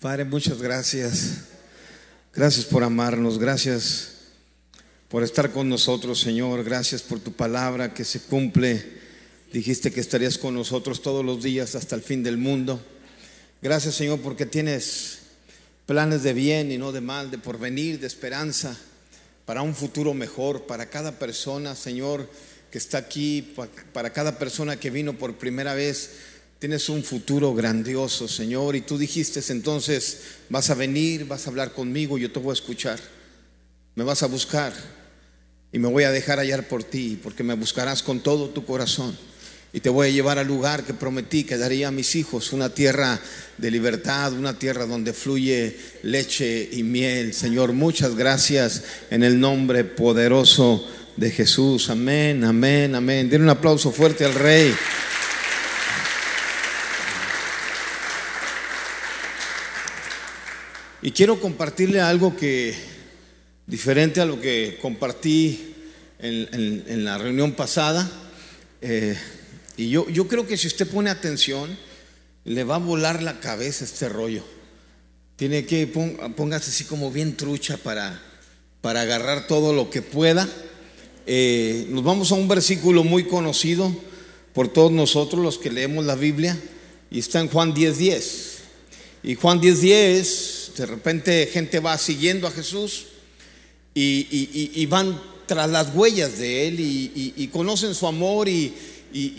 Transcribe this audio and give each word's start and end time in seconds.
Padre, 0.00 0.24
muchas 0.24 0.60
gracias. 0.60 1.42
Gracias 2.34 2.64
por 2.64 2.82
amarnos, 2.82 3.38
gracias 3.38 4.12
por 5.08 5.22
estar 5.22 5.52
con 5.52 5.68
nosotros, 5.68 6.20
Señor. 6.20 6.64
Gracias 6.64 7.02
por 7.02 7.20
tu 7.20 7.32
palabra 7.32 7.94
que 7.94 8.04
se 8.04 8.20
cumple. 8.20 8.84
Dijiste 9.52 9.92
que 9.92 10.00
estarías 10.00 10.36
con 10.36 10.54
nosotros 10.54 11.00
todos 11.00 11.24
los 11.24 11.42
días 11.42 11.74
hasta 11.76 11.94
el 11.94 12.02
fin 12.02 12.22
del 12.22 12.38
mundo. 12.38 12.84
Gracias, 13.62 13.94
Señor, 13.94 14.20
porque 14.20 14.46
tienes 14.46 15.18
planes 15.86 16.22
de 16.22 16.32
bien 16.32 16.72
y 16.72 16.78
no 16.78 16.90
de 16.90 17.00
mal, 17.00 17.30
de 17.30 17.38
porvenir, 17.38 18.00
de 18.00 18.06
esperanza, 18.06 18.76
para 19.44 19.62
un 19.62 19.74
futuro 19.74 20.12
mejor, 20.12 20.66
para 20.66 20.90
cada 20.90 21.18
persona, 21.18 21.76
Señor, 21.76 22.28
que 22.70 22.78
está 22.78 22.98
aquí, 22.98 23.54
para 23.92 24.12
cada 24.12 24.38
persona 24.38 24.76
que 24.76 24.90
vino 24.90 25.16
por 25.16 25.36
primera 25.38 25.74
vez 25.74 26.10
Tienes 26.58 26.88
un 26.88 27.04
futuro 27.04 27.54
grandioso, 27.54 28.26
Señor, 28.26 28.76
y 28.76 28.80
tú 28.80 28.96
dijiste 28.96 29.40
entonces, 29.52 30.20
vas 30.48 30.70
a 30.70 30.74
venir, 30.74 31.26
vas 31.26 31.46
a 31.46 31.50
hablar 31.50 31.72
conmigo, 31.72 32.16
yo 32.16 32.32
te 32.32 32.38
voy 32.38 32.50
a 32.50 32.54
escuchar, 32.54 32.98
me 33.94 34.04
vas 34.04 34.22
a 34.22 34.26
buscar 34.26 34.72
y 35.70 35.78
me 35.78 35.88
voy 35.88 36.04
a 36.04 36.10
dejar 36.10 36.38
hallar 36.38 36.66
por 36.66 36.82
ti, 36.82 37.20
porque 37.22 37.42
me 37.42 37.54
buscarás 37.54 38.02
con 38.02 38.20
todo 38.20 38.48
tu 38.48 38.64
corazón 38.64 39.14
y 39.76 39.80
te 39.80 39.90
voy 39.90 40.08
a 40.08 40.10
llevar 40.10 40.38
al 40.38 40.46
lugar 40.46 40.84
que 40.84 40.94
prometí 40.94 41.44
que 41.44 41.58
daría 41.58 41.88
a 41.88 41.90
mis 41.90 42.16
hijos, 42.16 42.54
una 42.54 42.70
tierra 42.70 43.20
de 43.58 43.70
libertad, 43.70 44.32
una 44.32 44.58
tierra 44.58 44.86
donde 44.86 45.12
fluye 45.12 45.76
leche 46.02 46.70
y 46.72 46.82
miel. 46.82 47.34
Señor, 47.34 47.74
muchas 47.74 48.14
gracias 48.14 48.82
en 49.10 49.22
el 49.22 49.38
nombre 49.38 49.84
poderoso 49.84 50.88
de 51.18 51.30
Jesús. 51.30 51.90
Amén, 51.90 52.42
amén, 52.44 52.94
amén. 52.94 53.28
Den 53.28 53.42
un 53.42 53.50
aplauso 53.50 53.92
fuerte 53.92 54.24
al 54.24 54.32
Rey. 54.32 54.74
Y 61.06 61.12
quiero 61.12 61.40
compartirle 61.40 62.00
algo 62.00 62.36
que, 62.36 62.74
diferente 63.64 64.20
a 64.20 64.24
lo 64.24 64.40
que 64.40 64.76
compartí 64.82 65.72
en, 66.18 67.04
la 67.04 67.16
reunión 67.16 67.52
pasada. 67.52 68.10
Eh, 68.82 69.16
y 69.76 69.88
yo, 69.88 70.04
creo 70.26 70.48
que 70.48 70.56
si 70.56 70.66
usted 70.66 70.88
pone 70.88 71.08
atención, 71.08 71.78
le 72.42 72.64
va 72.64 72.74
a 72.74 72.78
volar 72.78 73.22
la 73.22 73.38
cabeza 73.38 73.84
este 73.84 74.08
rollo. 74.08 74.42
Tiene 75.36 75.64
que 75.64 75.86
póngase 75.86 76.70
así 76.70 76.82
como 76.82 77.12
bien 77.12 77.36
trucha 77.36 77.76
para, 77.76 78.20
para 78.80 79.02
agarrar 79.02 79.46
todo 79.46 79.72
lo 79.72 79.90
que 79.90 80.02
pueda. 80.02 80.48
Eh, 81.24 81.86
nos 81.88 82.02
vamos 82.02 82.32
a 82.32 82.34
un 82.34 82.48
versículo 82.48 83.04
muy 83.04 83.28
conocido 83.28 83.94
por 84.52 84.66
todos 84.66 84.90
nosotros 84.90 85.40
los 85.40 85.56
que 85.56 85.70
leemos 85.70 86.04
la 86.04 86.16
Biblia 86.16 86.58
y 87.12 87.20
está 87.20 87.38
en 87.38 87.46
Juan 87.46 87.74
10:10. 87.74 87.96
10. 87.96 88.58
Y 89.22 89.34
Juan 89.36 89.60
10:10 89.60 89.80
10 89.80 90.65
de 90.76 90.86
repente 90.86 91.48
gente 91.52 91.80
va 91.80 91.96
siguiendo 91.98 92.46
a 92.46 92.50
Jesús 92.50 93.06
y, 93.94 94.84
van 94.86 95.20
tras 95.46 95.70
las 95.70 95.94
huellas 95.94 96.38
de 96.38 96.68
Él 96.68 96.76
y, 96.78 97.48
conocen 97.52 97.94
su 97.94 98.06
amor 98.06 98.48
y, 98.48 98.74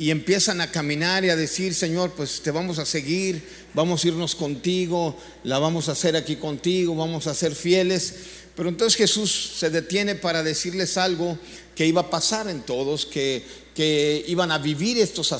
empiezan 0.09 0.61
a 0.61 0.71
caminar 0.71 1.23
y 1.23 1.29
a 1.29 1.35
decir, 1.35 1.73
Señor, 1.75 2.11
pues 2.13 2.41
te 2.41 2.49
vamos 2.49 2.79
a 2.79 2.85
seguir, 2.85 3.43
vamos 3.75 4.03
a 4.03 4.07
irnos 4.07 4.35
contigo, 4.35 5.15
la 5.43 5.59
vamos 5.59 5.89
a 5.89 5.91
hacer 5.91 6.15
aquí 6.15 6.37
contigo, 6.37 6.95
vamos 6.95 7.27
a 7.27 7.35
ser 7.35 7.53
fieles. 7.53 8.15
Pero 8.55 8.69
entonces 8.69 8.97
Jesús 8.97 9.51
se 9.59 9.69
detiene 9.69 10.15
para 10.15 10.41
decirles 10.41 10.97
algo 10.97 11.37
que 11.75 11.85
iba 11.85 12.01
a 12.01 12.09
pasar 12.09 12.49
en 12.49 12.61
todos, 12.61 13.05
que 13.05 13.43
que 13.77 14.25
iban 14.27 14.51
a 14.51 14.57
vivir 14.57 14.97
estos, 14.97 15.31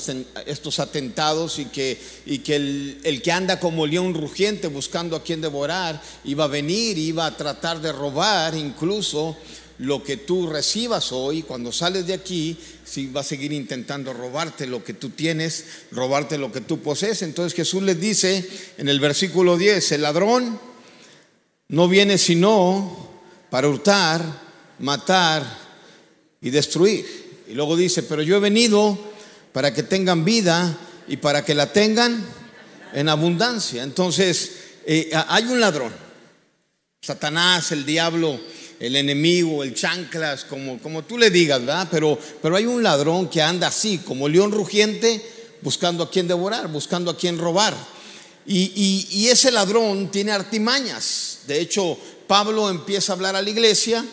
estos 0.46 0.80
atentados 0.80 1.58
y 1.58 1.66
que, 1.66 2.00
y 2.28 2.38
que 2.38 2.56
el, 2.56 3.02
el, 3.04 3.20
que 3.24 3.32
anda 3.32 3.60
como 3.60 3.88
león 3.88 4.14
rugiente 4.14 4.68
buscando 4.68 5.16
a 5.16 5.24
quien 5.24 5.42
devorar 5.42 6.00
iba 6.24 6.44
a 6.44 6.48
venir, 6.48 7.00
iba 7.00 7.26
a 7.26 7.36
tratar 7.36 7.82
de 7.82 7.92
robar 7.92 8.54
incluso 8.54 9.36
lo 9.80 10.04
que 10.04 10.18
tú 10.18 10.46
recibas 10.46 11.12
hoy, 11.12 11.42
cuando 11.42 11.72
sales 11.72 12.06
de 12.06 12.14
aquí, 12.14 12.56
si 12.86 13.08
va 13.08 13.22
a 13.22 13.24
seguir 13.24 13.52
intentando 13.54 14.14
robarte 14.14 14.68
lo 14.68 14.84
que 14.84 14.94
tú 14.94 15.10
tienes, 15.10 15.66
robarte 15.90 16.38
lo 16.38 16.52
que 16.52 16.62
tú 16.62 16.80
posees. 16.80 17.24
Entonces 17.24 17.56
Jesús 17.56 17.82
les 17.82 18.00
dice 18.00 18.48
en 18.78 18.88
el 18.88 19.00
versículo 19.00 19.58
10, 19.58 19.94
el 19.94 20.04
ladrón 20.04 20.60
no 21.70 21.88
viene 21.88 22.20
sino 22.20 23.10
para 23.50 23.68
hurtar, 23.68 24.22
matar 24.78 25.44
y 26.40 26.52
destruir. 26.52 27.27
Y 27.48 27.54
luego 27.54 27.76
dice, 27.76 28.04
pero 28.04 28.22
yo 28.22 28.36
he 28.36 28.40
venido 28.40 28.98
para 29.54 29.74
que 29.74 29.84
tengan 29.84 30.26
vida 30.26 30.78
y 31.08 31.18
para 31.18 31.46
que 31.46 31.56
la 31.56 31.72
tengan 31.72 32.24
en 32.94 33.08
abundancia. 33.10 33.84
Entonces, 33.84 34.52
eh, 34.86 35.12
hay 35.28 35.46
un 35.46 35.60
ladrón, 35.60 35.94
Satanás, 37.02 37.72
el 37.72 37.86
diablo, 37.86 38.40
el 38.80 38.96
enemigo, 38.96 39.64
el 39.64 39.74
chanclas, 39.74 40.44
como, 40.44 40.80
como 40.80 41.04
tú 41.04 41.18
le 41.18 41.30
digas, 41.30 41.62
¿verdad? 41.62 41.88
Pero, 41.90 42.20
pero 42.42 42.56
hay 42.56 42.66
un 42.66 42.84
ladrón 42.84 43.30
que 43.30 43.42
anda 43.42 43.68
así, 43.68 44.00
como 44.00 44.28
león 44.28 44.52
rugiente, 44.52 45.24
buscando 45.62 46.04
a 46.04 46.12
quien 46.12 46.28
devorar, 46.28 46.68
buscando 46.68 47.12
a 47.12 47.18
quien 47.18 47.38
robar. 47.38 47.76
Y, 48.46 49.08
y 49.10 49.28
ese 49.28 49.52
ladrón 49.52 50.10
tiene 50.10 50.32
artimañas. 50.32 51.40
De 51.48 51.60
hecho, 51.60 51.98
Pablo 52.28 52.70
empieza 52.70 53.12
a 53.12 53.16
hablar 53.16 53.36
a 53.36 53.42
la 53.42 53.50
iglesia 53.50 54.06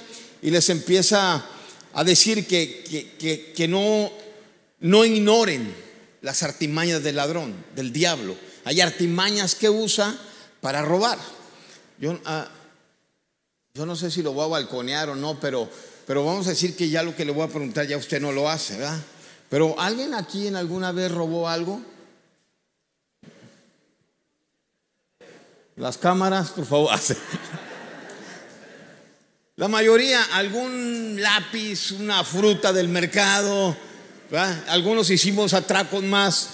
y 0.42 0.50
les 0.50 0.68
empieza 0.70 1.44
a 1.94 2.04
decir 2.04 2.46
que, 2.46 3.52
que, 3.54 3.68
no, 3.68 4.10
no 4.80 5.04
ignoren 5.04 5.74
las 6.22 6.42
artimañas 6.42 7.02
del 7.02 7.16
ladrón, 7.16 7.54
del 7.76 7.92
diablo. 7.92 8.36
Hay 8.64 8.80
artimañas 8.80 9.54
que 9.54 9.70
usa 9.70 10.16
para 10.60 10.82
robar. 10.82 11.18
Yo, 11.98 12.18
ah, 12.24 12.48
yo 13.74 13.86
no 13.86 13.94
sé 13.94 14.10
si 14.10 14.22
lo 14.22 14.32
voy 14.32 14.44
a 14.44 14.48
balconear 14.48 15.10
o 15.10 15.14
no, 15.14 15.38
pero, 15.38 15.68
pero 16.06 16.24
vamos 16.24 16.46
a 16.48 16.50
decir 16.50 16.76
que 16.76 16.88
ya 16.88 17.02
lo 17.02 17.14
que 17.14 17.24
le 17.24 17.32
voy 17.32 17.44
a 17.44 17.48
preguntar 17.48 17.86
ya 17.86 17.96
usted 17.96 18.20
no 18.20 18.32
lo 18.32 18.48
hace, 18.48 18.76
¿verdad? 18.76 19.00
Pero 19.48 19.78
¿alguien 19.78 20.14
aquí 20.14 20.48
en 20.48 20.56
alguna 20.56 20.90
vez 20.90 21.12
robó 21.12 21.48
algo? 21.48 21.80
Las 25.76 25.96
cámaras, 25.98 26.50
por 26.50 26.66
favor, 26.66 26.90
hace. 26.92 27.16
La 29.56 29.68
mayoría, 29.68 30.20
algún 30.32 31.16
lápiz, 31.20 31.92
una 31.92 32.24
fruta 32.24 32.72
del 32.72 32.88
mercado, 32.88 33.76
algunos 34.66 35.10
hicimos 35.10 35.54
atracos 35.54 36.02
más 36.02 36.48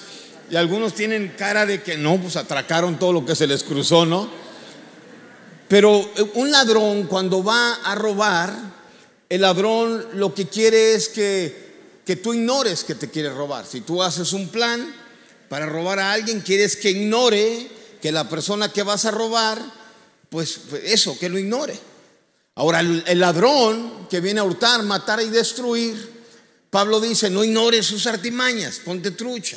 y 0.50 0.56
algunos 0.56 0.94
tienen 0.94 1.32
cara 1.34 1.64
de 1.64 1.82
que 1.82 1.96
no, 1.96 2.20
pues 2.20 2.36
atracaron 2.36 2.98
todo 2.98 3.14
lo 3.14 3.24
que 3.24 3.34
se 3.34 3.46
les 3.46 3.62
cruzó, 3.62 4.04
¿no? 4.04 4.28
Pero 5.66 6.10
eh, 6.14 6.30
un 6.34 6.50
ladrón 6.50 7.04
cuando 7.04 7.42
va 7.42 7.72
a 7.76 7.94
robar, 7.94 8.54
el 9.30 9.40
ladrón 9.40 10.04
lo 10.12 10.34
que 10.34 10.48
quiere 10.48 10.92
es 10.92 11.08
que, 11.08 12.02
que 12.04 12.16
tú 12.16 12.34
ignores 12.34 12.84
que 12.84 12.96
te 12.96 13.08
quiere 13.08 13.30
robar. 13.30 13.64
Si 13.64 13.80
tú 13.80 14.02
haces 14.02 14.34
un 14.34 14.48
plan 14.48 14.94
para 15.48 15.64
robar 15.64 16.00
a 16.00 16.12
alguien, 16.12 16.42
quieres 16.42 16.76
que 16.76 16.90
ignore 16.90 17.66
que 18.02 18.12
la 18.12 18.28
persona 18.28 18.70
que 18.70 18.82
vas 18.82 19.06
a 19.06 19.10
robar, 19.10 19.58
pues 20.28 20.60
eso, 20.84 21.18
que 21.18 21.30
lo 21.30 21.38
ignore. 21.38 21.88
Ahora, 22.60 22.80
el, 22.80 23.18
ladrón 23.18 24.06
que 24.10 24.20
viene 24.20 24.40
a 24.40 24.44
hurtar, 24.44 24.82
matar 24.82 25.22
y 25.22 25.30
destruir, 25.30 26.24
Pablo 26.68 27.00
dice, 27.00 27.30
no 27.30 27.42
ignores 27.42 27.86
sus 27.86 28.06
artimañas, 28.06 28.80
ponte 28.84 29.12
trucha. 29.12 29.56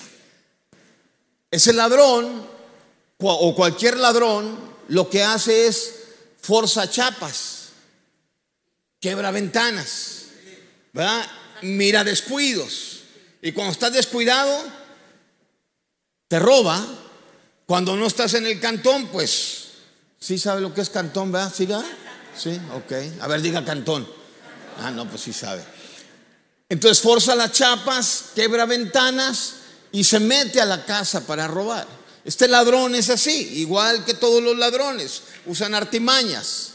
Ese 1.52 1.74
ladrón 1.74 2.47
o 3.18 3.56
cualquier 3.56 3.97
ladrón 3.97 4.58
lo 4.88 5.09
que 5.09 5.22
hace 5.22 5.68
es 5.68 5.96
forza 6.40 6.90
chapas, 6.90 7.72
quebra 9.02 9.31
ventanas, 9.31 10.28
mira 11.62 12.06
descuidos. 12.06 13.01
Y 13.42 13.51
cuando 13.51 13.74
estás 13.74 13.92
descuidado, 13.92 14.63
te 16.30 16.39
roba. 16.39 16.81
Cuando 17.66 17.98
no 17.98 18.07
estás 18.07 18.33
en 18.36 18.45
el 18.45 18.62
cantón, 18.62 19.07
pues 19.07 19.72
sí 20.19 20.38
sabe 20.38 20.62
lo 20.62 20.74
que 20.74 20.80
es 20.80 20.89
cantón, 20.89 21.33
¿verdad? 21.33 21.54
¿Sí? 21.54 21.68
Sí, 22.38 22.59
ok. 22.75 23.21
A 23.21 23.27
ver, 23.27 23.41
diga 23.41 23.63
cantón. 23.63 24.07
Ah, 24.80 24.91
no, 24.91 25.07
pues 25.09 25.21
sí 25.21 25.33
sabe. 25.33 25.63
Entonces 26.69 27.01
forza 27.01 27.35
las 27.35 27.51
chapas, 27.51 28.25
quebra 28.35 28.65
ventanas 28.65 29.56
y 29.91 30.03
se 30.03 30.19
mete 30.19 30.59
a 30.59 30.65
la 30.65 30.85
casa 30.85 31.25
para 31.25 31.47
robar. 31.47 31.88
Este 32.25 32.47
ladrón 32.47 32.95
es 32.95 33.09
así, 33.09 33.59
igual 33.59 34.06
que 34.06 34.13
todos 34.13 34.41
los 34.41 34.57
ladrones, 34.57 35.24
usan 35.45 35.75
artimañas 35.75 36.71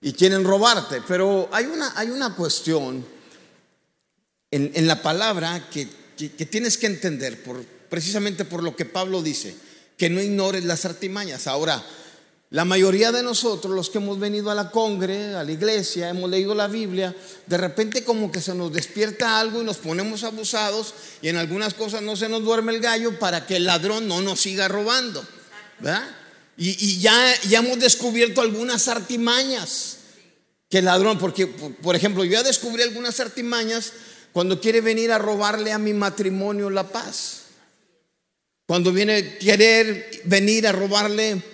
y 0.00 0.12
quieren 0.12 0.44
robarte. 0.44 1.02
Pero 1.06 1.48
hay 1.52 1.66
una, 1.66 1.92
hay 1.96 2.10
una 2.10 2.34
cuestión 2.34 3.04
en, 4.50 4.86
la 4.86 5.02
palabra 5.02 5.68
que, 5.68 5.88
que, 6.16 6.46
tienes 6.46 6.78
que 6.78 6.86
entender, 6.86 7.42
por, 7.42 7.64
precisamente 7.64 8.44
por 8.44 8.62
lo 8.62 8.76
que 8.76 8.84
Pablo 8.84 9.20
dice, 9.20 9.56
que 9.98 10.08
no 10.08 10.22
ignores 10.22 10.64
las 10.64 10.84
artimañas. 10.84 11.48
Ahora, 11.48 11.84
la 12.54 12.64
mayoría 12.64 13.10
de 13.10 13.24
nosotros, 13.24 13.74
los 13.74 13.90
que 13.90 13.98
hemos 13.98 14.20
venido 14.20 14.48
a 14.48 14.54
la 14.54 14.70
congre, 14.70 15.34
a 15.34 15.42
la 15.42 15.50
iglesia, 15.50 16.10
hemos 16.10 16.30
leído 16.30 16.54
la 16.54 16.68
Biblia, 16.68 17.12
de 17.46 17.56
repente 17.56 18.04
como 18.04 18.30
que 18.30 18.40
se 18.40 18.54
nos 18.54 18.72
despierta 18.72 19.40
algo 19.40 19.60
y 19.60 19.64
nos 19.64 19.78
ponemos 19.78 20.22
abusados 20.22 20.94
y 21.20 21.30
en 21.30 21.36
algunas 21.36 21.74
cosas 21.74 22.02
no 22.02 22.14
se 22.14 22.28
nos 22.28 22.44
duerme 22.44 22.72
el 22.72 22.80
gallo 22.80 23.18
para 23.18 23.44
que 23.44 23.56
el 23.56 23.64
ladrón 23.64 24.06
no 24.06 24.22
nos 24.22 24.38
siga 24.38 24.68
robando. 24.68 25.26
¿verdad? 25.80 26.08
Y, 26.56 27.00
ya, 27.00 27.34
ya 27.48 27.58
hemos 27.58 27.80
descubierto 27.80 28.40
algunas 28.40 28.86
artimañas 28.86 29.96
que 30.70 30.78
el 30.78 30.84
ladrón, 30.84 31.18
porque 31.18 31.48
por, 31.48 31.96
ejemplo, 31.96 32.22
yo 32.22 32.34
ya 32.34 32.44
descubrí 32.44 32.84
algunas 32.84 33.18
artimañas 33.18 33.94
cuando 34.32 34.60
quiere 34.60 34.80
venir 34.80 35.10
a 35.10 35.18
robarle 35.18 35.72
a 35.72 35.78
mi 35.78 35.92
matrimonio 35.92 36.70
la 36.70 36.86
paz. 36.86 37.46
Cuando 38.64 38.92
viene 38.92 39.38
querer 39.38 40.22
venir 40.24 40.68
a 40.68 40.72
robarle 40.72 41.53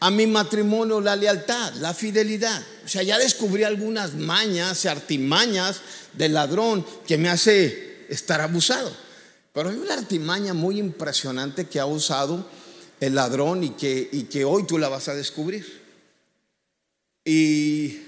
a 0.00 0.10
mi 0.10 0.26
matrimonio 0.26 1.00
la 1.00 1.16
lealtad, 1.16 1.72
la 1.74 1.94
fidelidad. 1.94 2.62
O 2.84 2.88
sea, 2.88 3.02
ya 3.02 3.18
descubrí 3.18 3.64
algunas 3.64 4.14
mañas 4.14 4.84
y 4.84 4.88
artimañas 4.88 5.80
del 6.12 6.34
ladrón 6.34 6.84
que 7.06 7.18
me 7.18 7.28
hace 7.28 8.06
estar 8.08 8.40
abusado. 8.40 8.92
Pero 9.52 9.70
hay 9.70 9.76
una 9.76 9.94
artimaña 9.94 10.52
muy 10.52 10.78
impresionante 10.78 11.66
que 11.66 11.80
ha 11.80 11.86
usado 11.86 12.46
el 13.00 13.14
ladrón 13.14 13.64
y 13.64 13.70
que, 13.70 14.44
hoy 14.44 14.66
tú 14.66 14.78
la 14.78 14.88
vas 14.88 15.08
a 15.08 15.14
descubrir. 15.14 15.82
Y 17.24 18.02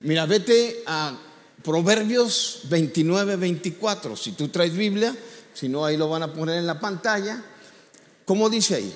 mira, 0.00 0.26
vete 0.26 0.82
a 0.86 1.18
Proverbios 1.62 2.60
29, 2.64 3.36
24. 3.36 4.16
Si 4.16 4.32
tú 4.32 4.48
traes 4.48 4.76
Biblia, 4.76 5.16
si 5.54 5.68
no, 5.68 5.84
ahí 5.84 5.96
lo 5.96 6.10
van 6.10 6.22
a 6.22 6.32
poner 6.32 6.58
en 6.58 6.66
la 6.66 6.78
pantalla. 6.78 7.42
¿Cómo 8.26 8.50
dice 8.50 8.74
ahí? 8.76 8.94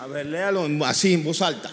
A 0.00 0.06
ver, 0.08 0.26
léalo 0.26 0.66
así 0.84 1.14
en 1.14 1.22
voz 1.22 1.40
alta. 1.40 1.70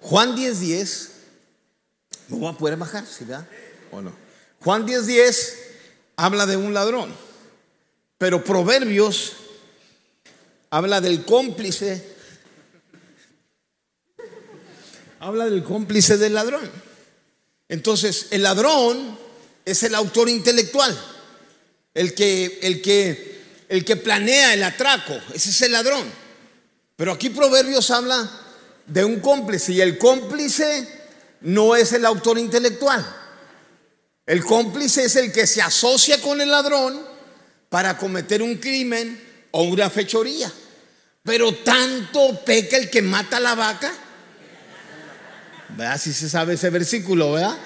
Juan 0.00 0.36
10:10, 0.36 0.60
10, 0.60 1.10
¿me 2.28 2.38
voy 2.38 2.52
a 2.52 2.56
poder 2.56 2.76
bajar? 2.76 3.04
¿Sí, 3.06 3.24
verdad? 3.24 3.46
¿O 3.90 4.00
no? 4.00 4.12
Juan 4.60 4.86
10:10 4.86 5.06
10 5.06 5.58
habla 6.16 6.46
de 6.46 6.56
un 6.56 6.74
ladrón, 6.74 7.14
pero 8.16 8.42
Proverbios 8.44 9.32
habla 10.70 11.00
del 11.00 11.24
cómplice, 11.24 12.16
habla 15.20 15.46
del 15.46 15.64
cómplice 15.64 16.16
del 16.18 16.34
ladrón. 16.34 16.70
Entonces, 17.68 18.28
el 18.30 18.42
ladrón 18.42 19.18
es 19.70 19.82
el 19.82 19.94
autor 19.94 20.28
intelectual, 20.28 20.98
el 21.94 22.14
que, 22.14 22.58
el 22.62 22.80
que, 22.80 23.42
el 23.68 23.84
que 23.84 23.96
planea 23.96 24.54
el 24.54 24.62
atraco, 24.62 25.14
ese 25.34 25.50
es 25.50 25.62
el 25.62 25.72
ladrón. 25.72 26.10
Pero 26.96 27.12
aquí 27.12 27.30
Proverbios 27.30 27.90
habla 27.90 28.28
de 28.86 29.04
un 29.04 29.20
cómplice 29.20 29.72
y 29.72 29.80
el 29.80 29.98
cómplice 29.98 30.88
no 31.42 31.76
es 31.76 31.92
el 31.92 32.04
autor 32.06 32.38
intelectual. 32.38 33.06
El 34.26 34.44
cómplice 34.44 35.04
es 35.04 35.16
el 35.16 35.32
que 35.32 35.46
se 35.46 35.62
asocia 35.62 36.20
con 36.20 36.40
el 36.40 36.50
ladrón 36.50 37.00
para 37.68 37.96
cometer 37.96 38.42
un 38.42 38.56
crimen 38.56 39.22
o 39.50 39.62
una 39.62 39.90
fechoría. 39.90 40.50
Pero 41.22 41.54
tanto 41.54 42.42
peca 42.44 42.76
el 42.76 42.90
que 42.90 43.02
mata 43.02 43.38
la 43.38 43.54
vaca. 43.54 43.92
¿Verdad? 45.76 46.00
Si 46.00 46.12
se 46.12 46.28
sabe 46.28 46.54
ese 46.54 46.70
versículo, 46.70 47.32
¿verdad? 47.32 47.56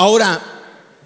Ahora, 0.00 0.40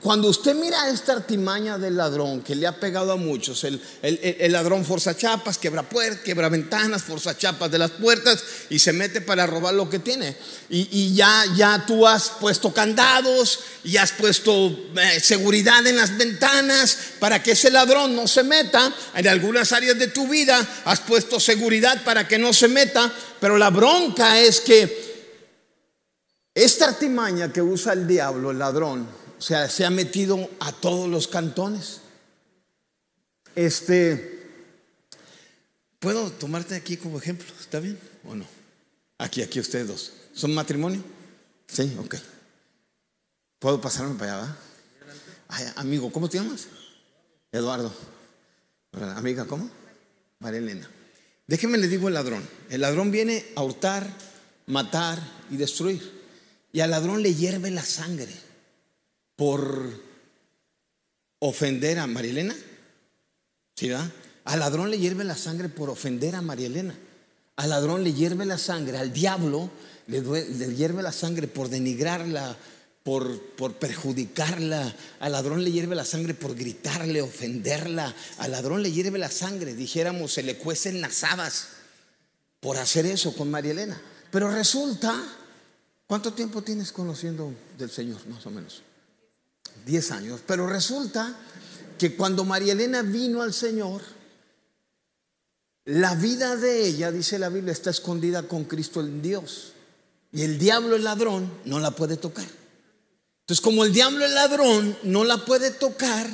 cuando 0.00 0.28
usted 0.28 0.54
mira 0.54 0.88
esta 0.88 1.14
artimaña 1.14 1.78
del 1.78 1.96
ladrón 1.96 2.42
que 2.42 2.54
le 2.54 2.64
ha 2.64 2.78
pegado 2.78 3.10
a 3.10 3.16
muchos, 3.16 3.64
el, 3.64 4.52
ladrón 4.52 4.84
forza 4.84 5.16
chapas, 5.16 5.58
quebra 5.58 5.82
puertas, 5.82 6.20
quebra 6.20 6.48
ventanas, 6.48 7.02
forza 7.02 7.36
chapas 7.36 7.72
de 7.72 7.78
las 7.78 7.90
puertas 7.90 8.44
y 8.70 8.78
se 8.78 8.92
mete 8.92 9.20
para 9.20 9.48
robar 9.48 9.74
lo 9.74 9.90
que 9.90 9.98
tiene. 9.98 10.36
Y, 10.68 11.12
ya, 11.12 11.44
ya 11.56 11.84
tú 11.84 12.06
has 12.06 12.28
puesto 12.38 12.72
candados 12.72 13.58
y 13.82 13.96
has 13.96 14.12
puesto 14.12 14.68
eh, 14.96 15.18
seguridad 15.18 15.84
en 15.84 15.96
las 15.96 16.16
ventanas 16.16 16.96
para 17.18 17.42
que 17.42 17.50
ese 17.50 17.72
ladrón 17.72 18.14
no 18.14 18.28
se 18.28 18.44
meta. 18.44 18.94
En 19.16 19.26
algunas 19.26 19.72
áreas 19.72 19.98
de 19.98 20.06
tu 20.06 20.28
vida 20.28 20.64
has 20.84 21.00
puesto 21.00 21.40
seguridad 21.40 22.04
para 22.04 22.28
que 22.28 22.38
no 22.38 22.52
se 22.52 22.68
meta, 22.68 23.12
pero 23.40 23.58
la 23.58 23.70
bronca 23.70 24.38
es 24.38 24.60
que 24.60 25.13
esta 26.54 26.86
artimaña 26.86 27.52
que 27.52 27.60
usa 27.60 27.92
el 27.92 28.06
diablo, 28.06 28.52
el 28.52 28.58
ladrón, 28.58 29.08
o 29.38 29.42
sea, 29.42 29.68
se 29.68 29.84
ha 29.84 29.90
metido 29.90 30.48
a 30.60 30.72
todos 30.72 31.08
los 31.08 31.26
cantones. 31.26 32.00
Este, 33.56 34.48
¿puedo 35.98 36.30
tomarte 36.30 36.76
aquí 36.76 36.96
como 36.96 37.18
ejemplo? 37.18 37.46
¿Está 37.60 37.80
bien 37.80 37.98
o 38.24 38.34
no? 38.34 38.46
Aquí, 39.18 39.42
aquí 39.42 39.58
ustedes 39.58 39.88
dos. 39.88 40.12
¿Son 40.32 40.54
matrimonio? 40.54 41.02
Sí, 41.66 41.96
ok. 41.98 42.16
¿Puedo 43.58 43.80
pasarme 43.80 44.14
para 44.14 44.42
allá? 44.42 44.56
amigo, 45.76 46.10
¿cómo 46.12 46.28
te 46.28 46.38
llamas? 46.38 46.66
Eduardo. 47.52 47.92
Amiga, 49.16 49.44
¿cómo? 49.44 49.70
María 50.38 50.58
Elena. 50.58 50.90
Déjeme 51.46 51.78
le 51.78 51.88
digo 51.88 52.08
el 52.08 52.14
ladrón. 52.14 52.46
El 52.70 52.80
ladrón 52.80 53.10
viene 53.10 53.44
a 53.56 53.62
hurtar, 53.62 54.08
matar 54.66 55.18
y 55.50 55.56
destruir. 55.56 56.13
Y 56.74 56.80
al 56.80 56.90
ladrón 56.90 57.22
le 57.22 57.32
hierve 57.32 57.70
la 57.70 57.84
sangre 57.84 58.32
por 59.36 59.92
ofender 61.38 62.00
a 62.00 62.08
Marielena. 62.08 62.56
¿Sí, 63.76 63.90
va? 63.90 64.10
Al 64.44 64.58
ladrón 64.58 64.90
le 64.90 64.98
hierve 64.98 65.22
la 65.22 65.36
sangre 65.36 65.68
por 65.68 65.88
ofender 65.88 66.34
a 66.34 66.42
Marielena. 66.42 66.98
Al 67.54 67.70
ladrón 67.70 68.02
le 68.02 68.12
hierve 68.12 68.44
la 68.44 68.58
sangre, 68.58 68.98
al 68.98 69.12
diablo 69.12 69.70
le, 70.08 70.20
hierve 70.74 71.00
la 71.04 71.12
sangre 71.12 71.46
por 71.46 71.68
denigrarla, 71.68 72.56
por, 73.04 73.40
por, 73.52 73.74
perjudicarla. 73.74 74.96
Al 75.20 75.30
ladrón 75.30 75.62
le 75.62 75.70
hierve 75.70 75.94
la 75.94 76.04
sangre 76.04 76.34
por 76.34 76.56
gritarle, 76.56 77.22
ofenderla. 77.22 78.12
Al 78.38 78.50
ladrón 78.50 78.82
le 78.82 78.90
hierve 78.90 79.20
la 79.20 79.30
sangre, 79.30 79.76
dijéramos, 79.76 80.32
se 80.32 80.42
le 80.42 80.56
cuecen 80.56 81.00
las 81.00 81.22
habas 81.22 81.68
por 82.58 82.78
hacer 82.78 83.06
eso 83.06 83.32
con 83.36 83.48
María 83.48 83.70
Elena. 83.70 84.02
Pero 84.32 84.50
resulta 84.50 85.22
¿Cuánto 86.06 86.32
tiempo 86.32 86.62
tienes 86.62 86.92
conociendo 86.92 87.52
del 87.78 87.90
Señor, 87.90 88.26
más 88.28 88.44
o 88.46 88.50
menos? 88.50 88.82
Diez 89.86 90.10
años. 90.10 90.40
Pero 90.46 90.66
resulta 90.66 91.34
que 91.98 92.14
cuando 92.14 92.44
María 92.44 92.72
Elena 92.74 93.02
vino 93.02 93.42
al 93.42 93.54
Señor, 93.54 94.02
la 95.86 96.14
vida 96.14 96.56
de 96.56 96.86
ella, 96.86 97.10
dice 97.10 97.38
la 97.38 97.48
Biblia, 97.48 97.72
está 97.72 97.90
escondida 97.90 98.44
con 98.44 98.64
Cristo 98.64 99.00
en 99.00 99.22
Dios. 99.22 99.72
Y 100.32 100.42
el 100.42 100.58
diablo, 100.58 100.96
el 100.96 101.04
ladrón, 101.04 101.50
no 101.64 101.78
la 101.78 101.92
puede 101.92 102.16
tocar. 102.16 102.46
Entonces, 103.40 103.62
como 103.62 103.84
el 103.84 103.92
diablo, 103.92 104.24
el 104.24 104.34
ladrón, 104.34 104.96
no 105.04 105.24
la 105.24 105.44
puede 105.44 105.70
tocar, 105.70 106.28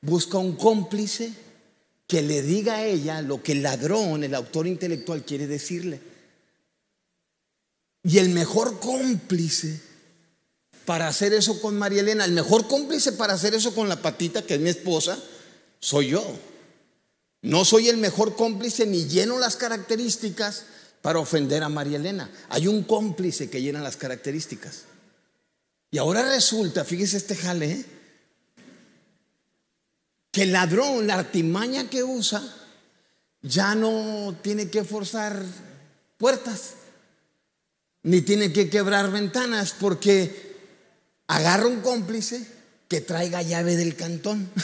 busca 0.00 0.38
un 0.38 0.56
cómplice 0.56 1.32
que 2.06 2.22
le 2.22 2.42
diga 2.42 2.76
a 2.76 2.86
ella 2.86 3.20
lo 3.22 3.42
que 3.42 3.52
el 3.52 3.62
ladrón, 3.62 4.22
el 4.22 4.34
autor 4.34 4.66
intelectual, 4.66 5.24
quiere 5.24 5.46
decirle. 5.46 6.00
Y 8.06 8.18
el 8.18 8.28
mejor 8.28 8.78
cómplice 8.78 9.80
para 10.84 11.08
hacer 11.08 11.34
eso 11.34 11.60
con 11.60 11.76
María 11.76 12.02
Elena, 12.02 12.24
el 12.24 12.30
mejor 12.30 12.68
cómplice 12.68 13.10
para 13.10 13.34
hacer 13.34 13.52
eso 13.52 13.74
con 13.74 13.88
la 13.88 14.00
patita, 14.00 14.42
que 14.42 14.54
es 14.54 14.60
mi 14.60 14.70
esposa, 14.70 15.18
soy 15.80 16.10
yo. 16.10 16.24
No 17.42 17.64
soy 17.64 17.88
el 17.88 17.96
mejor 17.96 18.36
cómplice 18.36 18.86
ni 18.86 19.06
lleno 19.06 19.40
las 19.40 19.56
características 19.56 20.66
para 21.02 21.18
ofender 21.18 21.64
a 21.64 21.68
María 21.68 21.96
Elena. 21.96 22.30
Hay 22.48 22.68
un 22.68 22.84
cómplice 22.84 23.50
que 23.50 23.60
llena 23.60 23.80
las 23.80 23.96
características. 23.96 24.82
Y 25.90 25.98
ahora 25.98 26.22
resulta, 26.22 26.84
fíjese 26.84 27.16
este 27.16 27.34
jale, 27.34 27.72
¿eh? 27.72 27.84
que 30.30 30.44
el 30.44 30.52
ladrón, 30.52 31.08
la 31.08 31.14
artimaña 31.14 31.90
que 31.90 32.04
usa, 32.04 32.40
ya 33.42 33.74
no 33.74 34.36
tiene 34.42 34.70
que 34.70 34.84
forzar 34.84 35.42
puertas 36.18 36.85
ni 38.06 38.22
tiene 38.22 38.52
que 38.52 38.70
quebrar 38.70 39.10
ventanas 39.10 39.74
porque 39.80 40.54
agarra 41.26 41.66
un 41.66 41.80
cómplice 41.80 42.40
que 42.86 43.00
traiga 43.00 43.42
llave 43.42 43.76
del 43.76 43.96
cantón. 43.96 44.50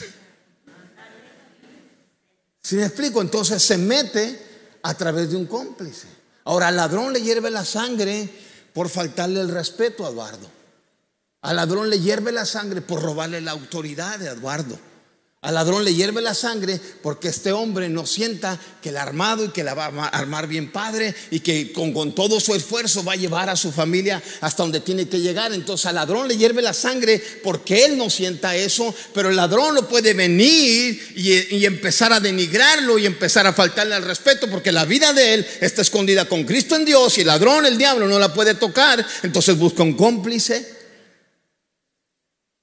Si 2.64 2.76
me 2.76 2.84
explico? 2.84 3.20
Entonces 3.20 3.60
se 3.60 3.76
mete 3.76 4.40
a 4.84 4.94
través 4.94 5.30
de 5.30 5.36
un 5.36 5.46
cómplice. 5.46 6.06
Ahora 6.44 6.68
al 6.68 6.76
ladrón 6.76 7.12
le 7.12 7.20
hierve 7.20 7.50
la 7.50 7.64
sangre 7.64 8.28
por 8.72 8.88
faltarle 8.88 9.40
el 9.40 9.48
respeto 9.48 10.06
a 10.06 10.10
Eduardo. 10.10 10.48
Al 11.40 11.56
ladrón 11.56 11.90
le 11.90 11.98
hierve 11.98 12.30
la 12.30 12.46
sangre 12.46 12.80
por 12.80 13.02
robarle 13.02 13.40
la 13.40 13.50
autoridad 13.50 14.20
de 14.20 14.28
Eduardo. 14.28 14.78
Al 15.42 15.54
ladrón 15.54 15.84
le 15.84 15.92
hierve 15.92 16.22
la 16.22 16.34
sangre 16.34 16.78
porque 17.02 17.26
este 17.26 17.50
hombre 17.50 17.88
no 17.88 18.06
sienta 18.06 18.60
que 18.80 18.90
el 18.90 18.96
armado 18.96 19.44
y 19.44 19.48
que 19.48 19.64
la 19.64 19.74
va 19.74 19.86
a 19.86 20.06
armar 20.06 20.46
bien 20.46 20.70
padre 20.70 21.12
y 21.32 21.40
que 21.40 21.72
con, 21.72 21.92
con, 21.92 22.14
todo 22.14 22.38
su 22.38 22.54
esfuerzo 22.54 23.02
va 23.02 23.14
a 23.14 23.16
llevar 23.16 23.50
a 23.50 23.56
su 23.56 23.72
familia 23.72 24.22
hasta 24.40 24.62
donde 24.62 24.78
tiene 24.78 25.08
que 25.08 25.18
llegar. 25.18 25.52
Entonces 25.52 25.86
al 25.86 25.96
ladrón 25.96 26.28
le 26.28 26.36
hierve 26.36 26.62
la 26.62 26.72
sangre 26.72 27.20
porque 27.42 27.84
él 27.84 27.98
no 27.98 28.08
sienta 28.08 28.54
eso, 28.54 28.94
pero 29.12 29.30
el 29.30 29.36
ladrón 29.36 29.74
no 29.74 29.88
puede 29.88 30.14
venir 30.14 31.12
y, 31.16 31.56
y 31.56 31.66
empezar 31.66 32.12
a 32.12 32.20
denigrarlo 32.20 32.96
y 32.96 33.06
empezar 33.06 33.44
a 33.44 33.52
faltarle 33.52 33.96
al 33.96 34.04
respeto 34.04 34.48
porque 34.48 34.70
la 34.70 34.84
vida 34.84 35.12
de 35.12 35.34
él 35.34 35.46
está 35.60 35.82
escondida 35.82 36.24
con 36.26 36.44
Cristo 36.44 36.76
en 36.76 36.84
Dios 36.84 37.18
y 37.18 37.22
el 37.22 37.26
ladrón, 37.26 37.66
el 37.66 37.76
diablo, 37.76 38.06
no 38.06 38.20
la 38.20 38.32
puede 38.32 38.54
tocar. 38.54 39.04
Entonces 39.24 39.58
busca 39.58 39.82
un 39.82 39.94
cómplice 39.94 40.82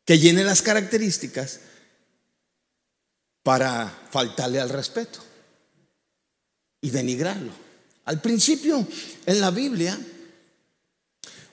que 0.06 0.18
llene 0.18 0.46
las 0.46 0.62
características 0.62 1.60
para 3.44 4.08
faltarle 4.12 4.60
al 4.60 4.70
respeto 4.70 5.20
y 6.82 6.90
denigrarlo. 6.90 7.52
Al 8.06 8.22
principio, 8.22 8.88
en 9.26 9.42
la 9.42 9.52
Biblia, 9.52 9.98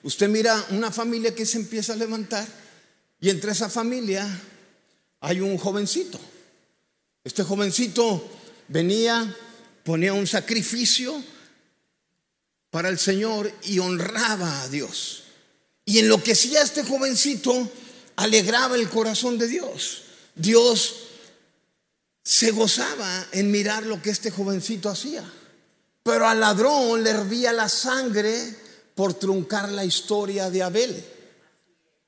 usted 0.03 0.29
mira 0.29 0.65
una 0.71 0.91
familia 0.91 1.35
que 1.35 1.45
se 1.45 1.57
empieza 1.57 1.93
a 1.93 1.97
levantar 1.97 2.47
y 3.19 3.29
entre 3.29 3.51
esa 3.51 3.69
familia 3.69 4.27
hay 5.21 5.39
un 5.41 5.57
jovencito. 5.57 6.19
Este 7.23 7.43
jovencito 7.43 8.27
venía, 8.67 9.35
ponía 9.83 10.13
un 10.13 10.27
sacrificio 10.27 11.21
para 12.69 12.89
el 12.89 12.99
Señor 12.99 13.51
y 13.63 13.79
honraba 13.79 14.61
a 14.61 14.69
Dios. 14.69 15.23
Y 15.85 15.99
en 15.99 16.09
lo 16.09 16.21
que 16.21 16.33
hacía 16.33 16.61
este 16.61 16.83
jovencito, 16.83 17.71
alegraba 18.17 18.75
el 18.75 18.89
corazón 18.89 19.37
de 19.37 19.47
Dios. 19.47 20.03
Dios 20.35 21.06
se 22.27 22.51
gozaba 22.51 23.25
en 23.31 23.49
mirar 23.49 23.83
lo 23.83 24.01
que 24.01 24.09
este 24.09 24.31
jovencito 24.31 24.89
hacía. 24.89 25.23
Pero 26.03 26.27
al 26.27 26.41
ladrón 26.41 27.01
le 27.01 27.11
hervía 27.11 27.53
la 27.53 27.69
sangre 27.69 28.53
por 28.95 29.13
truncar 29.13 29.69
la 29.69 29.85
historia 29.85 30.49
de 30.49 30.61
Abel. 30.61 31.05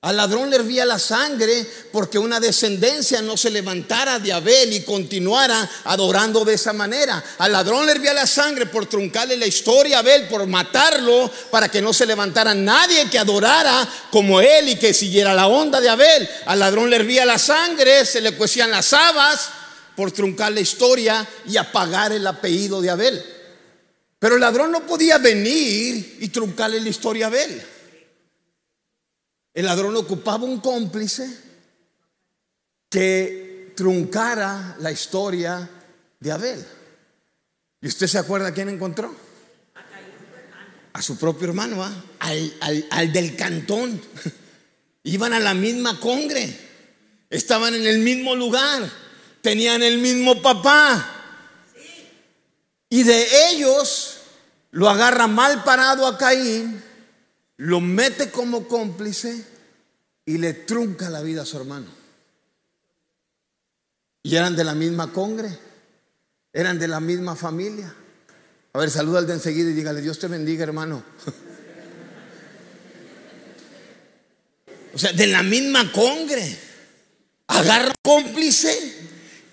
Al 0.02 0.18
ladrón 0.18 0.50
le 0.50 0.58
hervía 0.58 0.86
la 0.86 1.00
sangre 1.00 1.66
porque 1.94 2.20
una 2.20 2.42
descendencia 2.42 3.22
no 3.22 3.38
se 3.38 3.50
levantara 3.50 4.20
de 4.20 4.34
Abel 4.34 4.74
y 4.74 4.84
continuara 4.84 5.70
adorando 5.86 6.44
de 6.44 6.56
esa 6.56 6.74
manera. 6.74 7.24
Al 7.38 7.54
ladrón 7.54 7.86
le 7.86 7.94
hervía 7.94 8.14
la 8.14 8.28
sangre 8.28 8.66
por 8.66 8.88
truncarle 8.88 9.38
la 9.38 9.48
historia 9.48 9.98
a 9.98 10.00
Abel, 10.00 10.28
por 10.28 10.46
matarlo 10.48 11.32
para 11.50 11.70
que 11.70 11.82
no 11.82 11.94
se 11.94 12.06
levantara 12.06 12.54
nadie 12.54 13.10
que 13.10 13.20
adorara 13.20 13.88
como 14.12 14.42
él 14.42 14.68
y 14.68 14.76
que 14.76 14.94
siguiera 14.94 15.34
la 15.34 15.48
onda 15.48 15.80
de 15.80 15.88
Abel. 15.88 16.30
Al 16.46 16.60
ladrón 16.60 16.90
le 16.90 16.98
hervía 16.98 17.26
la 17.26 17.40
sangre, 17.40 18.06
se 18.06 18.20
le 18.20 18.36
cuecían 18.36 18.70
las 18.70 18.92
habas 18.92 19.59
por 20.00 20.14
truncar 20.14 20.54
la 20.54 20.62
historia 20.62 21.28
y 21.46 21.58
apagar 21.58 22.14
el 22.14 22.26
apellido 22.26 22.80
de 22.80 22.90
Abel. 22.90 23.22
Pero 24.18 24.36
el 24.36 24.40
ladrón 24.40 24.72
no 24.72 24.88
podía 24.88 25.18
venir 25.18 26.20
y 26.22 26.30
truncarle 26.30 26.80
la 26.80 26.88
historia 26.88 27.26
a 27.26 27.28
Abel. 27.28 27.62
El 29.54 29.66
ladrón 29.66 29.98
ocupaba 29.98 30.46
un 30.46 30.62
cómplice 30.62 31.30
que 32.90 33.74
truncara 33.76 34.78
la 34.80 34.90
historia 34.90 35.70
de 36.18 36.32
Abel. 36.32 36.66
¿Y 37.82 37.88
usted 37.90 38.08
se 38.08 38.20
acuerda 38.20 38.54
quién 38.54 38.70
encontró? 38.70 39.14
A 40.94 41.02
su 41.02 41.18
propio 41.18 41.50
hermano, 41.50 41.84
¿ah? 41.84 42.04
al, 42.20 42.88
al 42.90 43.12
del 43.12 43.36
cantón. 43.36 44.02
Iban 45.04 45.34
a 45.34 45.42
la 45.42 45.54
misma 45.54 46.00
congre, 46.00 46.58
estaban 47.30 47.76
en 47.76 47.86
el 47.86 48.00
mismo 48.00 48.34
lugar, 48.34 49.09
tenían 49.42 49.84
el 49.84 49.98
mismo 49.98 50.42
papá. 50.42 51.16
Y 52.90 53.04
de 53.04 53.52
ellos 53.52 54.22
lo 54.72 54.90
agarra 54.90 55.28
mal 55.28 55.64
parado 55.64 56.08
a 56.08 56.18
Caín 56.18 56.90
lo 57.60 57.80
mete 57.82 58.32
como 58.32 58.68
cómplice 58.70 59.46
y 60.26 60.38
le 60.38 60.54
trunca 60.54 61.10
la 61.10 61.22
vida 61.22 61.42
a 61.42 61.46
su 61.46 61.58
hermano. 61.58 61.88
Y 64.24 64.34
eran 64.36 64.56
de 64.56 64.64
la 64.64 64.74
misma 64.74 65.12
congre, 65.12 65.60
eran 66.54 66.80
de 66.80 66.88
la 66.88 67.02
misma 67.02 67.36
familia. 67.36 67.94
A 68.72 68.80
ver, 68.80 68.90
saluda 68.90 69.20
al 69.20 69.28
de 69.28 69.34
enseguida 69.34 69.72
y 69.72 69.74
dígale, 69.74 70.02
Dios 70.02 70.20
te 70.20 70.28
bendiga, 70.28 70.64
hermano. 70.64 71.04
o 74.94 74.98
sea, 74.98 75.12
de 75.12 75.28
la 75.28 75.44
misma 75.44 75.92
congre. 75.92 76.58
Agarra 77.48 77.94
cómplice 78.02 78.99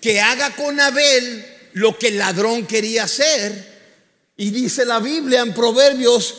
que 0.07 0.21
haga 0.21 0.55
con 0.55 0.79
Abel 0.79 1.45
lo 1.73 1.99
que 1.99 2.07
el 2.07 2.17
ladrón 2.17 2.65
quería 2.65 3.03
hacer. 3.03 4.31
Y 4.37 4.51
dice 4.51 4.85
la 4.85 5.01
Biblia 5.01 5.41
en 5.41 5.53
Proverbios 5.53 6.33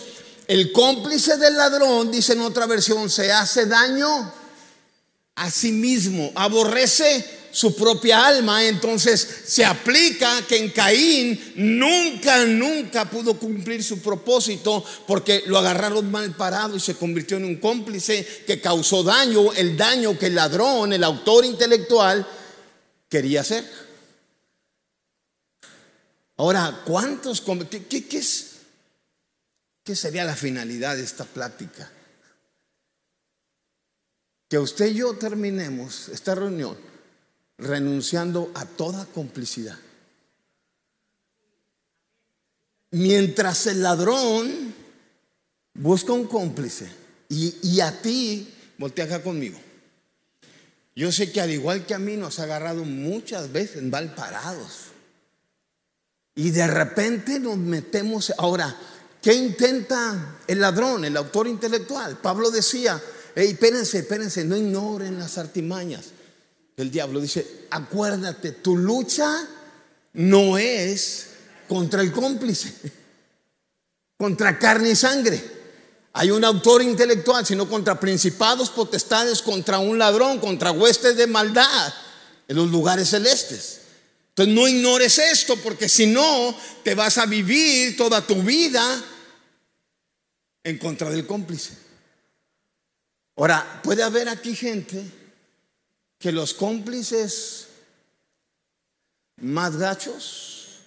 el 0.46 0.72
cómplice 0.72 1.36
del 1.36 1.54
ladrón, 1.54 2.10
dice 2.10 2.32
en 2.32 2.40
otra 2.40 2.64
versión, 2.64 3.10
se 3.10 3.30
hace 3.30 3.66
daño 3.66 4.32
a 5.34 5.50
sí 5.50 5.72
mismo, 5.72 6.32
aborrece 6.34 7.22
su 7.50 7.76
propia 7.76 8.26
alma, 8.26 8.64
entonces 8.64 9.28
se 9.44 9.66
aplica 9.66 10.40
que 10.48 10.56
en 10.56 10.70
Caín 10.70 11.52
nunca, 11.56 12.46
nunca 12.46 13.10
pudo 13.10 13.34
cumplir 13.34 13.84
su 13.84 14.00
propósito 14.00 14.82
porque 15.06 15.42
lo 15.44 15.58
agarraron 15.58 16.10
mal 16.10 16.34
parado 16.34 16.74
y 16.74 16.80
se 16.80 16.94
convirtió 16.94 17.36
en 17.36 17.44
un 17.44 17.56
cómplice 17.56 18.26
que 18.46 18.62
causó 18.62 19.02
daño, 19.02 19.52
el 19.52 19.76
daño 19.76 20.18
que 20.18 20.26
el 20.26 20.36
ladrón, 20.36 20.94
el 20.94 21.04
autor 21.04 21.44
intelectual, 21.44 22.26
quería 23.08 23.40
hacer. 23.40 23.64
Ahora, 26.36 26.82
¿cuántos? 26.86 27.42
¿Qué, 27.68 27.86
qué, 27.86 28.18
es? 28.18 28.58
¿Qué 29.82 29.96
sería 29.96 30.24
la 30.24 30.36
finalidad 30.36 30.96
de 30.96 31.02
esta 31.02 31.24
plática? 31.24 31.90
Que 34.48 34.58
usted 34.58 34.86
y 34.86 34.94
yo 34.94 35.14
terminemos 35.14 36.08
esta 36.08 36.34
reunión 36.34 36.76
renunciando 37.58 38.52
a 38.54 38.64
toda 38.64 39.04
complicidad. 39.06 39.78
Mientras 42.92 43.66
el 43.66 43.82
ladrón 43.82 44.74
busca 45.74 46.12
un 46.12 46.26
cómplice 46.26 46.88
y, 47.28 47.80
a 47.80 48.00
ti, 48.00 48.48
voltea 48.78 49.04
acá 49.04 49.22
conmigo. 49.22 49.58
Yo 50.98 51.12
sé 51.12 51.30
que 51.30 51.40
al 51.40 51.50
igual 51.50 51.86
que 51.86 51.94
a 51.94 51.98
mí 51.98 52.16
nos 52.16 52.40
ha 52.40 52.42
agarrado 52.42 52.84
muchas 52.84 53.52
veces 53.52 53.82
mal 53.84 54.14
parados. 54.14 54.88
Y 56.34 56.50
de 56.50 56.66
repente 56.66 57.38
nos 57.38 57.56
metemos, 57.56 58.34
ahora, 58.36 58.76
¿Qué 59.22 59.34
intenta 59.34 60.38
el 60.46 60.60
ladrón, 60.60 61.04
el 61.04 61.16
autor 61.16 61.48
intelectual? 61.48 62.18
Pablo 62.18 62.50
decía, 62.50 63.02
hey, 63.34 63.50
espérense, 63.52 63.98
espérense, 63.98 64.44
no 64.44 64.56
ignoren 64.56 65.18
las 65.18 65.38
artimañas 65.38 66.06
del 66.76 66.90
diablo. 66.90 67.20
Dice, 67.20 67.66
acuérdate, 67.70 68.52
tu 68.52 68.76
lucha 68.76 69.48
no 70.14 70.56
es 70.56 71.26
contra 71.68 72.00
el 72.00 72.12
cómplice, 72.12 72.72
contra 74.16 74.58
carne 74.58 74.90
y 74.90 74.96
sangre. 74.96 75.57
Hay 76.18 76.32
un 76.32 76.44
autor 76.44 76.82
intelectual, 76.82 77.46
sino 77.46 77.68
contra 77.68 78.00
principados, 78.00 78.70
potestades, 78.70 79.40
contra 79.40 79.78
un 79.78 79.98
ladrón, 79.98 80.40
contra 80.40 80.72
huestes 80.72 81.16
de 81.16 81.28
maldad 81.28 81.94
en 82.48 82.56
los 82.56 82.72
lugares 82.72 83.10
celestes. 83.10 83.82
Entonces 84.30 84.52
no 84.52 84.66
ignores 84.66 85.16
esto 85.20 85.56
porque 85.58 85.88
si 85.88 86.08
no, 86.08 86.58
te 86.82 86.96
vas 86.96 87.18
a 87.18 87.26
vivir 87.26 87.96
toda 87.96 88.26
tu 88.26 88.42
vida 88.42 89.00
en 90.64 90.76
contra 90.78 91.08
del 91.08 91.24
cómplice. 91.24 91.78
Ahora, 93.36 93.80
puede 93.84 94.02
haber 94.02 94.28
aquí 94.28 94.56
gente 94.56 95.04
que 96.18 96.32
los 96.32 96.52
cómplices 96.52 97.68
más 99.36 99.76
gachos, 99.76 100.80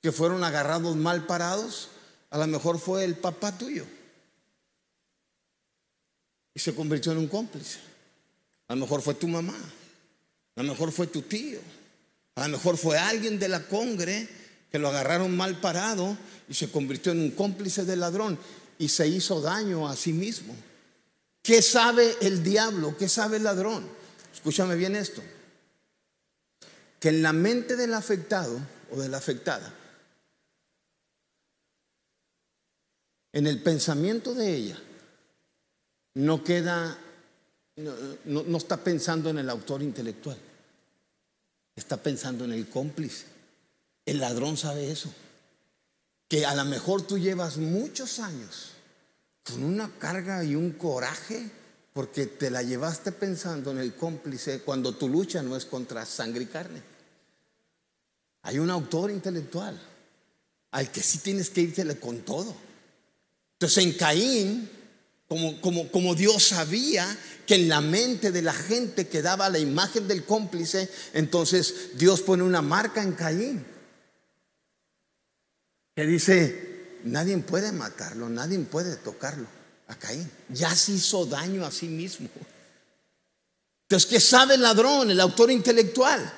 que 0.00 0.10
fueron 0.10 0.42
agarrados 0.42 0.96
mal 0.96 1.26
parados, 1.26 1.90
a 2.30 2.38
lo 2.38 2.46
mejor 2.46 2.78
fue 2.78 3.04
el 3.04 3.14
papá 3.14 3.58
tuyo. 3.58 3.84
Y 6.54 6.60
se 6.60 6.74
convirtió 6.74 7.12
en 7.12 7.18
un 7.18 7.28
cómplice. 7.28 7.78
A 8.68 8.74
lo 8.74 8.80
mejor 8.82 9.02
fue 9.02 9.14
tu 9.14 9.28
mamá. 9.28 9.56
A 10.56 10.62
lo 10.62 10.72
mejor 10.72 10.92
fue 10.92 11.06
tu 11.08 11.22
tío. 11.22 11.58
A 12.36 12.48
lo 12.48 12.56
mejor 12.56 12.76
fue 12.76 12.98
alguien 12.98 13.38
de 13.38 13.48
la 13.48 13.66
congre 13.66 14.28
que 14.70 14.78
lo 14.78 14.88
agarraron 14.88 15.36
mal 15.36 15.60
parado 15.60 16.16
y 16.48 16.54
se 16.54 16.70
convirtió 16.70 17.12
en 17.12 17.20
un 17.20 17.30
cómplice 17.32 17.84
del 17.84 18.00
ladrón 18.00 18.38
y 18.78 18.88
se 18.88 19.06
hizo 19.06 19.40
daño 19.40 19.88
a 19.88 19.96
sí 19.96 20.12
mismo. 20.12 20.54
¿Qué 21.42 21.62
sabe 21.62 22.16
el 22.22 22.42
diablo? 22.42 22.96
¿Qué 22.96 23.08
sabe 23.08 23.36
el 23.36 23.44
ladrón? 23.44 23.86
Escúchame 24.32 24.76
bien 24.76 24.96
esto. 24.96 25.22
Que 26.98 27.10
en 27.10 27.22
la 27.22 27.32
mente 27.32 27.76
del 27.76 27.94
afectado 27.94 28.58
o 28.90 29.00
de 29.00 29.08
la 29.08 29.18
afectada, 29.18 29.72
en 33.32 33.46
el 33.46 33.62
pensamiento 33.62 34.34
de 34.34 34.54
ella, 34.54 34.78
no 36.14 36.42
queda, 36.42 36.96
no, 37.76 38.42
no 38.44 38.58
está 38.58 38.76
pensando 38.78 39.30
en 39.30 39.38
el 39.38 39.50
autor 39.50 39.82
intelectual 39.82 40.38
está 41.76 41.96
pensando 41.96 42.44
en 42.44 42.52
el 42.52 42.68
cómplice. 42.68 43.26
El 44.06 44.20
ladrón 44.20 44.56
sabe 44.56 44.90
eso. 44.90 45.12
Que 46.28 46.46
a 46.46 46.54
lo 46.54 46.64
mejor 46.64 47.02
tú 47.02 47.18
llevas 47.18 47.58
muchos 47.58 48.18
años 48.18 48.70
con 49.44 49.62
una 49.62 49.90
carga 49.98 50.42
y 50.44 50.54
un 50.54 50.72
coraje 50.72 51.50
porque 51.92 52.26
te 52.26 52.50
la 52.50 52.62
llevaste 52.62 53.12
pensando 53.12 53.70
en 53.70 53.78
el 53.78 53.94
cómplice 53.94 54.60
cuando 54.60 54.96
tu 54.96 55.08
lucha 55.08 55.42
no 55.42 55.56
es 55.56 55.64
contra 55.64 56.04
sangre 56.06 56.44
y 56.44 56.46
carne. 56.46 56.82
Hay 58.42 58.58
un 58.58 58.70
autor 58.70 59.10
intelectual 59.10 59.80
al 60.72 60.90
que 60.90 61.02
sí 61.02 61.18
tienes 61.18 61.50
que 61.50 61.60
irte 61.60 61.98
con 62.00 62.20
todo. 62.20 62.54
Entonces 63.52 63.84
en 63.84 63.92
Caín 63.92 64.70
Como, 65.28 65.60
como, 65.60 65.90
como 65.90 66.14
Dios 66.14 66.48
sabía 66.48 67.06
que 67.46 67.54
en 67.54 67.68
la 67.68 67.80
mente 67.80 68.30
de 68.30 68.42
la 68.42 68.52
gente 68.52 69.08
quedaba 69.08 69.48
la 69.48 69.58
imagen 69.58 70.06
del 70.06 70.24
cómplice, 70.24 70.90
entonces 71.12 71.96
Dios 71.96 72.20
pone 72.20 72.42
una 72.42 72.62
marca 72.62 73.02
en 73.02 73.12
Caín 73.12 73.64
que 75.94 76.06
dice, 76.06 76.98
nadie 77.04 77.38
puede 77.38 77.70
matarlo, 77.72 78.28
nadie 78.28 78.58
puede 78.60 78.96
tocarlo 78.96 79.46
a 79.86 79.94
Caín. 79.94 80.28
Ya 80.48 80.74
se 80.74 80.92
hizo 80.92 81.24
daño 81.24 81.64
a 81.64 81.70
sí 81.70 81.86
mismo. 81.86 82.28
Entonces, 83.82 84.10
¿qué 84.10 84.18
sabe 84.18 84.54
el 84.54 84.62
ladrón, 84.62 85.10
el 85.10 85.20
autor 85.20 85.50
intelectual? 85.50 86.32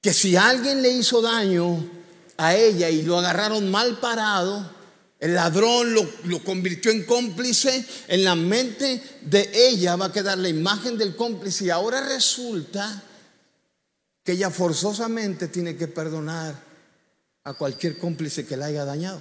Que 0.00 0.12
si 0.12 0.34
alguien 0.34 0.82
le 0.82 0.90
hizo 0.90 1.22
daño 1.22 1.88
a 2.36 2.54
ella 2.54 2.90
y 2.90 3.02
lo 3.02 3.18
agarraron 3.18 3.70
mal 3.70 3.98
parado, 4.00 4.75
el 5.18 5.34
ladrón 5.34 5.94
lo, 5.94 6.06
lo, 6.24 6.44
convirtió 6.44 6.90
en 6.90 7.04
cómplice, 7.04 7.84
en 8.08 8.24
la 8.24 8.34
mente 8.34 9.02
de 9.22 9.50
ella 9.68 9.96
va 9.96 10.06
a 10.06 10.12
quedar 10.12 10.36
la 10.38 10.48
imagen 10.48 10.98
del 10.98 11.16
cómplice 11.16 11.66
y 11.66 11.70
ahora 11.70 12.06
resulta 12.06 13.02
que 14.22 14.32
ella 14.32 14.50
forzosamente 14.50 15.48
tiene 15.48 15.76
que 15.76 15.88
perdonar 15.88 16.54
a 17.44 17.54
cualquier 17.54 17.96
cómplice 17.96 18.44
que 18.44 18.56
la 18.56 18.66
haya 18.66 18.84
dañado. 18.84 19.20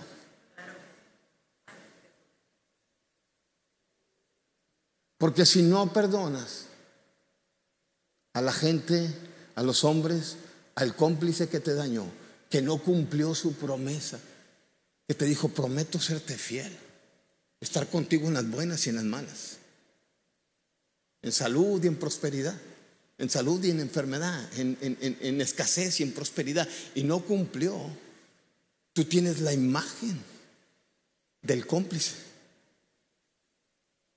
Porque 5.18 5.46
si 5.46 5.62
no 5.62 5.94
perdonas 5.94 6.66
a 8.34 8.42
la 8.42 8.52
gente, 8.52 9.10
a 9.56 9.64
los 9.64 9.84
hombres, 9.84 10.38
al 10.76 10.96
cómplice 10.96 11.48
que 11.48 11.60
te 11.60 11.74
dañó, 11.74 12.06
que 12.50 12.62
no 12.62 12.80
cumplió 12.80 13.34
su 13.34 13.54
promesa, 13.54 14.20
que 15.08 15.14
te 15.14 15.26
dijo, 15.26 15.50
prometo 15.50 16.00
serte 16.00 16.38
fiel, 16.38 16.76
estar 17.60 17.88
contigo 17.90 18.28
en 18.28 18.34
las 18.34 18.50
buenas 18.50 18.86
y 18.86 18.90
en 18.90 18.96
las 18.96 19.06
malas, 19.06 19.58
en 21.22 21.32
salud 21.32 21.84
y 21.84 21.88
en 21.88 21.96
prosperidad, 21.96 22.60
en 23.18 23.30
salud 23.30 23.64
y 23.64 23.72
en 23.72 23.80
enfermedad, 23.80 24.50
en, 24.60 24.78
en 24.82 25.42
escasez 25.42 26.00
y 26.00 26.04
en 26.04 26.12
prosperidad, 26.12 26.68
y 26.96 27.04
no 27.04 27.22
cumplió 27.22 27.90
Tú 28.96 29.04
tienes 29.04 29.42
la 29.42 29.52
imagen 29.52 30.18
del 31.42 31.68
cómplice. 31.68 32.14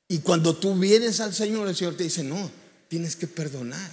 Y 0.07 0.21
cuando 0.21 0.57
tú 0.57 0.73
vienes 0.79 1.19
al 1.19 1.35
Señor, 1.35 1.67
el 1.67 1.75
Señor 1.75 1.97
te 1.97 2.05
dice, 2.05 2.23
no, 2.23 2.49
tienes 2.87 3.17
que 3.17 3.27
perdonar 3.27 3.91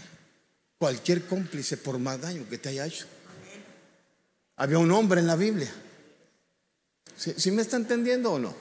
cualquier 0.77 1.25
cómplice 1.25 1.77
por 1.77 1.97
más 1.97 2.21
daño 2.21 2.47
que 2.47 2.59
te 2.59 2.69
haya 2.69 2.85
hecho. 2.85 3.07
Había 4.57 4.77
un 4.77 4.91
hombre 4.91 5.21
en 5.21 5.27
la 5.27 5.35
Biblia. 5.35 5.73
¿Sí, 7.17 7.51
me 7.51 7.61
está 7.61 7.77
entendiendo 7.77 8.33
o 8.33 8.39
no? 8.39 8.55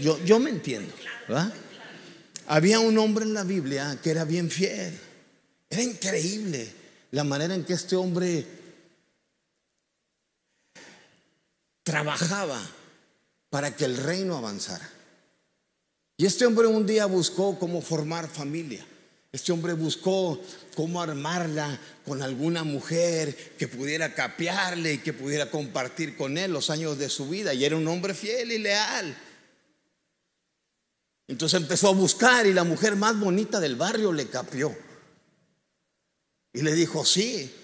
Yo, 0.00 0.22
yo 0.24 0.38
me 0.38 0.50
entiendo. 0.50 0.92
Había 2.46 2.80
un 2.80 2.96
hombre 2.98 3.24
en 3.24 3.34
la 3.34 3.44
Biblia 3.44 3.98
que 4.02 4.10
era 4.10 4.24
bien 4.24 4.50
fiel. 4.50 4.98
Era 5.68 5.82
increíble 5.82 6.72
la 7.10 7.24
manera 7.24 7.54
en 7.54 7.64
que 7.64 7.72
este 7.72 7.96
hombre 7.96 8.46
trabajaba 11.82 12.60
para 13.50 13.74
que 13.74 13.84
el 13.84 13.96
reino 13.96 14.36
avanzara. 14.36 14.88
Y 16.16 16.26
este 16.26 16.46
hombre 16.46 16.66
un 16.66 16.86
día 16.86 17.06
buscó 17.06 17.58
cómo 17.58 17.82
formar 17.82 18.28
familia. 18.28 18.86
Este 19.36 19.52
hombre 19.52 19.74
buscó 19.74 20.40
cómo 20.74 21.02
armarla 21.02 21.78
con 22.06 22.22
alguna 22.22 22.64
mujer 22.64 23.36
que 23.58 23.68
pudiera 23.68 24.14
capearle 24.14 24.94
y 24.94 24.98
que 25.00 25.12
pudiera 25.12 25.50
compartir 25.50 26.16
con 26.16 26.38
él 26.38 26.52
los 26.52 26.70
años 26.70 26.96
de 26.96 27.10
su 27.10 27.28
vida. 27.28 27.52
Y 27.52 27.62
era 27.62 27.76
un 27.76 27.86
hombre 27.86 28.14
fiel 28.14 28.50
y 28.50 28.56
leal. 28.56 29.14
Entonces 31.28 31.60
empezó 31.60 31.88
a 31.88 31.92
buscar 31.92 32.46
y 32.46 32.54
la 32.54 32.64
mujer 32.64 32.96
más 32.96 33.20
bonita 33.20 33.60
del 33.60 33.76
barrio 33.76 34.10
le 34.10 34.26
capió. 34.28 34.74
Y 36.54 36.62
le 36.62 36.72
dijo, 36.72 37.04
sí. 37.04 37.54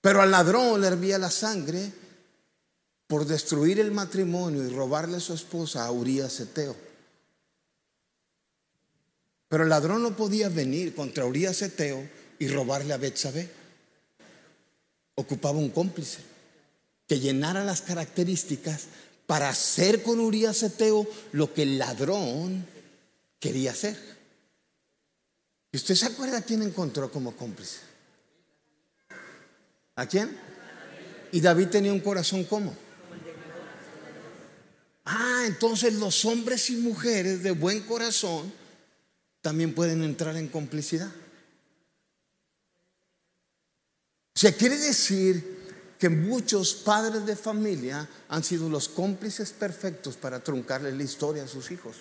Pero 0.00 0.22
al 0.22 0.30
ladrón 0.30 0.80
le 0.80 0.86
hervía 0.86 1.18
la 1.18 1.30
sangre 1.30 1.92
por 3.06 3.26
destruir 3.26 3.80
el 3.80 3.92
matrimonio 3.92 4.64
y 4.64 4.74
robarle 4.74 5.18
a 5.18 5.20
su 5.20 5.34
esposa 5.34 5.84
a 5.84 5.90
Urias 5.90 6.40
Eteo. 6.40 6.93
Pero 9.48 9.64
el 9.64 9.68
ladrón 9.68 10.02
no 10.02 10.16
podía 10.16 10.48
venir 10.48 10.94
contra 10.94 11.26
Urias 11.26 11.62
Eteo 11.62 12.08
y 12.38 12.48
robarle 12.48 12.92
a 12.92 12.98
Betsabé. 12.98 13.48
Ocupaba 15.14 15.58
un 15.58 15.70
cómplice 15.70 16.18
que 17.06 17.20
llenara 17.20 17.64
las 17.64 17.82
características 17.82 18.86
para 19.26 19.48
hacer 19.48 20.02
con 20.02 20.20
Urias 20.20 20.62
Eteo 20.62 21.06
lo 21.32 21.52
que 21.52 21.62
el 21.62 21.78
ladrón 21.78 22.66
quería 23.38 23.72
hacer. 23.72 23.96
¿Y 25.72 25.76
usted 25.76 25.94
se 25.94 26.06
acuerda 26.06 26.42
quién 26.42 26.62
encontró 26.62 27.10
como 27.10 27.36
cómplice? 27.36 27.78
¿A 29.96 30.06
quién? 30.06 30.36
Y 31.32 31.40
David 31.40 31.68
tenía 31.68 31.92
un 31.92 32.00
corazón 32.00 32.44
como 32.44 32.74
Ah, 35.04 35.44
entonces 35.46 35.94
los 35.94 36.24
hombres 36.24 36.70
y 36.70 36.76
mujeres 36.76 37.42
de 37.42 37.50
buen 37.50 37.80
corazón 37.80 38.50
también 39.44 39.74
pueden 39.74 40.02
entrar 40.02 40.38
en 40.38 40.48
complicidad. 40.48 41.12
O 44.34 44.38
sea, 44.38 44.56
quiere 44.56 44.78
decir 44.78 45.58
que 45.98 46.08
muchos 46.08 46.72
padres 46.72 47.26
de 47.26 47.36
familia 47.36 48.08
han 48.30 48.42
sido 48.42 48.70
los 48.70 48.88
cómplices 48.88 49.52
perfectos 49.52 50.16
para 50.16 50.42
truncarle 50.42 50.92
la 50.92 51.02
historia 51.02 51.44
a 51.44 51.46
sus 51.46 51.70
hijos. 51.70 51.96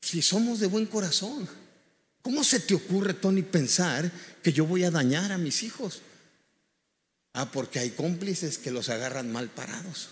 Si 0.00 0.22
somos 0.22 0.60
de 0.60 0.68
buen 0.68 0.86
corazón, 0.86 1.48
¿cómo 2.22 2.44
se 2.44 2.60
te 2.60 2.74
ocurre, 2.74 3.14
Tony, 3.14 3.42
pensar 3.42 4.08
que 4.44 4.52
yo 4.52 4.64
voy 4.64 4.84
a 4.84 4.92
dañar 4.92 5.32
a 5.32 5.38
mis 5.38 5.64
hijos? 5.64 6.02
Ah, 7.32 7.50
porque 7.50 7.80
hay 7.80 7.90
cómplices 7.90 8.58
que 8.58 8.70
los 8.70 8.90
agarran 8.90 9.32
mal 9.32 9.48
parados. 9.48 10.10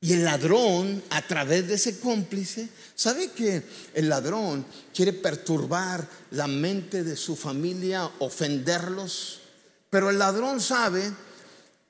Y 0.00 0.12
el 0.12 0.24
ladrón, 0.24 1.02
a 1.10 1.26
través 1.26 1.66
de 1.66 1.74
ese 1.74 1.98
cómplice, 1.98 2.68
sabe 2.94 3.30
que 3.32 3.62
el 3.94 4.08
ladrón 4.08 4.64
quiere 4.94 5.12
perturbar 5.12 6.08
la 6.30 6.46
mente 6.46 7.02
de 7.02 7.16
su 7.16 7.34
familia, 7.34 8.08
ofenderlos. 8.20 9.40
Pero 9.90 10.10
el 10.10 10.18
ladrón 10.18 10.60
sabe 10.60 11.02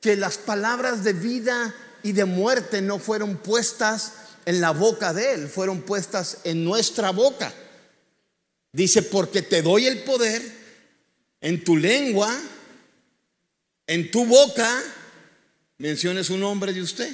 que 0.01 0.17
las 0.17 0.39
palabras 0.39 1.05
de 1.05 1.13
vida 1.13 1.75
y 2.03 2.13
de 2.13 2.25
muerte 2.25 2.81
no 2.81 2.99
fueron 2.99 3.37
puestas 3.37 4.13
en 4.47 4.61
la 4.61 4.71
boca 4.71 5.13
de 5.13 5.35
él, 5.35 5.49
fueron 5.49 5.83
puestas 5.83 6.39
en 6.45 6.65
nuestra 6.65 7.11
boca. 7.11 7.53
Dice, 8.73 9.03
porque 9.03 9.43
te 9.43 9.61
doy 9.61 9.87
el 9.87 10.03
poder 10.05 10.43
en 11.41 11.63
tu 11.63 11.77
lengua 11.77 12.35
en 13.89 14.11
tu 14.11 14.27
boca, 14.27 14.81
mencione 15.79 16.23
su 16.23 16.37
nombre 16.37 16.73
de 16.73 16.83
usted, 16.83 17.11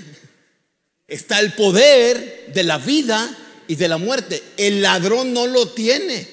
está 1.07 1.40
el 1.40 1.53
poder 1.55 2.53
de 2.53 2.62
la 2.62 2.79
vida 2.79 3.37
y 3.67 3.77
de 3.77 3.88
la 3.88 3.99
muerte. 3.99 4.43
El 4.57 4.83
ladrón 4.83 5.33
no 5.33 5.47
lo 5.47 5.69
tiene. 5.69 6.29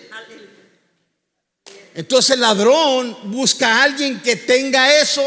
Entonces 1.94 2.36
el 2.36 2.42
ladrón 2.42 3.18
busca 3.32 3.68
a 3.68 3.84
alguien 3.84 4.22
que 4.22 4.38
tenga 4.38 5.00
eso 5.02 5.24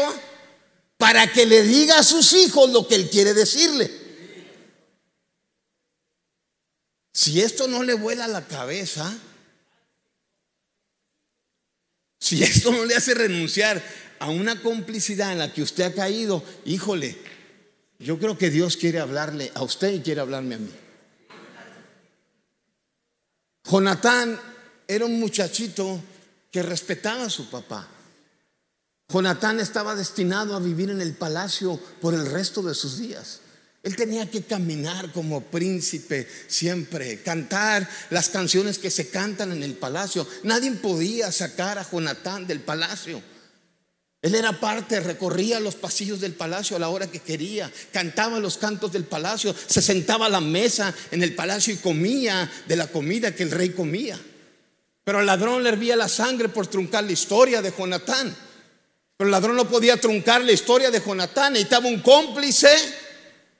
para 0.97 1.31
que 1.31 1.45
le 1.45 1.61
diga 1.61 1.99
a 1.99 2.03
sus 2.03 2.33
hijos 2.33 2.71
lo 2.71 2.87
que 2.87 2.95
él 2.95 3.09
quiere 3.09 3.33
decirle. 3.33 3.91
Si 7.13 7.39
esto 7.39 7.67
no 7.67 7.83
le 7.83 7.93
vuela 7.93 8.27
la 8.27 8.45
cabeza, 8.45 9.15
si 12.19 12.43
esto 12.43 12.71
no 12.71 12.85
le 12.85 12.95
hace 12.95 13.13
renunciar 13.13 13.81
a 14.19 14.29
una 14.29 14.61
complicidad 14.61 15.31
en 15.31 15.39
la 15.39 15.53
que 15.53 15.61
usted 15.61 15.83
ha 15.83 15.93
caído, 15.93 16.43
híjole, 16.65 17.17
yo 18.05 18.19
creo 18.19 18.37
que 18.37 18.51
Dios 18.51 18.77
quiere 18.77 18.99
hablarle 18.99 19.51
a 19.55 19.63
usted 19.63 19.91
y 19.91 20.01
quiere 20.01 20.21
hablarme 20.21 20.55
a 20.55 20.59
mí. 20.59 20.69
Jonatán 23.67 24.39
era 24.87 25.05
un 25.05 25.19
muchachito 25.19 25.99
que 26.51 26.61
respetaba 26.61 27.25
a 27.25 27.29
su 27.31 27.49
papá. 27.49 27.87
Jonatán 29.09 29.59
estaba 29.59 29.95
destinado 29.95 30.55
a 30.55 30.59
vivir 30.59 30.91
en 30.91 31.01
el 31.01 31.15
palacio 31.15 31.79
por 31.99 32.13
el 32.13 32.27
resto 32.27 32.61
de 32.61 32.75
sus 32.75 32.99
días. 32.99 33.39
Él 33.81 33.95
tenía 33.95 34.29
que 34.29 34.43
caminar 34.43 35.11
como 35.11 35.41
príncipe 35.41 36.27
siempre, 36.47 37.23
cantar 37.23 37.89
las 38.11 38.29
canciones 38.29 38.77
que 38.77 38.91
se 38.91 39.09
cantan 39.09 39.51
en 39.51 39.63
el 39.63 39.73
palacio. 39.73 40.27
Nadie 40.43 40.71
podía 40.73 41.31
sacar 41.31 41.79
a 41.79 41.89
Jonatán 41.89 42.45
del 42.45 42.59
palacio. 42.59 43.19
Él 44.25 44.33
era 44.33 44.59
parte, 44.59 44.99
recorría 45.01 45.59
los 45.59 45.75
pasillos 45.75 46.19
del 46.19 46.33
palacio 46.33 46.75
a 46.75 46.79
la 46.79 46.89
hora 46.89 47.05
que 47.05 47.19
quería, 47.19 47.71
cantaba 47.93 48.39
los 48.39 48.57
cantos 48.57 48.91
del 48.91 49.03
palacio, 49.03 49.53
se 49.67 49.83
sentaba 49.83 50.25
a 50.25 50.29
la 50.29 50.41
mesa 50.41 50.91
en 51.11 51.21
el 51.21 51.35
palacio 51.35 51.75
y 51.75 51.77
comía 51.77 52.51
de 52.67 52.75
la 52.75 52.87
comida 52.87 53.35
que 53.35 53.43
el 53.43 53.51
rey 53.51 53.69
comía. 53.69 54.19
Pero 55.03 55.19
al 55.19 55.27
ladrón 55.27 55.61
le 55.61 55.69
hervía 55.69 55.95
la 55.95 56.09
sangre 56.09 56.49
por 56.49 56.65
truncar 56.65 57.03
la 57.03 57.11
historia 57.11 57.61
de 57.61 57.71
Jonatán. 57.71 58.35
Pero 59.15 59.27
el 59.27 59.31
ladrón 59.31 59.57
no 59.57 59.69
podía 59.69 60.01
truncar 60.01 60.43
la 60.43 60.53
historia 60.53 60.89
de 60.89 61.01
Jonatán, 61.01 61.53
necesitaba 61.53 61.87
un 61.87 62.01
cómplice 62.01 62.75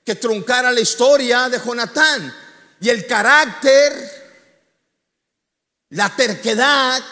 que 0.03 0.15
truncara 0.15 0.71
la 0.71 0.79
historia 0.79 1.47
de 1.47 1.59
Jonatán. 1.63 2.35
Y 2.81 2.89
el 2.89 3.05
carácter, 3.05 3.93
la 5.89 6.09
terquedad, 6.15 7.03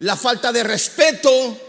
la 0.00 0.16
falta 0.18 0.52
de 0.52 0.64
respeto, 0.64 1.67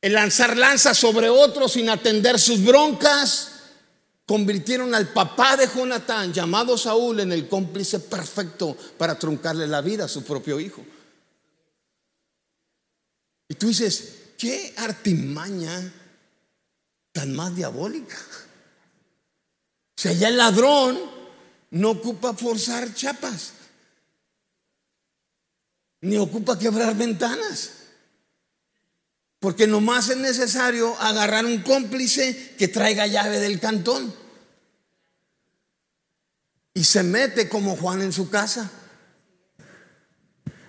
el 0.00 0.12
lanzar 0.12 0.56
lanzas 0.56 0.96
sobre 0.96 1.28
otros 1.28 1.72
sin 1.72 1.88
atender 1.88 2.38
sus 2.38 2.64
broncas, 2.64 3.52
convirtieron 4.26 4.94
al 4.94 5.08
papá 5.12 5.56
de 5.56 5.66
Jonatán, 5.66 6.32
llamado 6.32 6.76
Saúl, 6.78 7.20
en 7.20 7.32
el 7.32 7.48
cómplice 7.48 7.98
perfecto 8.00 8.76
para 8.96 9.18
truncarle 9.18 9.66
la 9.66 9.80
vida 9.80 10.04
a 10.04 10.08
su 10.08 10.22
propio 10.22 10.60
hijo. 10.60 10.84
Y 13.48 13.54
tú 13.54 13.68
dices, 13.68 14.32
¿qué 14.36 14.74
artimaña 14.76 15.92
tan 17.12 17.34
más 17.34 17.56
diabólica? 17.56 18.16
O 19.96 20.00
sea, 20.00 20.12
ya 20.12 20.28
el 20.28 20.36
ladrón 20.36 20.98
no 21.70 21.90
ocupa 21.90 22.34
forzar 22.34 22.94
chapas, 22.94 23.52
ni 26.02 26.16
ocupa 26.18 26.58
quebrar 26.58 26.94
ventanas. 26.94 27.77
Porque 29.40 29.66
nomás 29.66 30.08
es 30.08 30.16
necesario 30.16 30.98
agarrar 31.00 31.44
un 31.44 31.62
cómplice 31.62 32.54
que 32.58 32.68
traiga 32.68 33.06
llave 33.06 33.38
del 33.38 33.60
cantón. 33.60 34.12
Y 36.74 36.84
se 36.84 37.02
mete 37.02 37.48
como 37.48 37.76
Juan 37.76 38.02
en 38.02 38.12
su 38.12 38.30
casa. 38.30 38.70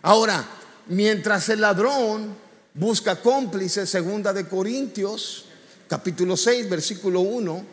Ahora, 0.01 0.45
mientras 0.87 1.49
el 1.49 1.61
ladrón 1.61 2.35
busca 2.73 3.21
cómplices, 3.21 3.89
segunda 3.89 4.33
de 4.33 4.47
Corintios, 4.47 5.45
capítulo 5.87 6.37
6, 6.37 6.69
versículo 6.69 7.21
1, 7.21 7.65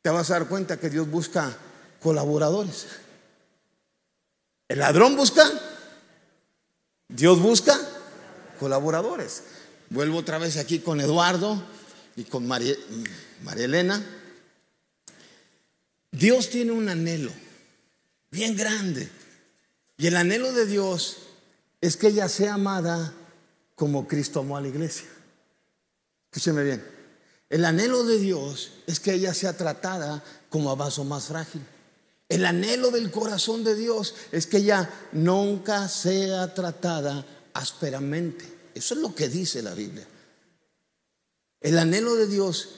te 0.00 0.10
vas 0.10 0.30
a 0.30 0.34
dar 0.34 0.48
cuenta 0.48 0.78
que 0.78 0.90
Dios 0.90 1.10
busca 1.10 1.56
colaboradores. 2.00 2.86
El 4.68 4.78
ladrón 4.78 5.16
busca, 5.16 5.44
Dios 7.08 7.40
busca 7.40 7.76
colaboradores. 8.60 9.42
Vuelvo 9.90 10.18
otra 10.18 10.38
vez 10.38 10.56
aquí 10.56 10.80
con 10.80 11.00
Eduardo 11.00 11.62
y 12.16 12.24
con 12.24 12.46
María, 12.46 12.74
Elena. 13.56 14.04
Dios 16.10 16.50
tiene 16.50 16.72
un 16.72 16.88
anhelo 16.88 17.30
bien 18.30 18.56
grande. 18.56 19.08
Y 19.96 20.06
el 20.06 20.16
anhelo 20.16 20.52
de 20.52 20.66
Dios 20.66 21.16
es 21.80 21.96
que 21.96 22.08
ella 22.08 22.28
sea 22.28 22.54
amada 22.54 23.14
como 23.74 24.06
Cristo 24.06 24.40
amó 24.40 24.56
a 24.56 24.60
la 24.60 24.68
iglesia. 24.68 25.08
Escúcheme 26.30 26.64
bien. 26.64 26.84
El 27.48 27.64
anhelo 27.64 28.04
de 28.04 28.18
Dios 28.18 28.72
es 28.86 29.00
que 29.00 29.14
ella 29.14 29.32
sea 29.32 29.56
tratada 29.56 30.22
como 30.50 30.70
a 30.70 30.74
vaso 30.74 31.04
más 31.04 31.26
frágil. 31.26 31.62
El 32.28 32.44
anhelo 32.44 32.90
del 32.90 33.10
corazón 33.10 33.64
de 33.64 33.74
Dios 33.74 34.14
es 34.32 34.46
que 34.46 34.58
ella 34.58 34.90
nunca 35.12 35.88
sea 35.88 36.52
tratada 36.52 37.24
ásperamente. 37.54 38.57
Eso 38.78 38.94
es 38.94 39.00
lo 39.00 39.14
que 39.14 39.28
dice 39.28 39.62
la 39.62 39.74
Biblia. 39.74 40.06
El 41.60 41.78
anhelo 41.78 42.14
de 42.14 42.26
Dios 42.26 42.68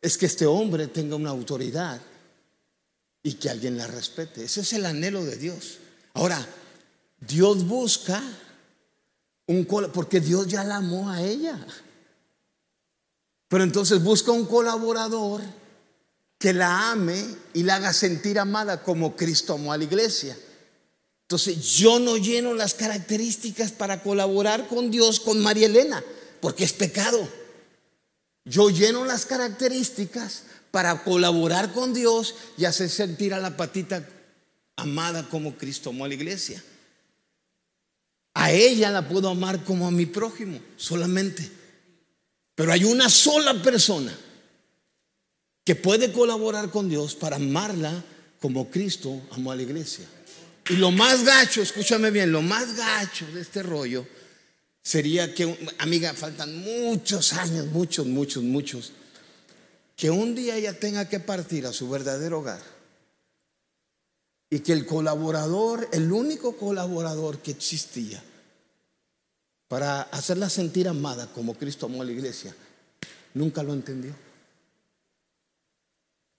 es 0.00 0.18
que 0.18 0.26
este 0.26 0.46
hombre 0.46 0.88
tenga 0.88 1.16
una 1.16 1.30
autoridad 1.30 2.00
y 3.22 3.34
que 3.34 3.50
alguien 3.50 3.76
la 3.76 3.86
respete. 3.86 4.44
Ese 4.44 4.62
es 4.62 4.72
el 4.72 4.86
anhelo 4.86 5.24
de 5.24 5.36
Dios. 5.36 5.78
Ahora, 6.14 6.44
Dios 7.20 7.66
busca 7.66 8.22
un 9.46 9.64
porque 9.64 10.20
Dios 10.20 10.46
ya 10.46 10.64
la 10.64 10.76
amó 10.76 11.10
a 11.10 11.22
ella. 11.22 11.58
Pero 13.48 13.64
entonces 13.64 14.02
busca 14.02 14.32
un 14.32 14.46
colaborador 14.46 15.42
que 16.38 16.52
la 16.52 16.92
ame 16.92 17.22
y 17.52 17.64
la 17.64 17.76
haga 17.76 17.92
sentir 17.92 18.38
amada 18.38 18.82
como 18.82 19.16
Cristo 19.16 19.54
amó 19.54 19.72
a 19.72 19.76
la 19.76 19.84
iglesia. 19.84 20.36
Entonces 21.30 21.76
yo 21.76 22.00
no 22.00 22.16
lleno 22.16 22.54
las 22.54 22.74
características 22.74 23.70
para 23.70 24.02
colaborar 24.02 24.66
con 24.66 24.90
Dios, 24.90 25.20
con 25.20 25.38
María 25.38 25.66
Elena, 25.66 26.02
porque 26.40 26.64
es 26.64 26.72
pecado. 26.72 27.28
Yo 28.44 28.68
lleno 28.68 29.04
las 29.04 29.26
características 29.26 30.42
para 30.72 31.04
colaborar 31.04 31.72
con 31.72 31.94
Dios 31.94 32.34
y 32.58 32.64
hacer 32.64 32.90
sentir 32.90 33.32
a 33.32 33.38
la 33.38 33.56
patita 33.56 34.04
amada 34.74 35.28
como 35.28 35.56
Cristo 35.56 35.90
amó 35.90 36.04
a 36.04 36.08
la 36.08 36.14
iglesia. 36.14 36.60
A 38.34 38.50
ella 38.50 38.90
la 38.90 39.08
puedo 39.08 39.28
amar 39.28 39.62
como 39.62 39.86
a 39.86 39.92
mi 39.92 40.06
prójimo, 40.06 40.58
solamente. 40.76 41.48
Pero 42.56 42.72
hay 42.72 42.82
una 42.82 43.08
sola 43.08 43.62
persona 43.62 44.18
que 45.64 45.76
puede 45.76 46.10
colaborar 46.10 46.72
con 46.72 46.88
Dios 46.88 47.14
para 47.14 47.36
amarla 47.36 48.04
como 48.40 48.68
Cristo 48.68 49.22
amó 49.30 49.52
a 49.52 49.56
la 49.56 49.62
iglesia. 49.62 50.08
Y 50.70 50.76
lo 50.76 50.92
más 50.92 51.24
gacho, 51.24 51.62
escúchame 51.62 52.12
bien, 52.12 52.30
lo 52.30 52.42
más 52.42 52.76
gacho 52.76 53.26
de 53.32 53.40
este 53.40 53.60
rollo 53.60 54.06
sería 54.80 55.34
que, 55.34 55.58
amiga, 55.78 56.14
faltan 56.14 56.56
muchos 56.58 57.32
años, 57.32 57.66
muchos, 57.66 58.06
muchos, 58.06 58.44
muchos, 58.44 58.92
que 59.96 60.10
un 60.10 60.36
día 60.36 60.54
ella 60.54 60.78
tenga 60.78 61.08
que 61.08 61.18
partir 61.18 61.66
a 61.66 61.72
su 61.72 61.90
verdadero 61.90 62.38
hogar 62.38 62.62
y 64.48 64.60
que 64.60 64.72
el 64.72 64.86
colaborador, 64.86 65.88
el 65.92 66.12
único 66.12 66.56
colaborador 66.56 67.40
que 67.40 67.50
existía 67.50 68.22
para 69.66 70.02
hacerla 70.02 70.48
sentir 70.48 70.86
amada 70.86 71.32
como 71.32 71.54
Cristo 71.54 71.86
amó 71.86 72.02
a 72.02 72.04
la 72.04 72.12
iglesia, 72.12 72.54
nunca 73.34 73.64
lo 73.64 73.72
entendió. 73.72 74.14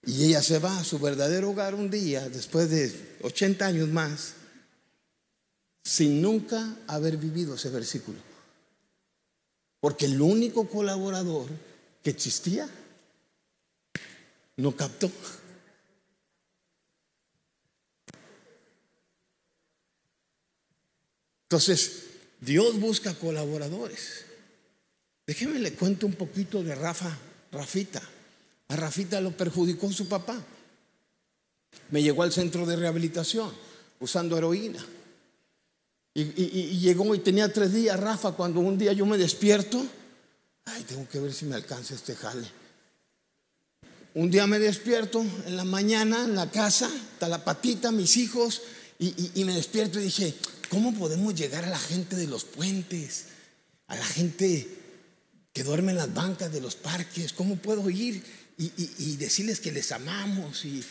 Y 0.04 0.26
ella 0.26 0.42
se 0.42 0.60
va 0.60 0.80
a 0.80 0.84
su 0.84 0.98
verdadero 1.00 1.52
hogar 1.52 1.76
un 1.76 1.90
día, 1.90 2.28
después 2.28 2.70
de 2.70 3.18
80 3.22 3.66
años 3.66 3.88
más, 3.90 4.34
sin 5.84 6.22
nunca 6.22 6.76
haber 6.88 7.18
vivido 7.18 7.56
ese 7.56 7.70
versículo. 7.70 8.20
Porque 9.80 10.06
el 10.06 10.22
único 10.22 10.68
colaborador 10.68 11.48
que 12.04 12.10
existía 12.10 12.68
no 14.58 14.76
captó. 14.76 15.12
Entonces, 21.44 22.04
Dios 22.40 22.80
busca 22.80 23.14
colaboradores. 23.14 24.26
Déjeme 25.28 25.60
le 25.60 25.74
cuento 25.74 26.08
un 26.08 26.14
poquito 26.14 26.64
de 26.64 26.74
Rafa, 26.76 27.16
Rafita. 27.52 28.02
A 28.72 28.76
Rafita 28.78 29.20
lo 29.20 29.36
perjudicó 29.36 29.92
su 29.92 30.08
papá. 30.08 30.42
Me 31.90 32.02
llegó 32.02 32.24
al 32.24 32.32
centro 32.32 32.66
de 32.66 32.78
rehabilitación 32.78 33.52
usando 34.00 34.38
heroína. 34.38 34.84
Y, 36.14 36.24
llegó 36.80 37.14
y 37.14 37.20
tenía 37.20 37.52
tres 37.52 37.74
días, 37.74 38.00
Rafa, 38.00 38.32
cuando 38.32 38.62
un 38.62 38.78
día 38.78 38.94
yo 38.94 39.06
me 39.06 39.18
despierto, 39.18 39.86
ay, 40.66 40.84
tengo 40.84 41.08
que 41.10 41.20
ver 41.20 41.34
si 41.34 41.46
me 41.46 41.56
alcanza 41.56 41.96
este 41.96 42.16
jale. 42.16 42.48
Un 44.14 44.32
día 44.32 44.48
me 44.48 44.60
despierto 44.60 45.22
en 45.46 45.58
la 45.58 45.66
mañana 45.66 46.24
en 46.24 46.36
la 46.36 46.50
casa, 46.50 46.90
está 47.14 47.28
la 47.28 47.44
patita, 47.44 47.92
mis 47.92 48.16
hijos, 48.16 48.62
y, 49.00 49.32
y 49.36 49.44
me 49.44 49.54
despierto 49.54 50.00
y 50.00 50.04
dije, 50.04 50.34
¿cómo 50.70 50.94
podemos 50.94 51.36
llegar 51.36 51.66
a 51.66 51.70
la 51.70 51.80
gente 51.80 52.16
de 52.16 52.28
los 52.28 52.46
puentes? 52.46 53.26
A 53.88 53.96
la 53.98 54.06
gente 54.06 54.78
que 55.52 55.64
duerme 55.64 55.92
en 55.92 55.98
las 55.98 56.14
bancas 56.14 56.52
de 56.54 56.62
los 56.62 56.76
parques, 56.76 57.34
¿cómo 57.34 57.58
puedo 57.58 57.90
ir? 57.90 58.24
Y, 58.58 59.16
decirles 59.18 59.60
que 59.60 59.72
les 59.72 59.92
amamos. 59.92 60.66
Y, 60.66 60.84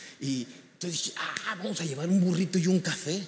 entonces 0.73 1.03
dije, 1.03 1.13
ah, 1.17 1.55
vamos 1.57 1.79
a 1.81 1.85
llevar 1.85 2.09
un 2.09 2.19
burrito 2.19 2.57
y 2.57 2.67
un 2.67 2.79
café. 2.79 3.21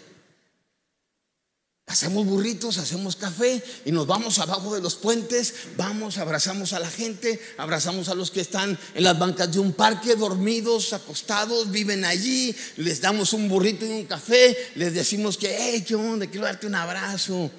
Hacemos 1.85 2.25
burritos, 2.25 2.77
hacemos 2.77 3.17
café 3.17 3.61
y 3.83 3.91
nos 3.91 4.07
vamos 4.07 4.39
abajo 4.39 4.73
de 4.73 4.81
los 4.81 4.95
puentes, 4.95 5.53
vamos, 5.75 6.17
abrazamos 6.17 6.71
a 6.71 6.79
la 6.79 6.89
gente, 6.89 7.41
abrazamos 7.57 8.07
a 8.07 8.15
los 8.15 8.31
que 8.31 8.39
están 8.39 8.79
en 8.95 9.03
las 9.03 9.19
bancas 9.19 9.51
de 9.51 9.59
un 9.59 9.73
parque, 9.73 10.15
dormidos, 10.15 10.93
acostados, 10.93 11.69
viven 11.69 12.05
allí, 12.05 12.55
les 12.77 13.01
damos 13.01 13.33
un 13.33 13.49
burrito 13.49 13.85
y 13.85 13.89
un 13.89 14.05
café, 14.05 14.57
les 14.75 14.93
decimos 14.93 15.37
que, 15.37 15.55
hey, 15.59 15.83
¿qué 15.85 15.95
onda? 15.95 16.25
Quiero 16.25 16.45
darte 16.45 16.67
un 16.67 16.75
abrazo. 16.75 17.51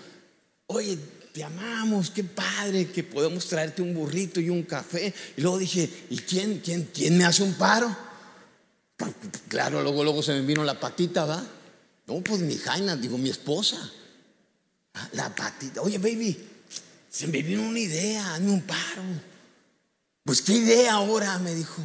Oye, 0.68 0.98
te 1.34 1.42
amamos, 1.42 2.10
qué 2.10 2.22
padre 2.22 2.92
que 2.92 3.02
podemos 3.02 3.48
traerte 3.48 3.82
un 3.82 3.92
burrito 3.92 4.38
y 4.38 4.50
un 4.50 4.62
café. 4.62 5.12
Y 5.36 5.40
luego 5.40 5.58
dije, 5.58 6.06
¿y 6.08 6.18
quién, 6.18 6.60
quién, 6.60 6.88
quién 6.94 7.18
me 7.18 7.24
hace 7.24 7.42
un 7.42 7.54
paro? 7.54 7.94
Claro, 9.48 9.82
luego, 9.82 10.04
luego 10.04 10.22
se 10.22 10.32
me 10.32 10.42
vino 10.42 10.62
la 10.62 10.78
patita, 10.78 11.24
¿va? 11.24 11.44
No, 12.06 12.20
pues 12.20 12.38
mi 12.38 12.56
Jaina, 12.56 12.94
digo, 12.94 13.18
mi 13.18 13.30
esposa. 13.30 13.90
Ah, 14.94 15.08
la 15.14 15.34
patita. 15.34 15.82
Oye, 15.82 15.98
baby, 15.98 16.38
se 17.10 17.26
me 17.26 17.42
vino 17.42 17.62
una 17.62 17.80
idea, 17.80 18.34
hazme 18.34 18.52
un 18.52 18.62
paro. 18.62 19.02
Pues, 20.22 20.40
¿qué 20.40 20.52
idea 20.52 20.92
ahora? 20.92 21.36
Me 21.40 21.52
dijo. 21.52 21.82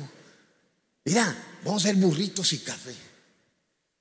Mira, 1.05 1.35
vamos 1.65 1.83
a 1.83 1.89
hacer 1.89 1.99
burritos 1.99 2.53
y 2.53 2.59
café. 2.59 2.93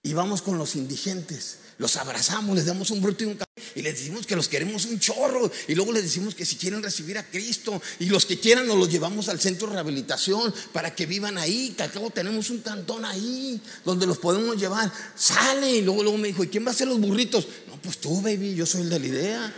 Y 0.03 0.13
vamos 0.13 0.43
con 0.43 0.59
los 0.59 0.77
indigentes. 0.77 1.61
Los 1.79 1.97
abrazamos, 1.97 2.55
les 2.55 2.67
damos 2.67 2.91
un 2.91 3.01
burrito 3.01 3.25
y 3.25 3.29
un 3.29 3.37
café 3.37 3.48
y 3.75 3.83
les 3.83 3.99
decimos 3.99 4.27
que 4.27 4.37
los 4.37 4.49
queremos 4.49 4.85
un 4.87 4.99
chorro 4.99 5.51
y 5.67 5.75
luego 5.75 5.93
les 5.93 6.03
decimos 6.03 6.35
que 6.35 6.45
si 6.45 6.57
quieren 6.57 6.83
recibir 6.83 7.19
a 7.19 7.25
Cristo 7.25 7.81
y 7.99 8.07
los 8.07 8.27
que 8.27 8.39
quieran 8.39 8.67
nos 8.67 8.77
los 8.77 8.91
llevamos 8.91 9.29
al 9.29 9.41
centro 9.41 9.69
de 9.69 9.75
rehabilitación 9.75 10.55
para 10.73 10.95
que 10.95 11.07
vivan 11.07 11.39
ahí, 11.39 11.75
que 11.77 11.83
acabo 11.83 12.11
tenemos 12.11 12.51
un 12.51 12.59
cantón 12.59 13.05
ahí 13.05 13.61
donde 13.85 14.07
los 14.07 14.19
podemos 14.19 14.57
llevar. 14.57 14.93
Sale 15.17 15.71
y 15.71 15.83
luego, 15.83 16.03
luego 16.03 16.19
me 16.19 16.29
dijo, 16.29 16.45
¿y 16.45 16.49
quién 16.49 16.65
va 16.65 16.71
a 16.71 16.75
hacer 16.75 16.89
los 16.89 17.01
burritos? 17.01 17.47
No, 17.69 17.81
pues 17.81 17.99
tú, 17.99 18.21
baby, 18.21 18.55
yo 18.55 18.67
soy 18.67 18.83
el 18.83 18.91
de 18.91 18.99
la 18.99 19.07
idea. 19.07 19.55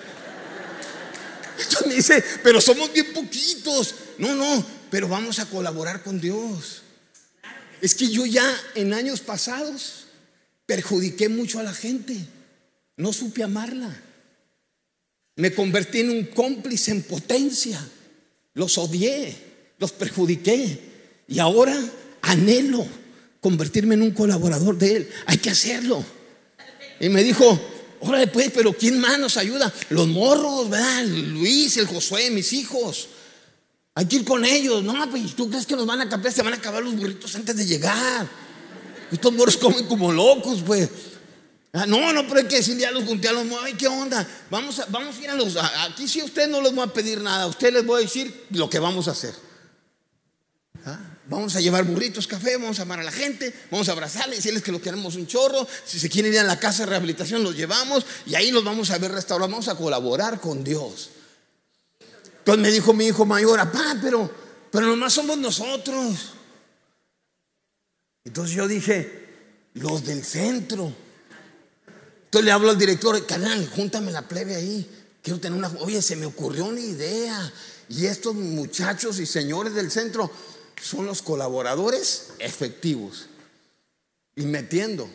Entonces 1.59 1.87
me 1.87 1.95
dice, 1.95 2.25
pero 2.43 2.61
somos 2.61 2.93
bien 2.93 3.13
poquitos. 3.13 3.95
No, 4.19 4.35
no, 4.35 4.65
pero 4.91 5.09
vamos 5.09 5.39
a 5.39 5.47
colaborar 5.47 6.03
con 6.03 6.21
Dios. 6.21 6.83
Es 7.81 7.95
que 7.95 8.09
yo 8.09 8.27
ya 8.27 8.45
en 8.75 8.93
años 8.93 9.21
pasados 9.21 10.05
perjudiqué 10.67 11.29
mucho 11.29 11.59
a 11.59 11.63
la 11.63 11.75
gente. 11.75 12.17
No 13.01 13.15
supe 13.15 13.43
amarla. 13.43 13.91
Me 15.37 15.55
convertí 15.55 16.01
en 16.01 16.11
un 16.11 16.25
cómplice 16.25 16.91
en 16.91 17.03
potencia. 17.03 17.81
Los 18.53 18.77
odié, 18.77 19.35
los 19.79 19.93
perjudiqué. 19.93 20.79
Y 21.27 21.39
ahora 21.39 21.75
anhelo 22.21 22.87
convertirme 23.41 23.95
en 23.95 24.03
un 24.03 24.11
colaborador 24.11 24.77
de 24.77 24.97
Él. 24.97 25.11
Hay 25.25 25.39
que 25.39 25.49
hacerlo. 25.49 26.05
Y 27.01 27.09
me 27.09 27.25
dijo, 27.25 27.59
órale 28.01 28.27
pues, 28.27 28.51
pero 28.55 28.75
¿quién 28.75 29.01
más 29.01 29.19
nos 29.19 29.39
ayuda? 29.39 29.73
Los 29.89 30.07
morros, 30.07 30.69
¿verdad? 30.69 31.07
Luis, 31.07 31.79
el 31.79 31.87
Josué, 31.87 32.31
mis 32.31 32.53
hijos. 32.53 33.09
Hay 33.95 34.05
que 34.05 34.17
ir 34.17 34.25
con 34.27 34.45
ellos. 34.45 34.85
No, 34.85 35.11
pues 35.11 35.35
tú 35.35 35.49
crees 35.49 35.65
que 35.65 35.75
nos 35.75 35.87
van 35.87 36.03
a 36.03 36.09
cambiar, 36.11 36.35
se 36.35 36.43
van 36.43 36.53
a 36.53 36.57
acabar 36.57 36.83
los 36.83 36.95
burritos 36.95 37.35
antes 37.35 37.57
de 37.57 37.65
llegar. 37.65 38.29
Estos 39.11 39.33
morros 39.33 39.57
comen 39.57 39.87
como 39.87 40.13
locos, 40.13 40.63
pues. 40.67 40.91
Ah, 41.73 41.87
no, 41.87 42.13
no, 42.13 42.27
pero 42.27 42.41
hay 42.41 42.47
que 42.47 42.57
decirle 42.57 42.85
a 42.85 42.91
los 42.91 43.05
los 43.05 43.63
ay, 43.63 43.75
¿qué 43.75 43.87
onda? 43.87 44.27
Vamos 44.51 44.81
a, 44.81 44.87
vamos 44.87 45.17
a 45.17 45.23
ir 45.23 45.31
a 45.31 45.35
los. 45.35 45.57
Aquí 45.57 46.09
sí 46.09 46.21
a 46.21 46.25
ustedes 46.25 46.49
no 46.49 46.61
les 46.61 46.75
voy 46.75 46.85
a 46.85 46.93
pedir 46.93 47.21
nada, 47.21 47.45
a 47.45 47.47
ustedes 47.47 47.75
les 47.75 47.87
voy 47.87 48.01
a 48.03 48.05
decir 48.05 48.47
lo 48.51 48.69
que 48.69 48.81
vamos 48.81 49.07
a 49.07 49.13
hacer. 49.13 49.35
¿Ah? 50.85 50.99
Vamos 51.27 51.55
a 51.55 51.61
llevar 51.61 51.85
burritos, 51.85 52.27
café, 52.27 52.57
vamos 52.57 52.81
a 52.81 52.83
amar 52.83 52.99
a 52.99 53.05
la 53.05 53.13
gente, 53.13 53.55
vamos 53.71 53.89
a 53.89 53.93
abrazarles, 53.93 54.39
decirles 54.39 54.65
que 54.65 54.73
lo 54.73 54.81
queremos 54.81 55.15
un 55.15 55.29
chorro. 55.29 55.65
Si 55.85 56.01
se 56.01 56.09
quieren 56.09 56.33
ir 56.33 56.41
a 56.41 56.45
la 56.45 56.59
casa 56.59 56.83
de 56.83 56.91
rehabilitación, 56.91 57.45
los 57.45 57.55
llevamos 57.55 58.05
y 58.27 58.35
ahí 58.35 58.51
los 58.51 58.65
vamos 58.65 58.91
a 58.91 58.99
ver 58.99 59.13
restaurados. 59.13 59.53
Vamos 59.53 59.69
a 59.69 59.77
colaborar 59.77 60.41
con 60.41 60.65
Dios. 60.65 61.11
Entonces 62.39 62.63
me 62.63 62.71
dijo 62.73 62.93
mi 62.93 63.07
hijo 63.07 63.25
mayor, 63.25 63.61
papá, 63.61 63.97
pero, 64.03 64.29
pero 64.73 64.89
nomás 64.89 65.13
somos 65.13 65.39
nosotros. 65.39 66.33
Entonces 68.25 68.57
yo 68.57 68.67
dije, 68.67 69.29
los 69.75 70.05
del 70.05 70.25
centro. 70.25 70.93
Entonces 72.31 72.45
le 72.45 72.53
hablo 72.53 72.71
al 72.71 72.79
director, 72.79 73.27
canal, 73.27 73.69
júntame 73.75 74.13
la 74.13 74.23
plebe 74.23 74.55
ahí. 74.55 74.89
Quiero 75.21 75.41
tener 75.41 75.59
una. 75.59 75.69
Oye, 75.81 76.01
se 76.01 76.15
me 76.15 76.27
ocurrió 76.27 76.67
una 76.67 76.79
idea. 76.79 77.53
Y 77.89 78.07
estos 78.07 78.37
muchachos 78.37 79.19
y 79.19 79.27
señores 79.27 79.75
del 79.75 79.91
centro 79.91 80.31
son 80.81 81.07
los 81.07 81.23
colaboradores 81.23 82.29
efectivos. 82.39 83.27
Y 84.37 84.43
metiendo. 84.43 85.11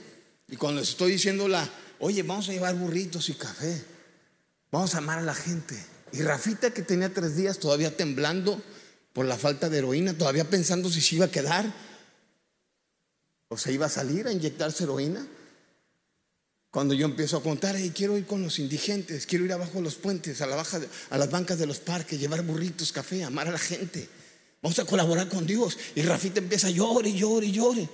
Y 0.50 0.58
cuando 0.58 0.82
les 0.82 0.90
estoy 0.90 1.14
diciendo 1.14 1.48
la, 1.48 1.70
oye, 2.00 2.22
vamos 2.22 2.50
a 2.50 2.52
llevar 2.52 2.76
burritos 2.76 3.30
y 3.30 3.36
café. 3.36 3.82
Vamos 4.70 4.94
a 4.94 4.98
amar 4.98 5.20
a 5.20 5.22
la 5.22 5.36
gente. 5.36 5.82
Y 6.12 6.22
Rafita, 6.22 6.72
que 6.72 6.82
tenía 6.82 7.14
tres 7.14 7.38
días 7.38 7.60
todavía 7.60 7.96
temblando 7.96 8.62
por 9.14 9.26
la 9.26 9.38
falta 9.38 9.70
de 9.70 9.78
heroína, 9.78 10.18
todavía 10.18 10.50
pensando 10.50 10.90
si 10.90 11.00
se 11.00 11.16
iba 11.16 11.28
a 11.28 11.32
quedar 11.32 11.74
o 13.48 13.58
se 13.58 13.72
iba 13.72 13.86
a 13.86 13.90
salir 13.90 14.28
a 14.28 14.34
inyectarse 14.34 14.84
heroína. 14.84 15.26
Cuando 16.76 16.94
yo 16.94 17.06
empiezo 17.06 17.38
a 17.38 17.42
contar, 17.42 17.78
hey, 17.78 17.94
quiero 17.96 18.18
ir 18.18 18.26
con 18.26 18.42
los 18.42 18.60
indigentes, 18.60 19.26
quiero 19.26 19.46
ir 19.46 19.54
abajo 19.54 19.80
a 19.80 19.82
los 19.82 19.96
puentes, 19.96 20.42
a, 20.42 20.46
las 20.46 21.32
bancas 21.32 21.58
de 21.58 21.66
los 21.66 21.80
parques, 21.80 22.20
llevar 22.20 22.44
burritos, 22.44 22.92
café, 22.92 23.24
amar 23.24 23.48
a 23.48 23.52
la 23.52 23.58
gente. 23.58 24.10
Vamos 24.62 24.78
a 24.80 24.84
colaborar 24.84 25.30
con 25.30 25.48
Dios. 25.48 25.78
Y 25.96 26.02
Rafita 26.02 26.40
empieza 26.40 26.68
a 26.68 26.72
llorar 26.72 27.08
y 27.08 27.14
llorar 27.18 27.46
y 27.46 27.52
llorar. 27.54 27.90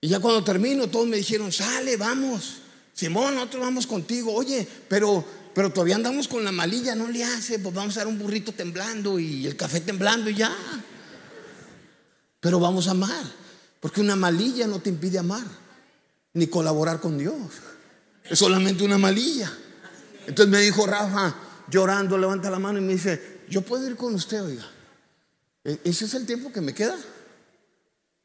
Y 0.00 0.08
ya 0.08 0.18
cuando 0.18 0.42
termino, 0.42 0.88
todos 0.88 1.06
me 1.08 1.18
dijeron, 1.18 1.52
sale, 1.52 1.98
vamos. 1.98 2.62
Simón, 2.94 3.34
nosotros 3.34 3.64
vamos 3.64 3.86
contigo. 3.86 4.32
Oye, 4.32 4.66
pero, 4.88 5.22
pero 5.54 5.70
todavía 5.70 5.96
andamos 5.96 6.26
con 6.26 6.42
la 6.42 6.52
malilla, 6.52 6.94
no 6.94 7.06
le 7.06 7.22
hace, 7.22 7.58
pues 7.58 7.74
vamos 7.74 7.98
a 7.98 8.00
dar 8.00 8.08
un 8.08 8.18
burrito 8.18 8.52
temblando 8.52 9.18
y 9.18 9.46
el 9.46 9.56
café 9.56 9.82
temblando 9.82 10.30
y 10.30 10.36
ya. 10.36 10.56
Pero 12.40 12.58
vamos 12.58 12.88
a 12.88 12.92
amar, 12.92 13.26
porque 13.78 14.00
una 14.00 14.16
malilla 14.16 14.66
no 14.66 14.80
te 14.80 14.88
impide 14.88 15.18
amar, 15.18 15.44
ni 16.32 16.46
colaborar 16.46 16.98
con 16.98 17.18
Dios. 17.18 17.36
Es 18.24 18.38
solamente 18.38 18.84
una 18.84 18.98
malilla. 18.98 19.52
Entonces 20.26 20.48
me 20.48 20.60
dijo 20.60 20.86
Rafa, 20.86 21.34
llorando, 21.68 22.18
levanta 22.18 22.50
la 22.50 22.58
mano 22.58 22.78
y 22.78 22.82
me 22.82 22.92
dice, 22.92 23.40
yo 23.48 23.62
puedo 23.62 23.86
ir 23.86 23.96
con 23.96 24.14
usted, 24.14 24.42
oiga. 24.42 24.66
¿E-, 25.64 25.80
¿Ese 25.84 26.04
es 26.04 26.14
el 26.14 26.26
tiempo 26.26 26.52
que 26.52 26.60
me 26.60 26.74
queda? 26.74 26.96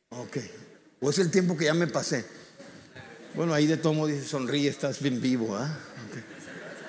Ok. 0.10 0.38
¿O 1.02 1.10
es 1.10 1.20
el 1.20 1.32
tiempo 1.32 1.58
que 1.58 1.66
ya 1.66 1.74
me 1.74 1.88
pasé? 1.88 2.26
Bueno, 3.36 3.54
ahí 3.54 3.68
de 3.68 3.78
todo 3.78 3.94
modo 3.94 4.08
dice, 4.08 4.28
sonríe, 4.28 4.70
estás 4.70 5.02
bien 5.02 5.22
vivo. 5.22 5.56
¿ah? 5.56 5.78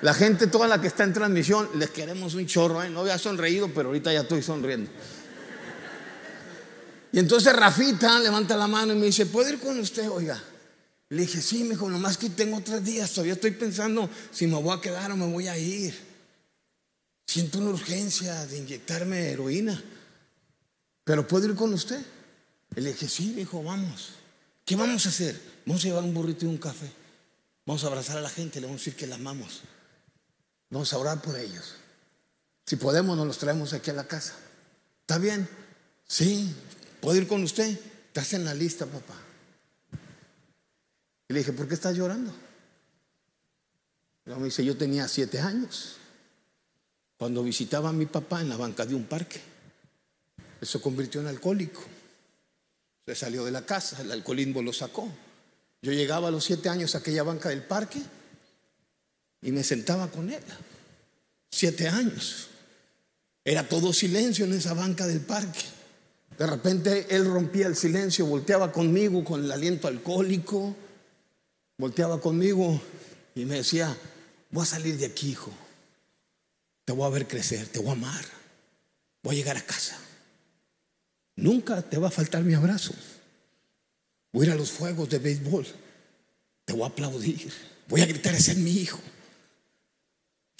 La 0.01 0.13
gente, 0.13 0.47
toda 0.47 0.67
la 0.67 0.79
que 0.79 0.87
está 0.87 1.03
en 1.03 1.13
transmisión, 1.13 1.67
les 1.75 1.89
queremos 1.89 2.35
un 2.35 2.45
chorro. 2.45 2.83
¿eh? 2.83 2.89
No 2.89 3.01
había 3.01 3.17
sonreído, 3.17 3.69
pero 3.73 3.89
ahorita 3.89 4.13
ya 4.13 4.21
estoy 4.21 4.41
sonriendo. 4.41 4.89
Y 7.11 7.19
entonces 7.19 7.53
Rafita 7.53 8.19
levanta 8.19 8.55
la 8.55 8.67
mano 8.67 8.93
y 8.93 8.97
me 8.97 9.07
dice, 9.07 9.25
¿puedo 9.25 9.49
ir 9.49 9.59
con 9.59 9.79
usted, 9.79 10.09
oiga? 10.09 10.41
Le 11.09 11.21
dije, 11.21 11.41
sí, 11.41 11.63
me 11.63 11.71
dijo, 11.71 11.89
nomás 11.89 12.17
que 12.17 12.29
tengo 12.29 12.59
tres 12.61 12.83
días, 12.83 13.11
todavía 13.11 13.33
estoy 13.33 13.51
pensando 13.51 14.09
si 14.31 14.45
me 14.47 14.61
voy 14.61 14.77
a 14.77 14.81
quedar 14.81 15.11
o 15.11 15.15
me 15.15 15.25
voy 15.25 15.47
a 15.47 15.57
ir. 15.57 15.95
Siento 17.25 17.59
una 17.59 17.69
urgencia 17.69 18.45
de 18.45 18.57
inyectarme 18.57 19.29
heroína, 19.29 19.81
pero 21.03 21.27
¿puedo 21.27 21.47
ir 21.47 21.55
con 21.55 21.73
usted? 21.73 22.01
Le 22.75 22.91
dije, 22.91 23.07
sí, 23.07 23.27
me 23.27 23.41
dijo, 23.41 23.63
vamos. 23.63 24.11
¿Qué 24.65 24.75
vamos 24.75 25.05
a 25.05 25.09
hacer? 25.09 25.39
Vamos 25.65 25.83
a 25.83 25.87
llevar 25.87 26.03
un 26.03 26.13
burrito 26.13 26.45
y 26.45 26.49
un 26.49 26.57
café. 26.57 26.89
Vamos 27.65 27.83
a 27.83 27.87
abrazar 27.87 28.17
a 28.17 28.21
la 28.21 28.29
gente, 28.29 28.59
le 28.59 28.67
vamos 28.67 28.81
a 28.81 28.83
decir 28.83 28.95
que 28.95 29.07
la 29.07 29.15
amamos. 29.15 29.61
Vamos 30.69 30.91
a 30.91 30.97
orar 30.97 31.21
por 31.21 31.37
ellos. 31.37 31.75
Si 32.65 32.75
podemos, 32.75 33.15
nos 33.15 33.25
los 33.25 33.37
traemos 33.37 33.71
aquí 33.71 33.89
a 33.91 33.93
la 33.93 34.07
casa. 34.07 34.35
¿Está 35.01 35.17
bien? 35.17 35.47
Sí, 36.05 36.53
¿puedo 36.99 37.17
ir 37.17 37.27
con 37.27 37.43
usted? 37.43 37.79
Estás 38.07 38.33
en 38.33 38.43
la 38.43 38.53
lista, 38.53 38.85
papá. 38.85 39.15
Y 41.29 41.33
le 41.33 41.39
dije, 41.39 41.53
¿por 41.53 41.67
qué 41.67 41.73
estás 41.73 41.95
llorando? 41.95 42.33
Y 44.25 44.29
me 44.29 44.45
dice, 44.45 44.63
yo 44.63 44.77
tenía 44.77 45.07
siete 45.07 45.39
años 45.39 45.97
cuando 47.17 47.43
visitaba 47.43 47.89
a 47.89 47.93
mi 47.93 48.05
papá 48.05 48.41
en 48.41 48.49
la 48.49 48.57
banca 48.57 48.85
de 48.85 48.95
un 48.95 49.05
parque. 49.05 49.39
Él 50.61 50.67
se 50.67 50.79
convirtió 50.79 51.21
en 51.21 51.27
alcohólico. 51.27 51.81
Se 53.05 53.15
salió 53.15 53.45
de 53.45 53.51
la 53.51 53.65
casa, 53.65 54.01
el 54.01 54.11
alcoholismo 54.11 54.61
lo 54.61 54.73
sacó. 54.73 55.09
Yo 55.81 55.91
llegaba 55.91 56.27
a 56.27 56.31
los 56.31 56.43
siete 56.43 56.69
años 56.69 56.95
a 56.95 56.99
aquella 56.99 57.23
banca 57.23 57.49
del 57.49 57.63
parque 57.63 58.01
y 59.41 59.51
me 59.51 59.63
sentaba 59.63 60.07
con 60.09 60.29
él. 60.29 60.43
Siete 61.51 61.87
años. 61.87 62.47
Era 63.45 63.67
todo 63.67 63.93
silencio 63.93 64.45
en 64.45 64.53
esa 64.53 64.73
banca 64.73 65.07
del 65.07 65.21
parque. 65.21 65.63
De 66.37 66.45
repente 66.45 67.07
él 67.09 67.25
rompía 67.25 67.67
el 67.67 67.75
silencio, 67.75 68.25
volteaba 68.25 68.71
conmigo 68.71 69.23
con 69.23 69.43
el 69.43 69.51
aliento 69.51 69.87
alcohólico 69.87 70.75
volteaba 71.77 72.19
conmigo 72.19 72.81
y 73.35 73.45
me 73.45 73.55
decía, 73.55 73.95
voy 74.49 74.63
a 74.63 74.65
salir 74.65 74.97
de 74.97 75.05
aquí, 75.05 75.31
hijo. 75.31 75.51
Te 76.85 76.93
voy 76.93 77.05
a 77.05 77.09
ver 77.09 77.27
crecer, 77.27 77.67
te 77.67 77.79
voy 77.79 77.89
a 77.89 77.93
amar. 77.93 78.25
Voy 79.21 79.35
a 79.35 79.37
llegar 79.39 79.57
a 79.57 79.61
casa. 79.61 79.99
Nunca 81.35 81.81
te 81.81 81.97
va 81.97 82.07
a 82.07 82.11
faltar 82.11 82.43
mi 82.43 82.53
abrazo. 82.53 82.93
Voy 84.31 84.45
a 84.45 84.47
ir 84.47 84.53
a 84.53 84.55
los 84.55 84.71
juegos 84.71 85.09
de 85.09 85.19
béisbol. 85.19 85.67
Te 86.65 86.73
voy 86.73 86.83
a 86.83 86.87
aplaudir. 86.87 87.51
Voy 87.87 88.01
a 88.01 88.05
gritar, 88.05 88.33
ese 88.33 88.51
es 88.51 88.57
mi 88.57 88.71
hijo. 88.71 88.99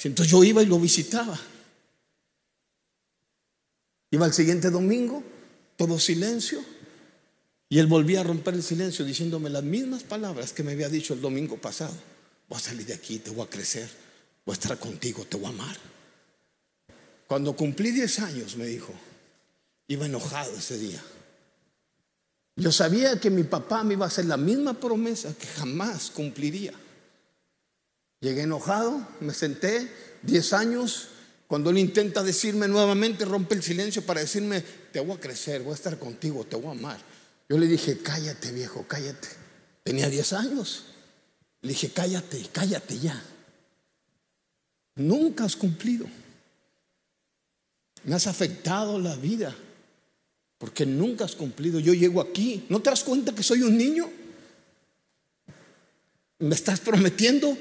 Entonces 0.04 0.32
yo 0.32 0.44
iba 0.44 0.62
y 0.62 0.66
lo 0.66 0.80
visitaba. 0.80 1.40
Iba 4.12 4.26
el 4.26 4.34
siguiente 4.34 4.70
domingo, 4.70 5.24
todo 5.76 6.00
silencio. 6.00 6.64
Y 7.70 7.80
él 7.80 7.88
volvía 7.88 8.22
a 8.22 8.24
romper 8.24 8.54
el 8.54 8.64
silencio 8.64 9.04
diciéndome 9.04 9.50
las 9.50 9.64
mismas 9.64 10.04
palabras 10.04 10.54
que 10.54 10.64
me 10.64 10.72
había 10.72 10.90
dicho 10.90 11.14
el 11.14 11.22
domingo 11.22 11.58
pasado. 11.58 11.94
Voy 12.48 12.58
a 12.58 12.62
salir 12.62 12.86
de 12.86 12.94
aquí, 12.94 13.20
te 13.20 13.30
voy 13.30 13.46
a 13.46 13.50
crecer, 13.50 13.90
voy 14.46 14.54
a 14.54 14.60
estar 14.60 14.78
contigo, 14.80 15.26
te 15.26 15.36
voy 15.36 15.48
a 15.48 15.50
amar. 15.50 15.78
Cuando 17.28 17.54
cumplí 17.56 17.92
10 17.92 18.20
años, 18.20 18.56
me 18.56 18.66
dijo, 18.66 18.94
iba 19.88 20.06
enojado 20.06 20.56
ese 20.56 20.78
día. 20.78 21.04
Yo 22.56 22.72
sabía 22.72 23.20
que 23.20 23.30
mi 23.30 23.44
papá 23.44 23.84
me 23.84 23.94
iba 23.94 24.06
a 24.06 24.08
hacer 24.08 24.26
la 24.26 24.38
misma 24.38 24.74
promesa 24.80 25.36
que 25.38 25.46
jamás 25.46 26.10
cumpliría. 26.10 26.74
Llegué 28.22 28.44
enojado, 28.44 29.06
me 29.20 29.34
senté 29.34 29.92
10 30.24 30.54
años. 30.54 31.10
Cuando 31.48 31.70
él 31.70 31.78
intenta 31.78 32.24
decirme 32.24 32.68
nuevamente, 32.68 33.26
rompe 33.26 33.56
el 33.56 33.62
silencio 33.62 34.06
para 34.06 34.22
decirme, 34.22 34.64
te 34.92 35.02
voy 35.02 35.18
a 35.18 35.20
crecer, 35.20 35.62
voy 35.62 35.74
a 35.74 35.76
estar 35.76 36.00
contigo, 36.00 36.46
te 36.46 36.56
voy 36.56 36.68
a 36.68 36.72
amar. 36.72 37.17
Yo 37.50 37.58
le 37.58 37.68
dije, 37.68 38.00
cállate 38.00 38.52
viejo, 38.52 38.86
cállate. 38.88 39.28
Tenía 39.84 40.10
10 40.10 40.34
años. 40.34 40.86
Le 41.62 41.70
dije, 41.70 41.90
cállate, 41.90 42.46
cállate 42.52 43.00
ya. 43.00 43.22
Nunca 44.96 45.46
has 45.46 45.56
cumplido. 45.56 46.06
Me 48.04 48.16
has 48.16 48.28
afectado 48.28 49.00
la 49.00 49.16
vida 49.16 49.56
porque 50.58 50.86
nunca 50.86 51.26
has 51.26 51.36
cumplido. 51.36 51.80
Yo 51.80 51.94
llego 51.94 52.22
aquí, 52.22 52.66
¿no 52.70 52.82
te 52.82 52.90
das 52.90 53.04
cuenta 53.04 53.34
que 53.34 53.44
soy 53.44 53.62
un 53.62 53.78
niño? 53.78 54.10
Me 56.40 56.56
estás 56.56 56.80
prometiendo 56.80 57.58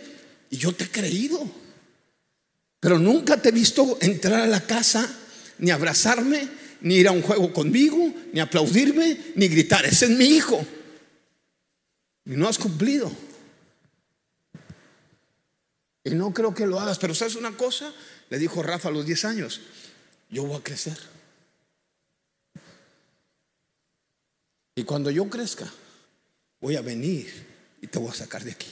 y 0.51 0.57
yo 0.57 0.73
te 0.73 0.85
he 0.85 0.91
creído. 0.91 1.49
Pero 2.81 2.99
nunca 2.99 3.37
te 3.37 3.49
he 3.49 3.53
visto 3.53 3.99
entrar 4.01 4.41
a 4.41 4.47
la 4.47 4.61
casa, 4.61 5.09
ni 5.59 5.71
abrazarme, 5.71 6.49
ni 6.81 6.97
ir 6.97 7.09
a 7.09 7.13
un 7.13 7.23
juego 7.23 7.53
conmigo, 7.53 8.13
ni 8.33 8.41
aplaudirme, 8.41 9.19
ni 9.35 9.49
gritar. 9.49 9.85
Ese 9.85 10.07
es 10.07 10.11
mi 10.13 10.27
hijo. 10.27 10.65
Y 12.25 12.31
no 12.31 12.49
has 12.49 12.59
cumplido. 12.59 13.11
Y 16.05 16.11
no 16.11 16.33
creo 16.33 16.55
que 16.55 16.67
lo 16.67 16.79
hagas. 16.81 16.99
Pero 16.99 17.15
¿sabes 17.15 17.37
una 17.37 17.57
cosa? 17.57 17.93
Le 18.31 18.39
dijo 18.39 18.63
Rafa 18.63 18.89
a 18.89 18.93
los 18.93 19.07
10 19.07 19.25
años. 19.25 19.61
Yo 20.31 20.45
voy 20.45 20.57
a 20.57 20.63
crecer. 20.63 20.99
Y 24.75 24.85
cuando 24.85 25.11
yo 25.11 25.29
crezca, 25.31 25.73
voy 26.61 26.77
a 26.77 26.83
venir 26.83 27.33
y 27.81 27.87
te 27.87 27.99
voy 27.99 28.11
a 28.11 28.15
sacar 28.15 28.45
de 28.45 28.53
aquí. 28.53 28.69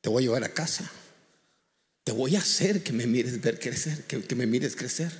Te 0.00 0.08
voy 0.08 0.22
a 0.22 0.26
llevar 0.26 0.44
a 0.44 0.54
casa. 0.54 0.90
Te 2.04 2.12
voy 2.12 2.36
a 2.36 2.38
hacer 2.38 2.82
que 2.82 2.92
me 2.92 3.06
mires 3.06 3.40
ver 3.40 3.58
crecer, 3.58 4.04
que, 4.04 4.22
que 4.22 4.34
me 4.34 4.46
mires 4.46 4.76
crecer. 4.76 5.10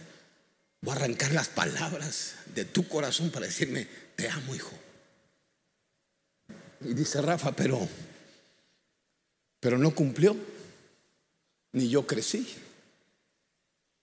Voy 0.85 0.93
a 0.93 0.97
arrancar 0.97 1.33
las 1.33 1.49
palabras 1.49 2.35
de 2.55 2.67
tu 2.67 2.87
corazón 2.87 3.31
para 3.31 3.47
decirme, 3.47 3.89
te 4.17 4.29
amo, 4.29 4.55
hijo. 4.55 4.73
Y 6.83 6.93
dice 6.93 7.23
Rafa, 7.23 7.53
pero, 7.53 7.89
pero 9.61 9.79
no 9.79 9.95
cumplió, 9.95 10.37
ni 11.73 11.89
yo 11.89 12.07
crecí. 12.07 12.47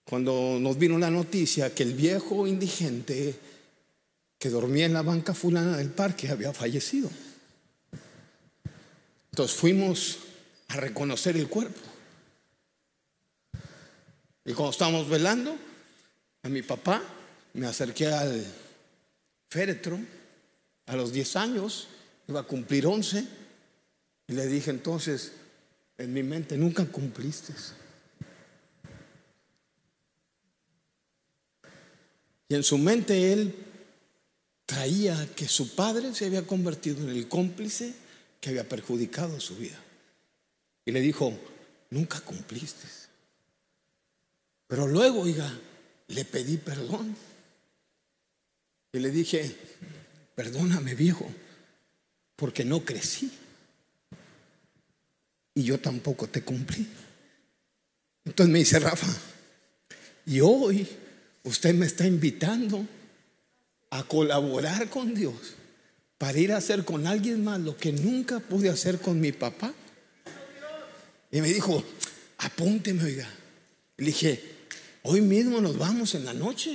Cuando 0.04 0.58
nos 0.58 0.76
vino 0.76 0.98
la 0.98 1.08
noticia 1.08 1.72
que 1.72 1.84
el 1.84 1.92
viejo 1.94 2.48
indigente 2.48 3.38
que 4.36 4.50
dormía 4.50 4.86
en 4.86 4.92
la 4.92 5.02
banca 5.02 5.34
fulana 5.34 5.76
del 5.76 5.90
parque 5.90 6.30
había 6.30 6.52
fallecido. 6.52 7.08
Entonces 9.30 9.56
fuimos 9.56 10.18
a 10.66 10.78
reconocer 10.78 11.36
el 11.36 11.46
cuerpo. 11.46 11.80
Y 14.44 14.52
cuando 14.52 14.72
estábamos 14.72 15.08
velando 15.08 15.56
a 16.42 16.48
mi 16.48 16.62
papá, 16.62 17.02
me 17.54 17.66
acerqué 17.66 18.06
al 18.06 18.44
féretro 19.48 19.98
a 20.86 20.96
los 20.96 21.12
10 21.12 21.36
años, 21.36 21.88
iba 22.28 22.40
a 22.40 22.44
cumplir 22.44 22.86
11, 22.86 23.26
y 24.26 24.32
le 24.32 24.46
dije 24.46 24.70
entonces, 24.70 25.32
en 25.98 26.12
mi 26.12 26.22
mente, 26.22 26.56
nunca 26.56 26.84
cumpliste. 26.86 27.52
Y 32.48 32.54
en 32.54 32.62
su 32.62 32.76
mente 32.76 33.32
él 33.32 33.54
traía 34.66 35.28
que 35.34 35.48
su 35.48 35.74
padre 35.74 36.14
se 36.14 36.26
había 36.26 36.46
convertido 36.46 37.02
en 37.02 37.10
el 37.10 37.28
cómplice 37.28 37.94
que 38.40 38.50
había 38.50 38.68
perjudicado 38.68 39.38
su 39.40 39.56
vida. 39.56 39.78
Y 40.84 40.90
le 40.90 41.00
dijo, 41.00 41.32
nunca 41.90 42.20
cumpliste. 42.20 42.88
Pero 44.66 44.86
luego, 44.86 45.20
oiga, 45.20 45.52
le 46.12 46.24
pedí 46.24 46.56
perdón. 46.56 47.16
Y 48.92 48.98
le 48.98 49.10
dije, 49.10 49.54
perdóname 50.34 50.94
viejo, 50.94 51.26
porque 52.36 52.64
no 52.64 52.84
crecí. 52.84 53.30
Y 55.54 55.62
yo 55.64 55.78
tampoco 55.78 56.28
te 56.28 56.42
cumplí. 56.42 56.86
Entonces 58.24 58.52
me 58.52 58.58
dice 58.58 58.78
Rafa, 58.78 59.08
y 60.26 60.40
hoy 60.40 60.86
usted 61.44 61.74
me 61.74 61.86
está 61.86 62.06
invitando 62.06 62.86
a 63.90 64.04
colaborar 64.04 64.88
con 64.88 65.14
Dios 65.14 65.54
para 66.18 66.38
ir 66.38 66.52
a 66.52 66.58
hacer 66.58 66.84
con 66.84 67.06
alguien 67.06 67.42
más 67.42 67.60
lo 67.60 67.76
que 67.76 67.92
nunca 67.92 68.38
pude 68.40 68.68
hacer 68.68 69.00
con 69.00 69.20
mi 69.20 69.32
papá. 69.32 69.74
Y 71.30 71.40
me 71.40 71.48
dijo, 71.48 71.82
apúnteme, 72.38 73.02
oiga. 73.04 73.28
Le 73.96 74.06
dije, 74.06 74.51
hoy 75.02 75.20
mismo 75.20 75.60
nos 75.60 75.78
vamos 75.78 76.14
en 76.14 76.24
la 76.24 76.34
noche. 76.34 76.74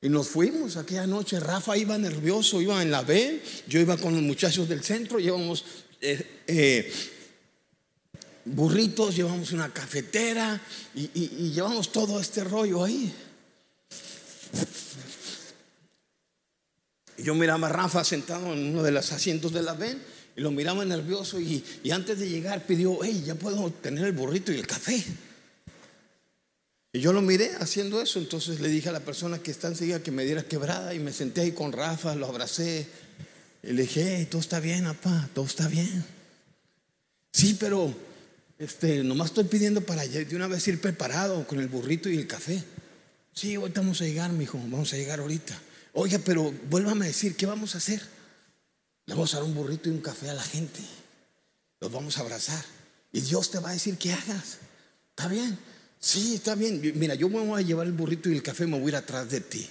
Y 0.00 0.08
nos 0.08 0.28
fuimos 0.28 0.76
aquella 0.76 1.06
noche. 1.06 1.38
Rafa 1.38 1.76
iba 1.76 1.96
nervioso, 1.96 2.60
iba 2.60 2.82
en 2.82 2.90
la 2.90 3.02
B. 3.02 3.40
Yo 3.68 3.78
iba 3.78 3.96
con 3.96 4.14
los 4.14 4.22
muchachos 4.22 4.68
del 4.68 4.82
centro. 4.82 5.20
Llevamos 5.20 5.64
eh, 6.00 6.42
eh, 6.48 6.92
burritos, 8.44 9.14
llevamos 9.14 9.52
una 9.52 9.72
cafetera 9.72 10.60
y, 10.94 11.10
y 11.14 11.52
llevamos 11.52 11.92
todo 11.92 12.20
este 12.20 12.42
rollo 12.42 12.82
ahí. 12.82 13.12
yo 17.22 17.34
miraba 17.34 17.68
a 17.68 17.70
Rafa 17.72 18.04
sentado 18.04 18.52
en 18.52 18.70
uno 18.70 18.82
de 18.82 18.90
los 18.90 19.12
asientos 19.12 19.52
de 19.52 19.62
la 19.62 19.74
ven 19.74 20.02
y 20.36 20.40
lo 20.40 20.50
miraba 20.50 20.84
nervioso 20.84 21.40
y, 21.40 21.64
antes 21.90 22.18
de 22.18 22.28
llegar 22.28 22.66
pidió, 22.66 22.98
hey, 23.02 23.22
ya 23.24 23.34
puedo 23.34 23.70
tener 23.70 24.04
el 24.04 24.12
burrito 24.12 24.52
y 24.52 24.56
el 24.56 24.66
café. 24.66 25.02
Y 26.92 27.00
yo 27.00 27.12
lo 27.14 27.22
miré 27.22 27.52
haciendo 27.58 28.02
eso, 28.02 28.18
entonces 28.18 28.60
le 28.60 28.68
dije 28.68 28.90
a 28.90 28.92
la 28.92 29.00
persona 29.00 29.38
que 29.38 29.50
está 29.50 29.68
enseguida 29.68 30.02
que 30.02 30.10
me 30.10 30.24
diera 30.24 30.42
quebrada 30.42 30.94
y 30.94 30.98
me 30.98 31.12
senté 31.12 31.40
ahí 31.40 31.52
con 31.52 31.72
Rafa, 31.72 32.14
lo 32.14 32.26
abracé 32.26 32.86
y 33.62 33.72
le 33.72 33.82
dije, 33.82 34.26
todo 34.30 34.42
está 34.42 34.60
bien, 34.60 34.84
papá, 34.84 35.30
todo 35.32 35.46
está 35.46 35.68
bien. 35.68 36.04
Sí, 37.32 37.56
pero 37.58 37.94
este, 38.58 39.02
nomás 39.02 39.28
estoy 39.28 39.44
pidiendo 39.44 39.80
para 39.80 40.06
de 40.06 40.36
una 40.36 40.48
vez 40.48 40.68
ir 40.68 40.80
preparado 40.82 41.46
con 41.46 41.60
el 41.60 41.68
burrito 41.68 42.10
y 42.10 42.18
el 42.18 42.26
café. 42.26 42.62
Sí, 43.32 43.54
ahorita 43.54 43.80
vamos 43.80 44.02
a 44.02 44.04
llegar, 44.04 44.30
mijo, 44.32 44.58
vamos 44.58 44.92
a 44.92 44.96
llegar 44.96 45.20
ahorita. 45.20 45.58
Oiga, 45.94 46.18
pero 46.22 46.52
vuélvame 46.68 47.06
a 47.06 47.08
decir, 47.08 47.36
¿qué 47.36 47.46
vamos 47.46 47.74
a 47.74 47.78
hacer? 47.78 48.02
Le 49.06 49.14
vamos 49.14 49.32
a 49.32 49.38
dar 49.38 49.46
un 49.46 49.54
burrito 49.54 49.88
y 49.88 49.92
un 49.92 50.02
café 50.02 50.28
a 50.28 50.34
la 50.34 50.42
gente. 50.42 50.80
Los 51.80 51.90
vamos 51.90 52.18
a 52.18 52.20
abrazar. 52.20 52.62
Y 53.12 53.20
Dios 53.22 53.50
te 53.50 53.58
va 53.60 53.70
a 53.70 53.72
decir 53.72 53.96
qué 53.96 54.12
hagas. 54.12 54.58
¿Está 55.10 55.28
bien? 55.28 55.58
Sí, 56.02 56.34
está 56.34 56.56
bien. 56.56 56.82
Mira, 56.96 57.14
yo 57.14 57.28
me 57.28 57.38
voy 57.38 57.62
a 57.62 57.64
llevar 57.64 57.86
el 57.86 57.92
burrito 57.92 58.28
y 58.28 58.34
el 58.34 58.42
café, 58.42 58.66
me 58.66 58.76
voy 58.76 58.86
a 58.86 58.88
ir 58.88 58.96
atrás 58.96 59.30
de 59.30 59.40
ti. 59.40 59.70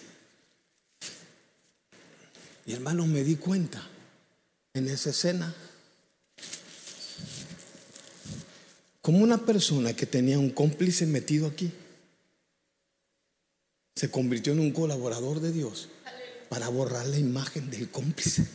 Y 2.66 2.72
hermano, 2.72 3.06
me 3.06 3.22
di 3.22 3.36
cuenta 3.36 3.86
en 4.74 4.88
esa 4.88 5.10
escena 5.10 5.54
como 9.02 9.20
una 9.20 9.46
persona 9.46 9.94
que 9.94 10.06
tenía 10.06 10.40
un 10.40 10.52
cómplice 10.52 11.06
metido 11.06 11.48
aquí 11.48 11.70
se 13.96 14.10
convirtió 14.10 14.54
en 14.54 14.62
un 14.62 14.72
colaborador 14.72 15.42
de 15.42 15.52
Dios 15.52 15.90
para 16.48 16.70
borrar 16.70 17.06
la 17.08 17.20
imagen 17.20 17.70
del 17.70 17.90
cómplice. 17.90 18.48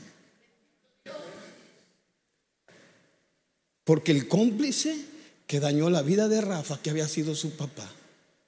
Porque 3.85 4.12
el 4.12 4.29
cómplice 4.29 5.16
que 5.47 5.61
dañó 5.61 5.91
la 5.91 6.03
vida 6.03 6.29
de 6.29 6.41
Rafa, 6.41 6.81
que 6.83 6.91
había 6.91 7.09
sido 7.09 7.35
su 7.35 7.53
papá, 7.53 7.91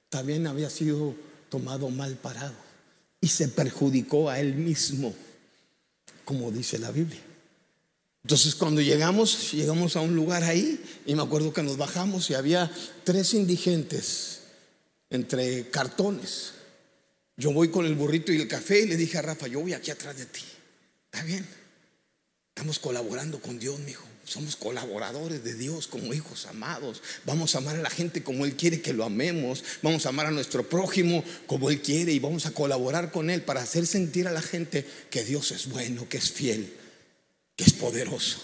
también 0.09 0.47
había 0.47 0.69
sido 0.69 1.15
tomado 1.49 1.89
mal 1.89 2.15
parado 2.15 2.55
y 3.21 3.27
se 3.27 3.47
perjudicó 3.47 4.29
a 4.29 4.39
él 4.39 4.55
mismo, 4.55 5.13
como 6.25 6.51
dice 6.51 6.77
la 6.79 6.91
Biblia. 6.91 7.21
Entonces 8.23 8.55
cuando 8.55 8.81
llegamos, 8.81 9.53
llegamos 9.53 9.95
a 9.95 10.01
un 10.01 10.15
lugar 10.15 10.43
ahí 10.43 10.83
y 11.05 11.15
me 11.15 11.23
acuerdo 11.23 11.53
que 11.53 11.63
nos 11.63 11.77
bajamos 11.77 12.29
y 12.29 12.33
había 12.33 12.69
tres 13.03 13.33
indigentes 13.33 14.41
entre 15.09 15.69
cartones 15.69 16.53
yo 17.39 17.53
voy 17.53 17.69
con 17.69 17.85
el 17.85 17.95
burrito 17.95 18.33
y 18.33 18.41
el 18.41 18.49
café 18.49 18.81
y 18.81 18.87
le 18.87 18.97
dije 18.97 19.17
a 19.17 19.21
Rafa, 19.21 19.47
yo 19.47 19.61
voy 19.61 19.71
aquí 19.71 19.91
atrás 19.91 20.17
de 20.17 20.25
ti. 20.25 20.43
¿Está 21.05 21.23
bien? 21.23 21.47
Estamos 22.49 22.79
colaborando 22.79 23.39
con 23.39 23.57
Dios, 23.57 23.79
mi 23.79 23.91
hijo. 23.91 24.08
Somos 24.29 24.55
colaboradores 24.55 25.43
de 25.43 25.55
Dios 25.55 25.87
como 25.87 26.13
hijos 26.13 26.45
amados. 26.45 27.01
Vamos 27.25 27.55
a 27.55 27.57
amar 27.57 27.75
a 27.75 27.81
la 27.81 27.89
gente 27.89 28.21
como 28.21 28.45
Él 28.45 28.55
quiere 28.55 28.79
que 28.79 28.93
lo 28.93 29.03
amemos. 29.03 29.63
Vamos 29.81 30.05
a 30.05 30.09
amar 30.09 30.27
a 30.27 30.31
nuestro 30.31 30.69
prójimo 30.69 31.23
como 31.47 31.71
Él 31.71 31.81
quiere 31.81 32.11
y 32.11 32.19
vamos 32.19 32.45
a 32.45 32.51
colaborar 32.51 33.11
con 33.11 33.31
Él 33.31 33.41
para 33.41 33.63
hacer 33.63 33.87
sentir 33.87 34.27
a 34.27 34.31
la 34.31 34.43
gente 34.43 34.85
que 35.09 35.23
Dios 35.23 35.49
es 35.49 35.67
bueno, 35.67 36.07
que 36.07 36.17
es 36.17 36.31
fiel, 36.31 36.71
que 37.55 37.63
es 37.63 37.73
poderoso. 37.73 38.37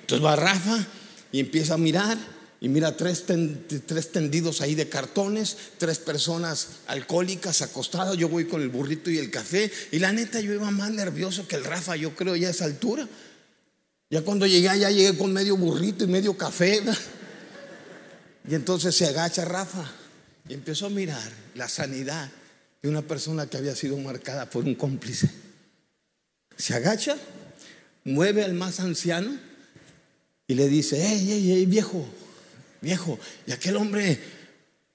Entonces 0.00 0.22
va 0.22 0.36
Rafa 0.36 0.86
y 1.32 1.40
empieza 1.40 1.72
a 1.72 1.78
mirar 1.78 2.18
y 2.60 2.68
mira 2.68 2.94
tres, 2.94 3.24
tres 3.86 4.12
tendidos 4.12 4.60
ahí 4.60 4.74
de 4.74 4.90
cartones, 4.90 5.56
tres 5.78 6.00
personas 6.00 6.68
alcohólicas 6.86 7.62
acostadas. 7.62 8.18
Yo 8.18 8.28
voy 8.28 8.44
con 8.44 8.60
el 8.60 8.68
burrito 8.68 9.10
y 9.10 9.16
el 9.16 9.30
café. 9.30 9.72
Y 9.90 10.00
la 10.00 10.12
neta, 10.12 10.40
yo 10.40 10.52
iba 10.52 10.70
más 10.70 10.90
nervioso 10.90 11.48
que 11.48 11.56
el 11.56 11.64
Rafa, 11.64 11.96
yo 11.96 12.14
creo, 12.14 12.36
ya 12.36 12.48
a 12.48 12.50
esa 12.50 12.66
altura. 12.66 13.08
Ya 14.14 14.22
cuando 14.22 14.46
llegué 14.46 14.78
ya 14.78 14.90
llegué 14.92 15.18
con 15.18 15.32
medio 15.32 15.56
burrito 15.56 16.04
y 16.04 16.06
medio 16.06 16.38
café. 16.38 16.80
Y 18.48 18.54
entonces 18.54 18.94
se 18.94 19.06
agacha 19.06 19.44
Rafa 19.44 19.90
y 20.48 20.54
empezó 20.54 20.86
a 20.86 20.90
mirar 20.90 21.32
la 21.56 21.68
sanidad 21.68 22.30
de 22.80 22.88
una 22.88 23.02
persona 23.02 23.48
que 23.48 23.56
había 23.56 23.74
sido 23.74 23.96
marcada 23.96 24.48
por 24.48 24.62
un 24.66 24.76
cómplice. 24.76 25.28
Se 26.56 26.74
agacha, 26.74 27.16
mueve 28.04 28.44
al 28.44 28.54
más 28.54 28.78
anciano 28.78 29.36
y 30.46 30.54
le 30.54 30.68
dice, 30.68 30.96
hey, 31.04 31.26
hey, 31.28 31.50
hey, 31.52 31.66
viejo, 31.66 32.06
viejo. 32.82 33.18
Y 33.48 33.50
aquel 33.50 33.76
hombre 33.76 34.20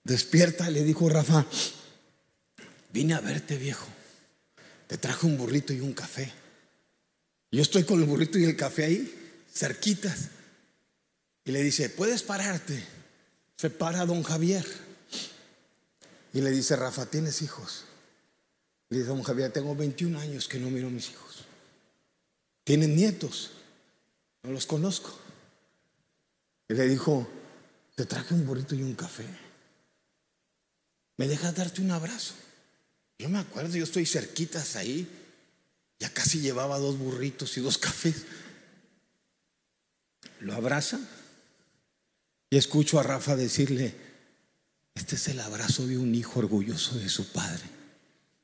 despierta 0.06 0.72
y 0.72 0.76
le 0.76 0.86
dijo, 0.86 1.10
Rafa, 1.10 1.46
vine 2.94 3.16
a 3.16 3.20
verte, 3.20 3.58
viejo. 3.58 3.88
Te 4.88 4.98
traje 4.98 5.26
un 5.26 5.38
burrito 5.38 5.74
y 5.74 5.82
un 5.82 5.92
café. 5.92 6.32
Yo 7.52 7.62
estoy 7.62 7.84
con 7.84 8.00
el 8.00 8.06
burrito 8.06 8.38
y 8.38 8.46
el 8.46 8.56
café 8.56 8.86
ahí, 8.86 9.44
cerquitas. 9.52 10.30
Y 11.46 11.52
le 11.52 11.64
dice, 11.64 11.90
¿puedes 11.90 12.22
pararte? 12.22 12.84
Se 13.58 13.70
para 13.70 14.06
don 14.06 14.24
Javier. 14.24 14.66
Y 16.34 16.42
le 16.42 16.52
dice, 16.52 16.76
Rafa, 16.76 17.08
¿tienes 17.08 17.42
hijos? 17.42 17.86
Le 18.90 19.00
dice, 19.00 19.10
don 19.10 19.24
Javier, 19.24 19.52
tengo 19.52 19.76
21 19.76 20.20
años 20.20 20.48
que 20.48 20.60
no 20.60 20.70
miro 20.70 20.88
a 20.88 20.92
mis 20.92 21.10
hijos. 21.10 21.46
¿Tienen 22.64 22.96
nietos? 22.96 23.52
No 24.44 24.52
los 24.52 24.68
conozco. 24.68 25.18
Y 26.68 26.76
le 26.76 26.88
dijo, 26.88 27.28
te 27.96 28.06
traje 28.06 28.36
un 28.36 28.46
burrito 28.46 28.76
y 28.76 28.84
un 28.84 28.94
café. 28.94 29.26
¿Me 31.18 31.28
dejas 31.28 31.56
darte 31.56 31.82
un 31.82 31.92
abrazo? 31.92 32.36
Yo 33.18 33.28
me 33.28 33.40
acuerdo, 33.40 33.76
yo 33.76 33.84
estoy 33.84 34.06
cerquitas 34.06 34.76
ahí. 34.76 35.19
Ya 36.00 36.14
casi 36.14 36.40
llevaba 36.40 36.80
dos 36.80 36.98
burritos 36.98 37.58
y 37.58 37.62
dos 37.62 37.78
cafés. 37.78 38.26
Lo 40.40 40.54
abraza 40.54 41.00
y 42.50 42.58
escucho 42.58 43.00
a 43.00 43.04
Rafa 43.04 43.36
decirle, 43.36 43.94
este 44.96 45.16
es 45.16 45.28
el 45.28 45.40
abrazo 45.40 45.86
de 45.86 45.98
un 45.98 46.16
hijo 46.16 46.40
orgulloso 46.40 46.98
de 46.98 47.10
su 47.10 47.32
padre. 47.32 47.64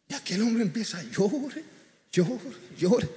Y 0.08 0.14
aquel 0.14 0.42
hombre 0.42 0.64
empieza 0.64 1.00
a 1.00 1.04
llorar, 1.04 1.64
llorar, 2.12 2.54
llorar. 2.78 3.10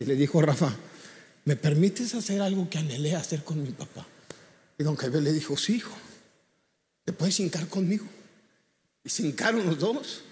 Y 0.00 0.04
le 0.04 0.14
dijo 0.14 0.40
Rafa, 0.40 0.74
¿me 1.44 1.56
permites 1.56 2.14
hacer 2.14 2.40
algo 2.40 2.70
que 2.70 2.78
anhelé 2.78 3.14
hacer 3.14 3.44
con 3.44 3.62
mi 3.62 3.72
papá? 3.72 4.06
Y 4.78 4.84
don 4.84 4.96
Javier 4.96 5.22
le 5.22 5.32
dijo, 5.32 5.56
sí, 5.56 5.76
hijo, 5.76 5.96
¿te 7.04 7.12
puedes 7.12 7.38
hincar 7.40 7.68
conmigo? 7.68 8.06
Se 9.08 9.22
hincaron 9.26 9.66
los 9.66 9.78
dos. 9.78 10.22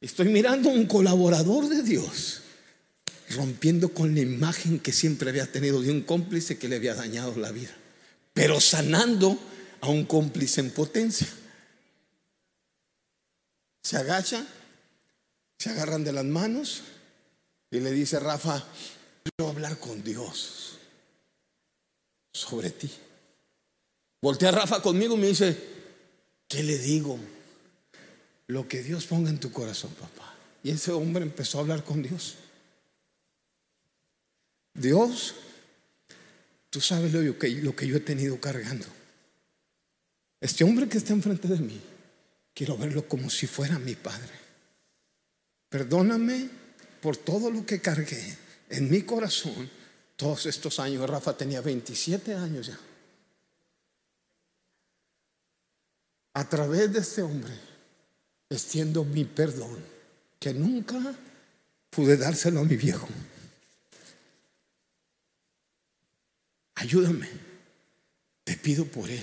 Estoy 0.00 0.28
mirando 0.28 0.70
a 0.70 0.72
un 0.72 0.86
colaborador 0.86 1.68
de 1.68 1.82
Dios 1.82 2.40
rompiendo 3.30 3.90
con 3.94 4.14
la 4.14 4.20
imagen 4.20 4.80
que 4.80 4.92
siempre 4.92 5.30
había 5.30 5.50
tenido 5.50 5.80
de 5.80 5.90
un 5.90 6.02
cómplice 6.02 6.58
que 6.58 6.68
le 6.68 6.76
había 6.76 6.94
dañado 6.94 7.36
la 7.36 7.52
vida, 7.52 7.70
pero 8.32 8.60
sanando 8.60 9.38
a 9.80 9.88
un 9.88 10.04
cómplice 10.04 10.60
en 10.60 10.70
potencia. 10.70 11.28
Se 13.82 13.96
agacha, 13.96 14.44
se 15.58 15.70
agarran 15.70 16.04
de 16.04 16.12
las 16.12 16.24
manos 16.24 16.82
y 17.70 17.80
le 17.80 17.92
dice, 17.92 18.18
Rafa, 18.18 18.64
quiero 19.22 19.50
hablar 19.50 19.78
con 19.78 20.02
Dios 20.02 20.78
sobre 22.32 22.70
ti. 22.70 22.90
Voltea 24.20 24.50
Rafa 24.50 24.82
conmigo 24.82 25.14
y 25.14 25.18
me 25.18 25.28
dice, 25.28 25.56
¿qué 26.48 26.62
le 26.62 26.78
digo? 26.78 27.18
Lo 28.50 28.66
que 28.66 28.82
Dios 28.82 29.06
ponga 29.06 29.30
en 29.30 29.38
tu 29.38 29.52
corazón, 29.52 29.92
papá. 29.92 30.34
Y 30.64 30.70
ese 30.70 30.90
hombre 30.90 31.22
empezó 31.22 31.58
a 31.58 31.60
hablar 31.60 31.84
con 31.84 32.02
Dios. 32.02 32.34
Dios, 34.74 35.36
tú 36.68 36.80
sabes 36.80 37.12
lo 37.12 37.38
que, 37.38 37.86
yo 37.86 37.96
he 37.96 38.00
tenido 38.00 38.40
cargando. 38.40 38.86
Este 40.40 40.64
hombre 40.64 40.88
que 40.88 40.98
está 40.98 41.12
enfrente 41.12 41.46
de 41.46 41.58
mí, 41.58 41.80
quiero 42.52 42.76
verlo 42.76 43.06
como 43.06 43.30
si 43.30 43.46
fuera 43.46 43.78
mi 43.78 43.94
padre. 43.94 44.32
Perdóname 45.68 46.50
por 47.00 47.16
todo 47.16 47.52
lo 47.52 47.64
que 47.64 47.80
cargué 47.80 48.36
en 48.68 48.90
mi 48.90 49.02
corazón 49.02 49.70
todos 50.16 50.46
estos 50.46 50.80
años. 50.80 51.08
Rafa 51.08 51.36
tenía 51.36 51.60
27 51.60 52.34
años 52.34 52.66
ya. 52.66 52.78
A 56.34 56.48
través 56.48 56.92
de 56.92 56.98
este 56.98 57.22
hombre 57.22 57.69
extiendo 58.50 59.04
mi 59.04 59.24
perdón, 59.24 59.78
que 60.38 60.52
nunca 60.52 60.98
pude 61.88 62.16
dárselo 62.18 62.60
a 62.60 62.64
mi 62.64 62.76
viejo. 62.76 63.08
ayúdame, 66.80 67.28
te 68.42 68.56
pido 68.56 68.86
por 68.86 69.08
él, 69.10 69.22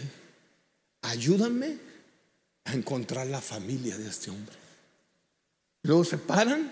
ayúdame 1.02 1.78
a 2.66 2.74
encontrar 2.74 3.26
la 3.28 3.42
familia 3.42 3.98
de 3.98 4.08
este 4.08 4.30
hombre. 4.30 4.56
Luego 5.84 6.04
se 6.04 6.18
paran, 6.18 6.72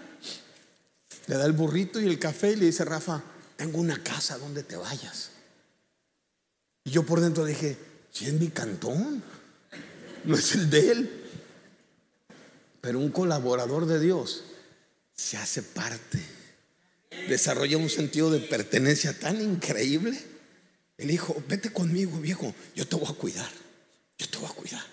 le 1.27 1.35
da 1.35 1.45
el 1.45 1.53
burrito 1.53 1.99
y 1.99 2.05
el 2.05 2.19
café 2.19 2.51
y 2.51 2.57
le 2.57 2.65
dice, 2.67 2.85
Rafa, 2.85 3.23
tengo 3.55 3.79
una 3.79 4.01
casa 4.03 4.37
donde 4.37 4.61
te 4.61 4.75
vayas. 4.75 5.31
Y 6.83 6.91
yo 6.91 7.03
por 7.03 7.19
dentro 7.19 7.45
dije, 7.45 7.77
si 8.11 8.25
es 8.25 8.33
mi 8.33 8.49
cantón, 8.49 9.23
no 10.23 10.35
es 10.35 10.53
el 10.53 10.69
de 10.69 10.91
él. 10.91 11.24
Pero 12.85 12.99
un 12.99 13.09
colaborador 13.09 13.87
de 13.87 13.99
Dios 13.99 14.43
se 15.15 15.37
hace 15.37 15.63
parte, 15.63 16.21
desarrolla 17.27 17.77
un 17.77 17.89
sentido 17.89 18.29
de 18.29 18.39
pertenencia 18.39 19.17
tan 19.17 19.41
increíble 19.41 20.35
él 20.97 21.09
dijo, 21.09 21.35
vete 21.47 21.71
conmigo, 21.71 22.19
viejo, 22.19 22.53
yo 22.73 22.87
te 22.87 22.95
voy 22.95 23.09
a 23.09 23.13
cuidar, 23.13 23.51
yo 24.17 24.29
te 24.29 24.37
voy 24.37 24.47
a 24.49 24.53
cuidar. 24.53 24.83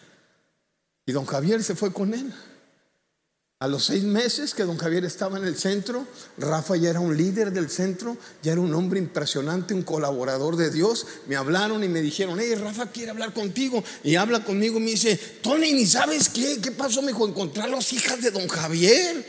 Y 1.07 1.13
don 1.13 1.25
Javier 1.25 1.63
se 1.63 1.75
fue 1.75 1.93
con 1.93 2.13
él. 2.13 2.33
A 3.63 3.69
los 3.69 3.85
seis 3.85 4.03
meses 4.03 4.55
que 4.55 4.65
don 4.65 4.77
Javier 4.77 5.05
estaba 5.05 5.39
en 5.39 5.45
el 5.45 5.57
centro, 5.57 6.05
Rafa 6.37 6.75
ya 6.75 6.91
era 6.91 6.99
un 6.99 7.17
líder 7.17 7.53
del 7.53 7.71
centro, 7.71 8.17
ya 8.43 8.51
era 8.51 8.61
un 8.61 8.75
hombre 8.75 8.99
impresionante, 8.99 9.73
un 9.73 9.85
colaborador 9.85 10.57
de 10.57 10.69
Dios. 10.69 11.07
Me 11.29 11.37
hablaron 11.37 11.85
y 11.85 11.89
me 11.89 12.03
dijeron, 12.03 12.41
hey, 12.41 12.57
Rafa 12.57 12.91
quiere 12.91 13.13
hablar 13.13 13.33
contigo. 13.33 13.85
Y 14.03 14.17
habla 14.17 14.43
conmigo 14.43 14.79
y 14.79 14.81
me 14.81 14.91
dice, 14.91 15.17
Tony, 15.43 15.75
¿ni 15.75 15.87
sabes 15.87 16.29
qué? 16.29 16.61
¿Qué 16.61 16.73
pasó? 16.73 17.03
Me 17.03 17.13
dijo, 17.13 17.25
encontrar 17.25 17.71
las 17.71 17.93
hijas 17.93 18.21
de 18.21 18.33
don 18.33 18.49
Javier. 18.49 19.25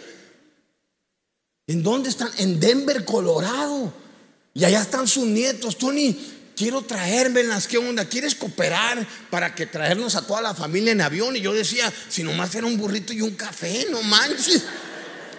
¿En 1.68 1.84
dónde 1.84 2.10
están? 2.10 2.32
En 2.40 2.60
Denver, 2.60 3.06
Colorado. 3.06 3.94
Y 4.56 4.66
allá 4.66 4.82
están 4.82 5.08
sus 5.08 5.28
nietos. 5.28 5.78
Tony, 5.78 6.18
quiero 6.56 6.82
traérmelas, 6.82 7.68
¿qué 7.68 7.78
onda? 7.78 8.06
¿Quieres 8.06 8.36
cooperar 8.36 9.06
para 9.30 9.54
que 9.54 9.66
traernos 9.66 10.16
a 10.16 10.26
toda 10.26 10.42
la 10.42 10.54
familia 10.54 10.92
en 10.92 11.02
avión? 11.02 11.36
Y 11.36 11.42
yo 11.42 11.54
decía, 11.54 11.92
si 12.10 12.24
nomás 12.24 12.54
era 12.56 12.68
un 12.68 12.78
burrito 12.78 13.14
y 13.14 13.22
un 13.22 13.36
café, 13.36 13.88
no 13.90 14.02
manches. 14.02 14.64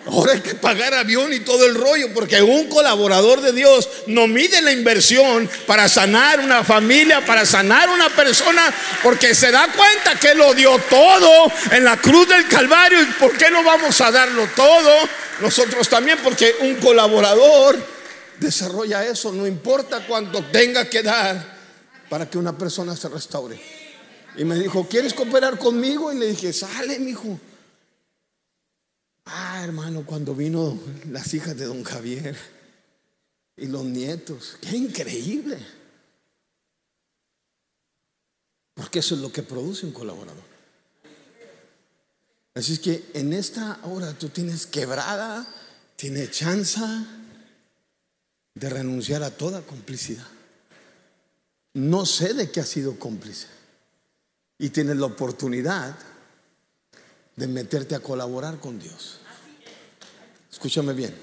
Ahora 0.07 0.35
hay 0.35 0.41
que 0.41 0.55
pagar 0.55 0.93
avión 0.93 1.33
y 1.33 1.41
todo 1.41 1.65
el 1.65 1.75
rollo, 1.75 2.13
porque 2.13 2.43
un 2.43 2.69
colaborador 2.69 3.41
de 3.41 3.53
Dios 3.53 3.89
no 4.07 4.27
mide 4.27 4.61
la 4.61 4.71
inversión 4.71 5.49
para 5.67 5.89
sanar 5.89 6.41
una 6.41 6.63
familia, 6.63 7.25
para 7.25 7.47
sanar 7.47 7.89
una 7.89 8.11
persona, 8.11 8.63
porque 9.03 9.35
se 9.35 9.51
da 9.51 9.67
cuenta 9.73 10.21
que 10.21 10.35
lo 10.35 10.53
dio 10.53 10.79
todo 10.91 11.51
en 11.71 11.85
la 11.85 11.97
cruz 11.97 12.29
del 12.29 12.47
Calvario. 12.49 13.03
¿Y 13.03 13.07
por 13.19 13.35
qué 13.39 13.51
no 13.51 13.63
vamos 13.63 13.99
a 14.03 14.11
darlo 14.11 14.47
todo? 14.55 15.09
Nosotros 15.41 15.89
también, 15.89 16.19
porque 16.23 16.55
un 16.61 16.75
colaborador 16.77 17.94
desarrolla 18.45 19.05
eso, 19.05 19.33
no 19.33 19.47
importa 19.47 20.07
cuánto 20.07 20.45
tenga 20.47 20.89
que 20.89 21.03
dar 21.03 21.55
para 22.09 22.29
que 22.31 22.39
una 22.39 22.57
persona 22.57 22.95
se 22.95 23.09
restaure. 23.09 23.61
Y 24.37 24.45
me 24.45 24.57
dijo, 24.59 24.87
¿quieres 24.89 25.15
cooperar 25.15 25.59
conmigo? 25.59 26.13
Y 26.13 26.19
le 26.19 26.27
dije, 26.27 26.53
sale, 26.53 26.99
mi 26.99 27.13
hijo. 27.13 27.41
Ah, 29.27 29.63
hermano, 29.65 30.05
cuando 30.05 30.35
vino 30.35 30.79
las 31.11 31.33
hijas 31.35 31.57
de 31.57 31.65
don 31.65 31.83
Javier 31.83 32.37
y 33.57 33.67
los 33.67 33.85
nietos, 33.85 34.59
qué 34.61 34.77
increíble. 34.77 35.59
Porque 38.75 38.99
eso 38.99 39.15
es 39.15 39.21
lo 39.21 39.33
que 39.33 39.43
produce 39.43 39.87
un 39.87 39.93
colaborador. 39.93 40.43
Así 42.55 42.75
es 42.75 42.79
que 42.81 43.11
en 43.15 43.33
esta 43.33 43.81
hora 43.85 44.13
tú 44.13 44.29
tienes 44.29 44.67
quebrada, 44.67 45.47
tienes 45.97 46.31
chanza 46.31 47.24
de 48.55 48.71
renunciar 48.71 49.23
a 49.23 49.37
toda 49.37 49.63
complicidad. 49.63 50.27
No 51.75 52.07
sé 52.07 52.35
de 52.35 52.51
qué 52.51 52.61
ha 52.61 52.67
sido 52.67 52.99
cómplice. 52.99 53.49
Y 54.59 54.71
tienes 54.71 54.97
la 54.97 55.07
oportunidad 55.07 55.97
de 57.35 57.49
meterte 57.49 57.95
a 57.95 58.01
colaborar 58.01 58.61
con 58.61 58.79
Dios. 58.79 59.19
Escúchame 60.51 60.93
bien. 60.93 61.15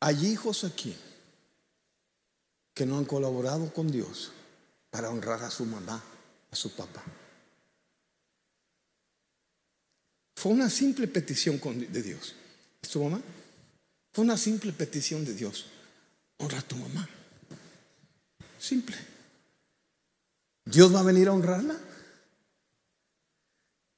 Hay 0.00 0.26
hijos 0.26 0.64
aquí 0.64 0.96
que 2.74 2.86
no 2.86 2.98
han 2.98 3.04
colaborado 3.04 3.72
con 3.72 3.90
Dios 3.90 4.32
para 4.90 5.10
honrar 5.10 5.42
a 5.42 5.50
su 5.50 5.64
mamá, 5.64 6.02
a 6.50 6.56
su 6.56 6.74
papá. 6.74 7.02
Fue 10.36 10.52
una 10.52 10.70
simple 10.70 11.08
petición 11.08 11.60
de 11.92 12.02
Dios. 12.02 12.34
¿Es 12.80 12.90
tu 12.90 13.02
mamá? 13.02 13.20
Fue 14.18 14.24
una 14.24 14.36
simple 14.36 14.72
petición 14.72 15.24
de 15.24 15.32
Dios. 15.32 15.66
Honra 16.38 16.58
a 16.58 16.62
tu 16.62 16.74
mamá. 16.74 17.08
Simple. 18.58 18.96
¿Dios 20.64 20.92
va 20.92 20.98
a 20.98 21.04
venir 21.04 21.28
a 21.28 21.34
honrarla? 21.34 21.78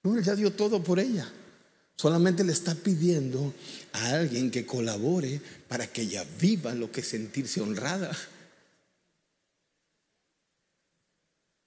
No, 0.03 0.18
él 0.18 0.23
ya 0.23 0.35
dio 0.35 0.53
todo 0.53 0.85
por 0.85 1.01
ella. 1.01 1.27
Solamente 1.97 2.45
le 2.45 2.53
está 2.53 2.75
pidiendo 2.75 3.55
a 3.95 4.11
alguien 4.11 4.51
que 4.51 4.66
colabore 4.66 5.41
para 5.66 5.87
que 5.87 6.03
ella 6.03 6.27
viva 6.39 6.75
lo 6.75 6.93
que 6.93 7.01
es 7.01 7.09
sentirse 7.09 7.62
honrada. 7.62 8.14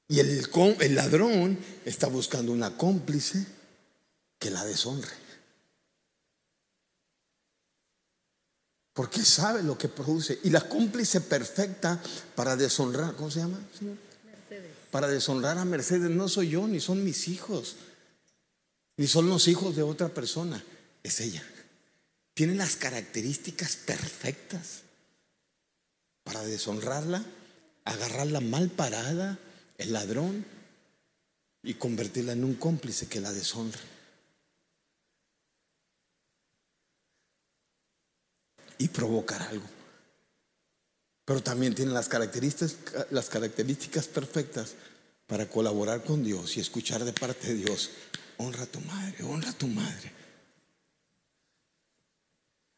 Y 0.10 0.20
el, 0.20 0.48
el 0.80 0.94
ladrón 0.94 1.58
está 1.86 2.06
buscando 2.06 2.52
una 2.52 2.78
cómplice 2.78 3.48
que 4.38 4.52
la 4.52 4.64
deshonre. 4.64 5.23
Porque 8.94 9.26
sabe 9.26 9.64
lo 9.64 9.78
que 9.78 9.90
produce. 9.90 10.40
Y 10.44 10.50
la 10.50 10.68
cómplice 10.68 11.22
perfecta 11.22 12.02
para 12.36 12.56
deshonrar, 12.56 13.16
¿cómo 13.16 13.32
se 13.32 13.40
llama? 13.40 13.60
Mercedes. 14.24 14.72
Para 14.92 15.08
deshonrar 15.08 15.58
a 15.58 15.66
Mercedes 15.66 16.10
no 16.10 16.30
soy 16.30 16.50
yo, 16.50 16.68
ni 16.68 16.80
son 16.80 17.04
mis 17.04 17.28
hijos, 17.28 17.76
ni 18.98 19.08
son 19.08 19.28
los 19.28 19.48
hijos 19.48 19.76
de 19.76 19.82
otra 19.82 20.10
persona, 20.10 20.64
es 21.02 21.20
ella. 21.20 21.44
Tiene 22.36 22.56
las 22.56 22.76
características 22.76 23.76
perfectas 23.76 24.82
para 26.24 26.44
deshonrarla, 26.44 27.24
agarrarla 27.86 28.40
mal 28.40 28.70
parada, 28.70 29.40
el 29.78 29.94
ladrón, 29.94 30.46
y 31.64 31.76
convertirla 31.76 32.34
en 32.34 32.44
un 32.44 32.56
cómplice 32.56 33.08
que 33.08 33.22
la 33.22 33.32
deshonra. 33.32 33.80
Y 38.78 38.88
provocar 38.90 39.42
algo. 39.42 39.66
Pero 41.26 41.42
también 41.42 41.74
tiene 41.74 41.92
las 41.92 42.10
características, 42.10 43.08
las 43.12 43.30
características 43.30 44.08
perfectas 44.08 44.76
para 45.28 45.48
colaborar 45.48 46.04
con 46.04 46.24
Dios 46.24 46.58
y 46.58 46.60
escuchar 46.60 47.04
de 47.06 47.14
parte 47.14 47.48
de 47.48 47.56
Dios. 47.56 47.92
Honra 48.38 48.64
a 48.64 48.68
tu 48.68 48.82
madre, 48.82 49.24
honra 49.24 49.50
a 49.50 49.54
tu 49.54 49.68
madre. 49.68 50.12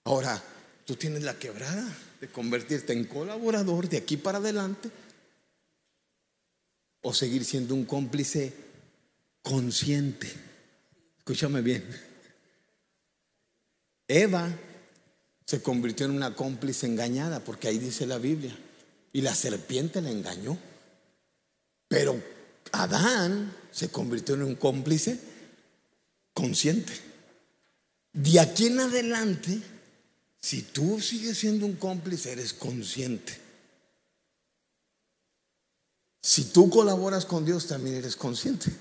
Ahora, 0.03 0.41
tú 0.85 0.95
tienes 0.95 1.23
la 1.23 1.39
quebrada 1.39 1.87
de 2.21 2.27
convertirte 2.27 2.93
en 2.93 3.05
colaborador 3.05 3.89
de 3.89 3.97
aquí 3.97 4.17
para 4.17 4.37
adelante 4.37 4.91
o 7.01 7.13
seguir 7.13 7.43
siendo 7.43 7.73
un 7.73 7.85
cómplice 7.85 8.53
consciente. 9.41 10.31
Escúchame 11.17 11.61
bien. 11.61 11.83
Eva 14.07 14.47
se 15.45 15.61
convirtió 15.61 16.07
en 16.07 16.13
una 16.13 16.35
cómplice 16.35 16.87
engañada, 16.87 17.39
porque 17.39 17.67
ahí 17.67 17.77
dice 17.77 18.07
la 18.07 18.17
Biblia, 18.17 18.57
y 19.13 19.21
la 19.21 19.35
serpiente 19.35 20.01
la 20.01 20.09
engañó. 20.09 20.57
Pero 21.87 22.21
Adán 22.71 23.55
se 23.71 23.89
convirtió 23.89 24.35
en 24.35 24.43
un 24.43 24.55
cómplice 24.55 25.19
consciente. 26.33 26.93
De 28.11 28.39
aquí 28.39 28.67
en 28.67 28.79
adelante, 28.79 29.61
si 30.41 30.63
tú 30.63 30.99
sigues 30.99 31.37
siendo 31.37 31.65
un 31.65 31.75
cómplice, 31.75 32.31
eres 32.31 32.53
consciente. 32.53 33.39
Si 36.21 36.45
tú 36.45 36.71
colaboras 36.71 37.25
con 37.25 37.45
Dios, 37.45 37.67
también 37.67 37.97
eres 37.97 38.15
consciente. 38.15 38.71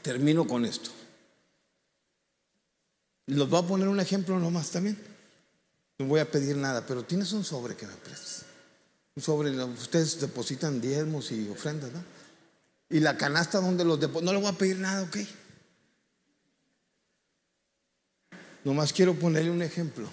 Termino 0.00 0.46
con 0.46 0.64
esto. 0.64 0.90
Los 3.26 3.48
voy 3.48 3.62
a 3.62 3.66
poner 3.66 3.88
un 3.88 4.00
ejemplo 4.00 4.38
nomás 4.38 4.70
también. 4.70 4.98
No 5.98 6.06
voy 6.06 6.20
a 6.20 6.30
pedir 6.30 6.56
nada, 6.56 6.84
pero 6.86 7.04
tienes 7.04 7.32
un 7.32 7.44
sobre 7.44 7.76
que 7.76 7.86
me 7.86 7.94
prestes. 7.94 8.44
Un 9.16 9.22
sobre, 9.22 9.50
ustedes 9.64 10.20
depositan 10.20 10.80
diezmos 10.80 11.30
y 11.30 11.48
ofrendas, 11.48 11.92
¿no? 11.92 12.02
Y 12.90 13.00
la 13.00 13.16
canasta 13.16 13.60
donde 13.60 13.84
los 13.84 13.98
depositan, 14.00 14.26
no 14.26 14.32
le 14.32 14.40
voy 14.40 14.48
a 14.48 14.58
pedir 14.58 14.78
nada, 14.78 15.02
¿ok? 15.02 15.16
Nomás 18.64 18.92
quiero 18.92 19.14
ponerle 19.14 19.50
un 19.50 19.62
ejemplo. 19.62 20.08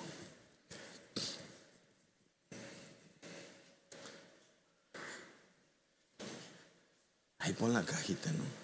Ahí 7.40 7.54
pon 7.54 7.74
la 7.74 7.84
cajita, 7.84 8.32
¿no? 8.32 8.62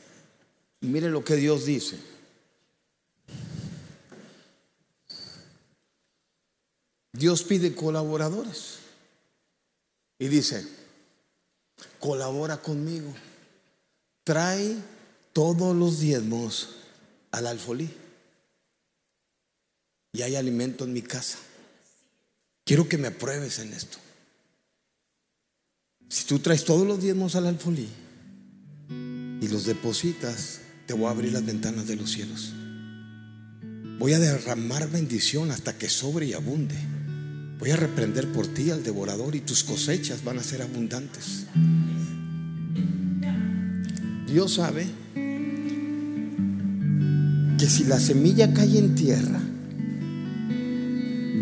Y 0.00 0.67
mire 0.80 1.10
lo 1.10 1.24
que 1.24 1.36
Dios 1.36 1.64
dice. 1.64 1.98
Dios 7.12 7.42
pide 7.42 7.74
colaboradores. 7.74 8.78
Y 10.18 10.28
dice, 10.28 10.66
colabora 11.98 12.58
conmigo. 12.58 13.12
Trae 14.24 14.76
todos 15.32 15.76
los 15.76 16.00
diezmos 16.00 16.76
al 17.30 17.46
alfolí. 17.46 17.90
Y 20.12 20.22
hay 20.22 20.36
alimento 20.36 20.84
en 20.84 20.92
mi 20.92 21.02
casa. 21.02 21.38
Quiero 22.64 22.88
que 22.88 22.98
me 22.98 23.08
apruebes 23.08 23.58
en 23.58 23.72
esto. 23.72 23.98
Si 26.08 26.24
tú 26.24 26.38
traes 26.38 26.64
todos 26.64 26.86
los 26.86 27.00
diezmos 27.02 27.34
al 27.34 27.46
alfolí 27.46 27.88
y 28.88 29.48
los 29.48 29.64
depositas, 29.66 30.60
te 30.88 30.94
voy 30.94 31.06
a 31.06 31.10
abrir 31.10 31.34
las 31.34 31.44
ventanas 31.44 31.86
de 31.86 31.96
los 31.96 32.10
cielos. 32.10 32.54
Voy 33.98 34.14
a 34.14 34.18
derramar 34.18 34.90
bendición 34.90 35.50
hasta 35.50 35.76
que 35.76 35.90
sobre 35.90 36.24
y 36.24 36.32
abunde. 36.32 36.76
Voy 37.58 37.72
a 37.72 37.76
reprender 37.76 38.26
por 38.32 38.46
ti 38.46 38.70
al 38.70 38.82
devorador 38.82 39.36
y 39.36 39.40
tus 39.40 39.64
cosechas 39.64 40.24
van 40.24 40.38
a 40.38 40.42
ser 40.42 40.62
abundantes. 40.62 41.44
Dios 44.26 44.54
sabe 44.54 44.86
que 47.58 47.66
si 47.68 47.84
la 47.84 48.00
semilla 48.00 48.54
cae 48.54 48.78
en 48.78 48.94
tierra, 48.94 49.42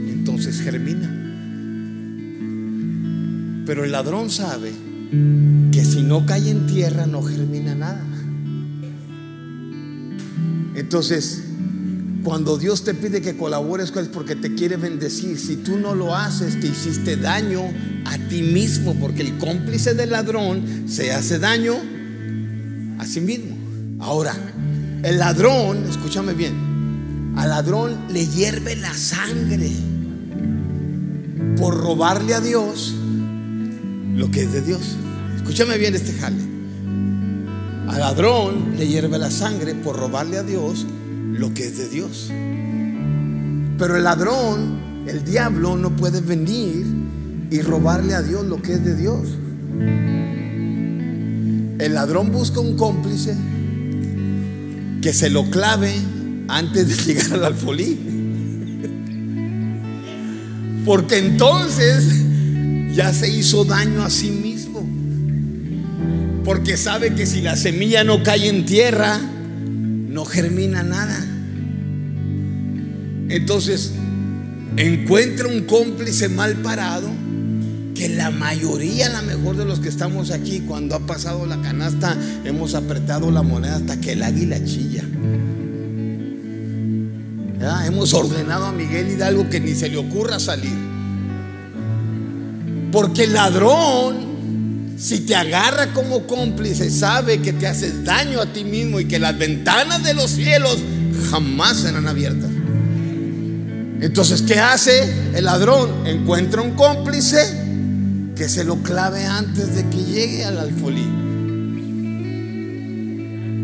entonces 0.09 0.61
germina. 0.61 1.09
Pero 3.65 3.85
el 3.85 3.93
ladrón 3.93 4.29
sabe 4.29 4.73
que 5.71 5.85
si 5.85 6.03
no 6.03 6.27
cae 6.27 6.51
en 6.51 6.67
tierra 6.67 7.07
no 7.07 7.23
germina 7.23 7.77
nada. 7.77 8.16
Entonces, 10.77 11.43
cuando 12.23 12.59
Dios 12.59 12.85
te 12.85 12.93
pide 12.93 13.23
que 13.23 13.37
colabores 13.37 13.93
es 13.97 14.09
porque 14.09 14.37
te 14.37 14.55
quiere 14.55 14.77
bendecir. 14.77 15.39
Si 15.39 15.57
tú 15.57 15.79
no 15.79 15.95
lo 15.95 16.15
haces, 16.15 16.61
te 16.61 16.67
hiciste 16.67 17.17
daño 17.17 17.63
a 18.05 18.19
ti 18.29 18.43
mismo, 18.43 18.95
porque 18.97 19.23
el 19.23 19.39
cómplice 19.39 19.95
del 19.95 20.11
ladrón 20.11 20.85
se 20.89 21.13
hace 21.13 21.39
daño 21.39 21.77
a 22.99 23.07
sí 23.07 23.21
mismo. 23.21 23.57
Ahora, 24.01 24.35
el 25.03 25.19
ladrón, 25.19 25.87
escúchame 25.89 26.35
bien, 26.35 27.35
al 27.37 27.51
ladrón 27.51 27.97
le 28.11 28.27
hierve 28.27 28.77
la 28.77 28.93
sangre 28.93 29.71
por 31.57 31.77
robarle 31.77 32.35
a 32.35 32.41
Dios 32.41 32.95
lo 34.15 34.31
que 34.31 34.43
es 34.43 34.53
de 34.53 34.63
Dios. 34.63 34.97
Escúchame 35.37 35.79
bien 35.79 35.95
este 35.95 36.13
jale. 36.13 36.46
Al 37.89 38.01
ladrón 38.01 38.77
le 38.77 38.87
hierve 38.87 39.19
la 39.19 39.31
sangre 39.31 39.75
por 39.75 39.97
robarle 39.97 40.39
a 40.39 40.43
Dios 40.43 40.87
lo 41.33 41.55
que 41.55 41.67
es 41.67 41.79
de 41.79 41.89
Dios. 41.89 42.31
Pero 43.79 43.97
el 43.97 44.05
ladrón, 44.05 45.05
el 45.07 45.25
diablo, 45.25 45.77
no 45.77 45.91
puede 45.97 46.21
venir 46.21 46.85
y 47.51 47.61
robarle 47.61 48.15
a 48.15 48.23
Dios 48.23 48.45
lo 48.45 48.61
que 48.61 48.75
es 48.75 48.85
de 48.85 48.97
Dios. 48.97 49.29
El 51.79 51.95
ladrón 51.95 52.33
busca 52.33 52.61
un 52.61 52.77
cómplice 52.77 53.37
que 55.03 55.13
se 55.13 55.31
lo 55.31 55.49
clave 55.51 55.95
antes 56.49 56.89
de 56.89 56.97
llegar 57.15 57.35
al 57.35 57.45
alfolí. 57.45 57.99
Porque 60.85 61.19
entonces 61.19 62.25
ya 62.95 63.13
se 63.13 63.29
hizo 63.29 63.65
daño 63.65 64.03
a 64.03 64.11
sí 64.11 64.31
mismo. 64.31 64.56
Porque 66.47 66.77
sabe 66.77 67.13
que 67.17 67.27
si 67.27 67.41
la 67.41 67.57
semilla 67.57 68.05
no 68.05 68.23
cae 68.23 68.49
en 68.49 68.65
tierra, 68.65 69.19
no 69.19 70.25
germina 70.25 70.85
nada. 70.85 71.19
Entonces 73.29 73.93
encuentra 74.77 75.49
un 75.49 75.65
cómplice 75.65 76.29
mal 76.29 76.55
parado 76.63 77.11
que 77.97 78.09
la 78.11 78.31
mayoría, 78.31 79.09
la 79.09 79.23
mejor 79.23 79.57
de 79.57 79.65
los 79.65 79.81
que 79.81 79.89
estamos 79.89 80.31
aquí, 80.31 80.61
cuando 80.61 80.95
ha 80.95 81.01
pasado 81.01 81.47
la 81.47 81.61
canasta, 81.63 82.17
hemos 82.45 82.77
apretado 82.77 83.33
la 83.33 83.43
moneda 83.43 83.75
hasta 83.75 84.01
que 84.01 84.13
el 84.13 84.23
águila 84.23 84.65
chilla. 84.65 85.03
Hemos 87.87 88.15
ordenado 88.15 88.67
a 88.67 88.73
Miguel 88.73 89.11
Hidalgo 89.11 89.51
que 89.51 89.59
ni 89.59 89.75
se 89.75 89.89
le 89.89 89.97
ocurra 89.97 90.39
salir. 90.39 90.79
Porque 92.93 93.25
el 93.25 93.33
ladrón, 93.33 94.26
si 94.97 95.21
te 95.21 95.35
agarra 95.35 95.93
como 95.93 96.27
cómplice, 96.27 96.91
sabe 96.91 97.41
que 97.41 97.53
te 97.53 97.67
haces 97.67 98.05
daño 98.05 98.41
a 98.41 98.47
ti 98.47 98.65
mismo 98.65 98.99
y 98.99 99.07
que 99.07 99.19
las 99.19 99.39
ventanas 99.39 100.03
de 100.03 100.15
los 100.15 100.31
cielos 100.31 100.79
jamás 101.31 101.79
serán 101.79 102.09
abiertas. 102.09 102.51
Entonces, 104.01 104.43
¿qué 104.43 104.59
hace 104.59 105.03
el 105.35 105.45
ladrón? 105.45 106.07
Encuentra 106.07 106.63
un 106.63 106.73
cómplice 106.73 107.39
que 108.35 108.49
se 108.49 108.65
lo 108.65 108.83
clave 108.83 109.25
antes 109.25 109.75
de 109.75 109.89
que 109.89 110.05
llegue 110.05 110.45
al 110.45 110.59
alfolí. 110.59 111.07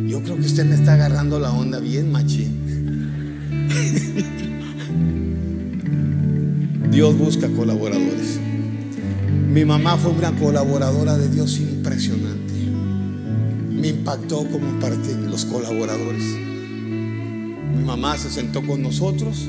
Yo 0.09 0.23
creo 0.23 0.37
que 0.37 0.47
usted 0.47 0.65
me 0.65 0.75
está 0.75 0.95
agarrando 0.95 1.39
la 1.39 1.53
onda 1.53 1.79
bien, 1.79 2.13
machín. 2.13 2.61
Dios 6.91 7.17
busca 7.17 7.49
colaboradores. 7.49 8.42
Mi 9.53 9.67
mamá 9.67 9.99
fue 9.99 10.13
una 10.13 10.33
colaboradora 10.33 11.19
de 11.19 11.29
Dios 11.29 11.59
impresionante. 11.59 12.55
Me 13.71 13.89
impactó 13.89 14.47
como 14.49 14.81
parte 14.81 15.15
de 15.15 15.29
los 15.29 15.45
colaboradores. 15.45 16.25
Mi 16.25 17.85
mamá 17.85 18.17
se 18.17 18.31
sentó 18.31 18.67
con 18.67 18.81
nosotros 18.81 19.47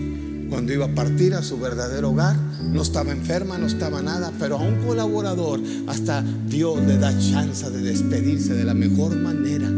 cuando 0.49 0.73
iba 0.73 0.87
a 0.87 0.93
partir 0.93 1.33
a 1.35 1.41
su 1.41 1.57
verdadero 1.57 2.09
hogar. 2.09 2.35
No 2.69 2.81
estaba 2.81 3.13
enferma, 3.13 3.57
no 3.57 3.65
estaba 3.65 4.01
nada, 4.01 4.33
pero 4.39 4.57
a 4.57 4.61
un 4.61 4.85
colaborador 4.85 5.61
hasta 5.87 6.21
Dios 6.49 6.85
le 6.85 6.97
da 6.97 7.17
chance 7.17 7.69
de 7.69 7.81
despedirse 7.81 8.55
de 8.55 8.65
la 8.65 8.73
mejor 8.73 9.15
manera 9.15 9.71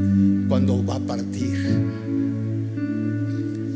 cuando 0.49 0.84
va 0.84 0.95
a 0.95 1.01
partir. 1.01 1.86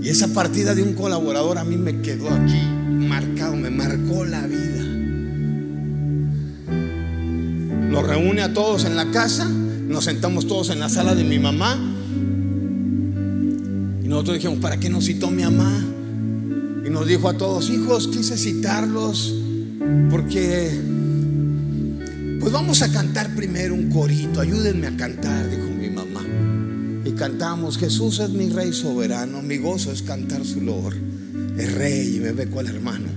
Y 0.01 0.09
esa 0.09 0.29
partida 0.29 0.73
de 0.73 0.81
un 0.81 0.93
colaborador 0.93 1.59
a 1.59 1.63
mí 1.63 1.77
me 1.77 2.01
quedó 2.01 2.27
aquí 2.27 2.59
marcado, 3.07 3.55
me 3.55 3.69
marcó 3.69 4.25
la 4.25 4.47
vida. 4.47 4.78
Nos 7.89 8.07
reúne 8.07 8.41
a 8.41 8.53
todos 8.53 8.85
en 8.85 8.95
la 8.95 9.09
casa, 9.11 9.45
nos 9.45 10.05
sentamos 10.05 10.47
todos 10.47 10.69
en 10.69 10.79
la 10.79 10.89
sala 10.89 11.15
de 11.15 11.23
mi 11.23 11.39
mamá. 11.39 11.75
Y 14.03 14.07
nosotros 14.07 14.35
dijimos, 14.37 14.59
¿para 14.59 14.77
qué 14.77 14.89
nos 14.89 15.05
citó 15.05 15.31
mi 15.31 15.43
mamá? 15.43 15.83
Y 16.85 16.89
nos 16.89 17.07
dijo 17.07 17.27
a 17.29 17.33
todos, 17.33 17.69
hijos, 17.69 18.07
quise 18.07 18.37
citarlos 18.37 19.35
porque, 20.09 20.69
pues 22.39 22.51
vamos 22.51 22.81
a 22.81 22.91
cantar 22.91 23.33
primero 23.35 23.73
un 23.73 23.89
corito, 23.89 24.41
ayúdenme 24.41 24.87
a 24.87 24.95
cantar, 24.95 25.49
dijo 25.49 25.67
mi 25.67 25.89
mamá. 25.89 26.23
Y 27.05 27.11
cantamos, 27.13 27.77
Jesús 27.77 28.19
es 28.19 28.29
mi 28.29 28.49
rey 28.49 28.71
soberano, 28.71 29.41
mi 29.41 29.57
gozo 29.57 29.91
es 29.91 30.03
cantar 30.03 30.45
su 30.45 30.61
loor. 30.61 30.95
Es 31.57 31.73
rey 31.73 32.17
y 32.17 32.19
me 32.19 32.31
ve 32.33 32.47
cual 32.47 32.67
hermano. 32.67 33.07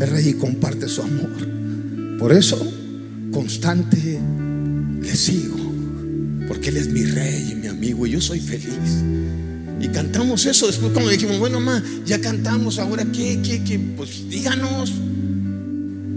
Es 0.00 0.08
rey 0.08 0.28
y 0.28 0.34
comparte 0.34 0.88
su 0.88 1.02
amor. 1.02 2.18
Por 2.18 2.32
eso, 2.32 2.56
constante 3.36 4.18
le 5.02 5.14
sigo, 5.14 5.58
porque 6.48 6.70
Él 6.70 6.78
es 6.78 6.88
mi 6.88 7.04
rey 7.04 7.50
y 7.52 7.54
mi 7.54 7.66
amigo 7.66 8.06
y 8.06 8.12
yo 8.12 8.20
soy 8.20 8.40
feliz. 8.40 9.02
Y 9.78 9.88
cantamos 9.88 10.46
eso. 10.46 10.66
Después, 10.66 10.90
cuando 10.92 11.10
dijimos, 11.10 11.38
bueno, 11.38 11.60
mamá, 11.60 11.82
ya 12.06 12.18
cantamos, 12.18 12.78
ahora 12.78 13.04
qué, 13.04 13.40
qué, 13.42 13.62
qué, 13.62 13.78
pues 13.78 14.26
díganos. 14.30 14.94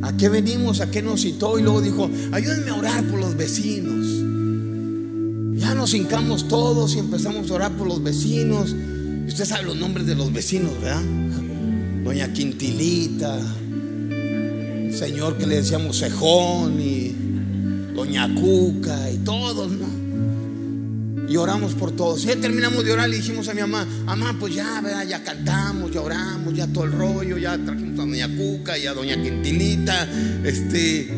¿A 0.02 0.16
qué 0.16 0.30
venimos? 0.30 0.80
¿A 0.80 0.90
qué 0.90 1.02
nos 1.02 1.24
citó? 1.24 1.60
Y 1.60 1.62
luego 1.62 1.82
dijo, 1.82 2.10
ayúdenme 2.32 2.70
a 2.72 2.76
orar 2.76 3.04
por 3.04 3.20
los 3.20 3.36
vecinos. 3.36 4.08
Ya 5.60 5.76
nos 5.76 5.94
hincamos 5.94 6.48
todos 6.48 6.96
y 6.96 7.00
empezamos 7.00 7.52
a 7.52 7.54
orar 7.54 7.72
por 7.74 7.86
los 7.86 8.02
vecinos. 8.02 8.74
Usted 9.28 9.44
sabe 9.44 9.66
los 9.66 9.76
nombres 9.76 10.08
de 10.08 10.16
los 10.16 10.32
vecinos, 10.32 10.72
¿verdad? 10.80 11.04
Doña 12.06 12.32
Quintilita, 12.32 13.38
el 14.10 14.96
señor 14.96 15.38
que 15.38 15.46
le 15.46 15.58
decíamos 15.58 16.00
Cejón 16.00 16.80
y 16.82 17.09
Doña 18.00 18.34
Cuca 18.34 19.12
y 19.12 19.18
todos, 19.18 19.74
¿no? 19.74 21.30
Y 21.30 21.36
oramos 21.36 21.74
por 21.74 21.92
todos. 21.92 22.24
Ya 22.24 22.38
terminamos 22.38 22.86
de 22.86 22.94
orar, 22.94 23.10
le 23.10 23.18
dijimos 23.18 23.50
a 23.50 23.54
mi 23.54 23.60
mamá, 23.60 23.86
mamá, 24.06 24.38
pues 24.40 24.56
ya, 24.56 24.80
¿verdad? 24.80 25.06
ya 25.06 25.22
cantamos, 25.22 25.92
ya 25.92 26.02
oramos, 26.02 26.54
ya 26.54 26.66
todo 26.68 26.86
el 26.86 26.94
rollo, 26.94 27.38
ya 27.38 27.58
trajimos 27.58 28.00
a 28.00 28.04
Doña 28.04 28.30
Cuca 28.38 28.78
y 28.78 28.88
a 28.88 28.94
Doña 28.94 29.22
Quintilita. 29.22 30.08
Este, 30.46 31.10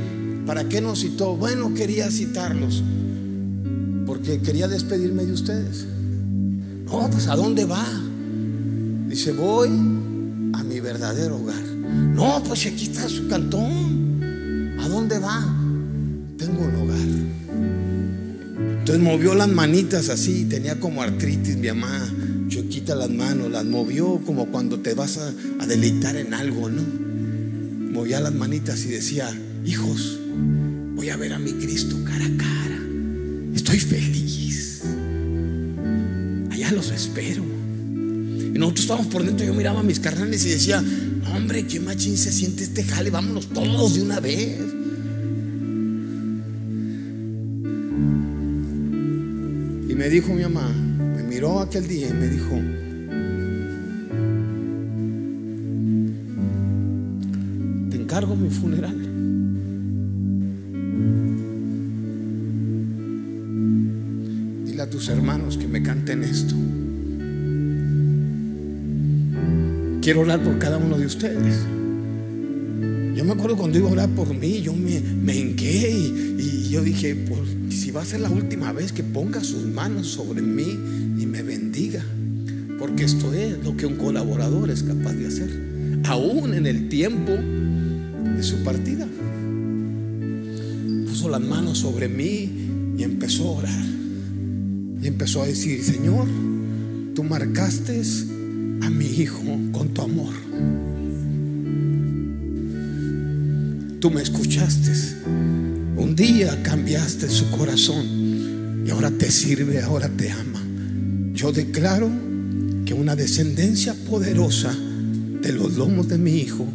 ¿para 0.47 0.63
qué 0.63 0.81
nos 0.81 1.01
citó? 1.01 1.35
Bueno, 1.35 1.71
quería 1.75 2.09
citarlos. 2.09 2.81
Porque 4.07 4.41
quería 4.41 4.67
despedirme 4.67 5.23
de 5.23 5.33
ustedes. 5.33 5.85
No, 6.87 7.07
pues 7.11 7.27
¿a 7.27 7.35
dónde 7.35 7.65
va? 7.65 7.85
Dice, 9.07 9.33
voy 9.33 9.69
a 9.69 10.63
mi 10.63 10.79
verdadero 10.79 11.35
hogar. 11.35 11.61
No, 11.61 12.41
pues 12.43 12.65
aquí 12.65 12.85
está 12.85 13.07
su 13.07 13.27
cantón. 13.27 14.79
¿A 14.79 14.87
dónde 14.89 15.19
va? 15.19 15.60
Hogar. 16.59 16.97
Entonces 18.79 19.03
movió 19.03 19.35
las 19.35 19.47
manitas 19.47 20.09
así, 20.09 20.45
tenía 20.45 20.79
como 20.79 21.01
artritis 21.01 21.55
mi 21.57 21.67
mamá, 21.67 22.11
choquita 22.47 22.95
las 22.95 23.09
manos, 23.09 23.51
las 23.51 23.65
movió 23.65 24.19
como 24.25 24.47
cuando 24.47 24.79
te 24.79 24.93
vas 24.93 25.17
a, 25.17 25.33
a 25.59 25.67
deleitar 25.67 26.15
en 26.15 26.33
algo, 26.33 26.69
¿no? 26.69 26.81
Movía 27.91 28.19
las 28.19 28.33
manitas 28.33 28.83
y 28.85 28.89
decía, 28.89 29.29
hijos, 29.65 30.19
voy 30.95 31.09
a 31.09 31.17
ver 31.17 31.33
a 31.33 31.39
mi 31.39 31.51
Cristo 31.53 31.95
cara 32.03 32.25
a 32.25 32.37
cara, 32.37 32.79
estoy 33.53 33.79
feliz, 33.79 34.81
allá 36.49 36.71
los 36.71 36.91
espero. 36.91 37.43
Y 38.53 38.57
nosotros 38.57 38.81
estábamos 38.81 39.07
por 39.07 39.23
dentro, 39.23 39.45
yo 39.45 39.53
miraba 39.53 39.79
a 39.79 39.83
mis 39.83 39.99
carnales 39.99 40.45
y 40.45 40.49
decía, 40.49 40.83
hombre, 41.33 41.65
qué 41.67 41.79
machín 41.79 42.17
se 42.17 42.31
siente 42.31 42.63
este 42.63 42.83
jale, 42.83 43.09
vámonos 43.09 43.47
todos 43.47 43.95
de 43.95 44.01
una 44.01 44.19
vez. 44.19 44.59
Me 50.01 50.09
dijo 50.09 50.33
mi 50.33 50.41
mamá, 50.41 50.67
me 51.15 51.21
miró 51.21 51.59
aquel 51.59 51.87
día 51.87 52.09
y 52.09 52.13
me 52.13 52.27
dijo, 52.27 52.59
te 57.91 57.97
encargo 57.97 58.35
mi 58.35 58.49
funeral. 58.49 58.97
Dile 64.65 64.81
a 64.81 64.89
tus 64.89 65.07
hermanos 65.09 65.55
que 65.59 65.67
me 65.67 65.83
canten 65.83 66.23
esto. 66.23 66.55
Quiero 70.01 70.21
orar 70.21 70.39
por 70.39 70.57
cada 70.57 70.79
uno 70.79 70.97
de 70.97 71.05
ustedes. 71.05 71.59
Yo 73.15 73.23
me 73.23 73.33
acuerdo 73.33 73.55
cuando 73.55 73.77
iba 73.77 73.87
a 73.87 73.91
orar 73.91 74.09
por 74.09 74.33
mí, 74.33 74.63
yo 74.63 74.73
me, 74.73 74.99
me 74.99 75.37
y 76.71 76.75
yo 76.75 76.83
dije, 76.83 77.15
pues, 77.15 77.41
si 77.81 77.91
va 77.91 78.01
a 78.01 78.05
ser 78.05 78.21
la 78.21 78.29
última 78.29 78.71
vez 78.71 78.93
que 78.93 79.03
ponga 79.03 79.43
sus 79.43 79.65
manos 79.65 80.07
sobre 80.07 80.41
mí 80.41 80.69
y 81.19 81.25
me 81.25 81.43
bendiga, 81.43 82.01
porque 82.79 83.03
esto 83.03 83.33
es 83.33 83.61
lo 83.61 83.75
que 83.75 83.85
un 83.85 83.97
colaborador 83.97 84.69
es 84.69 84.81
capaz 84.81 85.11
de 85.11 85.27
hacer, 85.27 86.01
aún 86.05 86.53
en 86.53 86.65
el 86.65 86.87
tiempo 86.87 87.33
de 87.33 88.41
su 88.41 88.63
partida. 88.63 89.05
Puso 91.09 91.27
las 91.27 91.41
manos 91.41 91.79
sobre 91.79 92.07
mí 92.07 92.49
y 92.97 93.03
empezó 93.03 93.49
a 93.49 93.51
orar. 93.51 93.85
Y 95.01 95.07
empezó 95.07 95.41
a 95.41 95.47
decir, 95.47 95.83
Señor, 95.83 96.25
tú 97.13 97.25
marcaste 97.25 98.01
a 98.81 98.89
mi 98.89 99.07
hijo 99.07 99.43
con 99.73 99.89
tu 99.89 100.03
amor. 100.03 100.33
Tú 103.99 104.09
me 104.09 104.21
escuchaste. 104.21 105.50
Un 106.01 106.15
día 106.15 106.63
cambiaste 106.63 107.29
su 107.29 107.51
corazón 107.51 108.83
y 108.83 108.89
ahora 108.89 109.11
te 109.11 109.29
sirve, 109.29 109.81
ahora 109.81 110.09
te 110.09 110.31
ama. 110.31 110.59
Yo 111.31 111.51
declaro 111.51 112.09
que 112.87 112.95
una 112.95 113.15
descendencia 113.15 113.93
poderosa 114.09 114.75
de 114.75 115.53
los 115.53 115.77
lomos 115.77 116.07
de 116.09 116.17
mi 116.17 116.39
hijo 116.39 116.67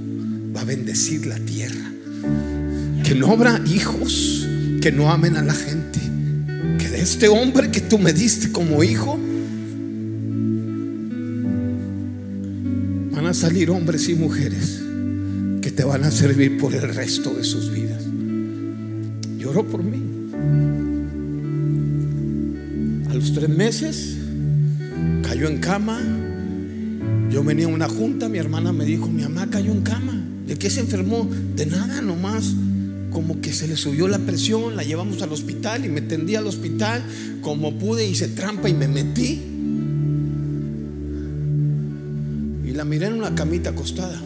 va 0.56 0.60
a 0.60 0.64
bendecir 0.64 1.26
la 1.26 1.40
tierra. 1.40 1.90
Que 3.02 3.16
no 3.16 3.32
habrá 3.32 3.60
hijos 3.66 4.46
que 4.80 4.92
no 4.92 5.10
amen 5.10 5.36
a 5.36 5.42
la 5.42 5.54
gente. 5.54 5.98
Que 6.78 6.88
de 6.88 7.00
este 7.00 7.26
hombre 7.26 7.72
que 7.72 7.80
tú 7.80 7.98
me 7.98 8.12
diste 8.12 8.52
como 8.52 8.84
hijo 8.84 9.18
van 13.10 13.26
a 13.26 13.34
salir 13.34 13.70
hombres 13.70 14.08
y 14.08 14.14
mujeres 14.14 14.80
que 15.60 15.72
te 15.72 15.82
van 15.82 16.04
a 16.04 16.12
servir 16.12 16.58
por 16.58 16.72
el 16.76 16.94
resto 16.94 17.34
de 17.34 17.42
sus 17.42 17.72
vidas. 17.72 18.04
Por 19.64 19.82
mí. 19.82 20.02
A 23.08 23.14
los 23.14 23.32
tres 23.32 23.48
meses 23.48 24.18
cayó 25.22 25.48
en 25.48 25.58
cama. 25.58 25.98
Yo 27.30 27.42
venía 27.42 27.64
a 27.64 27.68
una 27.68 27.88
junta, 27.88 28.28
mi 28.28 28.36
hermana 28.38 28.72
me 28.72 28.84
dijo, 28.84 29.08
mi 29.08 29.22
mamá 29.22 29.48
cayó 29.48 29.72
en 29.72 29.80
cama. 29.80 30.22
¿De 30.46 30.56
qué 30.56 30.68
se 30.68 30.80
enfermó? 30.80 31.28
De 31.54 31.64
nada, 31.64 32.02
nomás. 32.02 32.54
Como 33.10 33.40
que 33.40 33.54
se 33.54 33.66
le 33.66 33.76
subió 33.76 34.08
la 34.08 34.18
presión, 34.18 34.76
la 34.76 34.82
llevamos 34.82 35.22
al 35.22 35.32
hospital 35.32 35.86
y 35.86 35.88
me 35.88 36.02
tendí 36.02 36.36
al 36.36 36.46
hospital 36.46 37.02
como 37.40 37.78
pude, 37.78 38.06
hice 38.06 38.28
trampa 38.28 38.68
y 38.68 38.74
me 38.74 38.88
metí. 38.88 39.42
Y 42.66 42.72
la 42.74 42.84
miré 42.84 43.06
en 43.06 43.14
una 43.14 43.34
camita 43.34 43.70
acostada. 43.70 44.20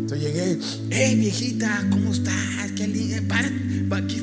Entonces 0.00 0.20
llegué, 0.26 0.58
hey 0.88 1.16
viejita, 1.16 1.86
¿cómo 1.90 2.12
estás? 2.12 2.72
¿Qué, 2.78 2.86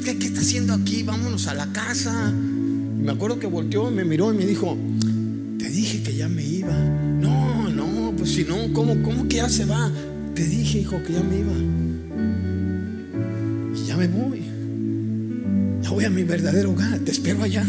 ¿Qué, 0.05 0.11
está 0.27 0.41
haciendo 0.41 0.73
aquí? 0.73 1.01
Vámonos 1.01 1.47
a 1.47 1.55
la 1.55 1.65
casa. 1.73 2.31
Me 2.31 3.11
acuerdo 3.11 3.39
que 3.39 3.47
volteó, 3.47 3.89
me 3.89 4.05
miró 4.05 4.31
y 4.31 4.37
me 4.37 4.45
dijo, 4.45 4.77
te 5.57 5.67
dije 5.67 6.03
que 6.03 6.15
ya 6.15 6.29
me 6.29 6.43
iba. 6.43 6.77
No, 6.77 7.69
no, 7.69 8.13
pues 8.15 8.31
si 8.31 8.43
no, 8.43 8.71
¿cómo, 8.73 9.01
cómo 9.01 9.27
que 9.27 9.37
ya 9.37 9.49
se 9.49 9.65
va? 9.65 9.91
Te 10.35 10.45
dije, 10.45 10.79
hijo, 10.79 11.01
que 11.03 11.13
ya 11.13 11.23
me 11.23 11.39
iba. 11.39 11.53
Y 13.75 13.87
ya 13.87 13.97
me 13.97 14.07
voy. 14.07 14.41
Ya 15.81 15.89
voy 15.89 16.05
a 16.05 16.09
mi 16.11 16.23
verdadero 16.23 16.71
hogar. 16.71 16.99
Te 16.99 17.11
espero 17.11 17.41
allá. 17.41 17.65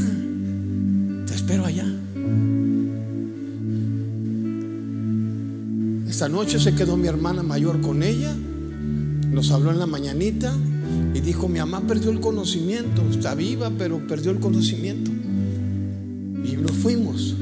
Te 1.27 1.35
espero 1.35 1.65
allá. 1.65 1.87
Esta 6.07 6.29
noche 6.29 6.59
se 6.59 6.75
quedó 6.75 6.97
mi 6.97 7.09
hermana 7.09 7.43
mayor 7.43 7.81
con 7.81 8.03
ella, 8.03 8.35
nos 9.31 9.51
habló 9.51 9.71
en 9.71 9.79
la 9.79 9.87
mañanita 9.87 10.55
y 11.15 11.21
dijo, 11.21 11.49
mi 11.49 11.59
mamá 11.59 11.87
perdió 11.87 12.11
el 12.11 12.21
conocimiento, 12.21 13.03
está 13.11 13.35
viva, 13.35 13.71
pero 13.77 14.07
perdió 14.07 14.31
el 14.31 14.39
conocimiento. 14.39 15.11
Y 16.45 16.57
nos 16.57 16.73
fuimos. 16.73 17.35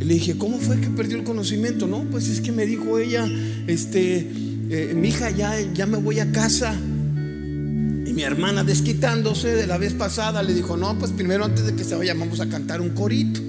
Y 0.00 0.04
le 0.04 0.14
dije, 0.14 0.36
¿cómo 0.36 0.58
fue 0.58 0.80
que 0.80 0.88
perdió 0.88 1.16
el 1.16 1.24
conocimiento? 1.24 1.86
No, 1.86 2.04
pues 2.10 2.28
es 2.28 2.40
que 2.40 2.52
me 2.52 2.66
dijo 2.66 2.98
ella, 2.98 3.28
este, 3.66 4.30
eh, 4.70 4.94
mi 4.96 5.08
hija, 5.08 5.30
ya, 5.30 5.60
ya 5.72 5.86
me 5.86 5.98
voy 5.98 6.20
a 6.20 6.32
casa. 6.32 6.74
Y 6.74 8.12
mi 8.12 8.22
hermana, 8.22 8.64
desquitándose 8.64 9.54
de 9.54 9.66
la 9.66 9.78
vez 9.78 9.94
pasada, 9.94 10.42
le 10.42 10.54
dijo, 10.54 10.76
no, 10.76 10.98
pues 10.98 11.12
primero 11.12 11.44
antes 11.44 11.66
de 11.66 11.74
que 11.74 11.84
se 11.84 11.94
vaya, 11.94 12.14
vamos 12.14 12.40
a 12.40 12.48
cantar 12.48 12.80
un 12.80 12.90
corito. 12.90 13.40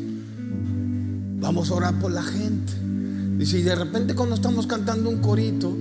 Vamos 1.40 1.72
a 1.72 1.74
orar 1.76 2.00
por 2.00 2.12
la 2.12 2.24
gente. 2.24 2.74
Dice, 3.38 3.60
y 3.60 3.64
de 3.64 3.76
repente 3.76 4.16
cuando 4.16 4.36
estamos 4.36 4.66
cantando 4.66 5.10
un 5.10 5.18
corito, 5.18 5.76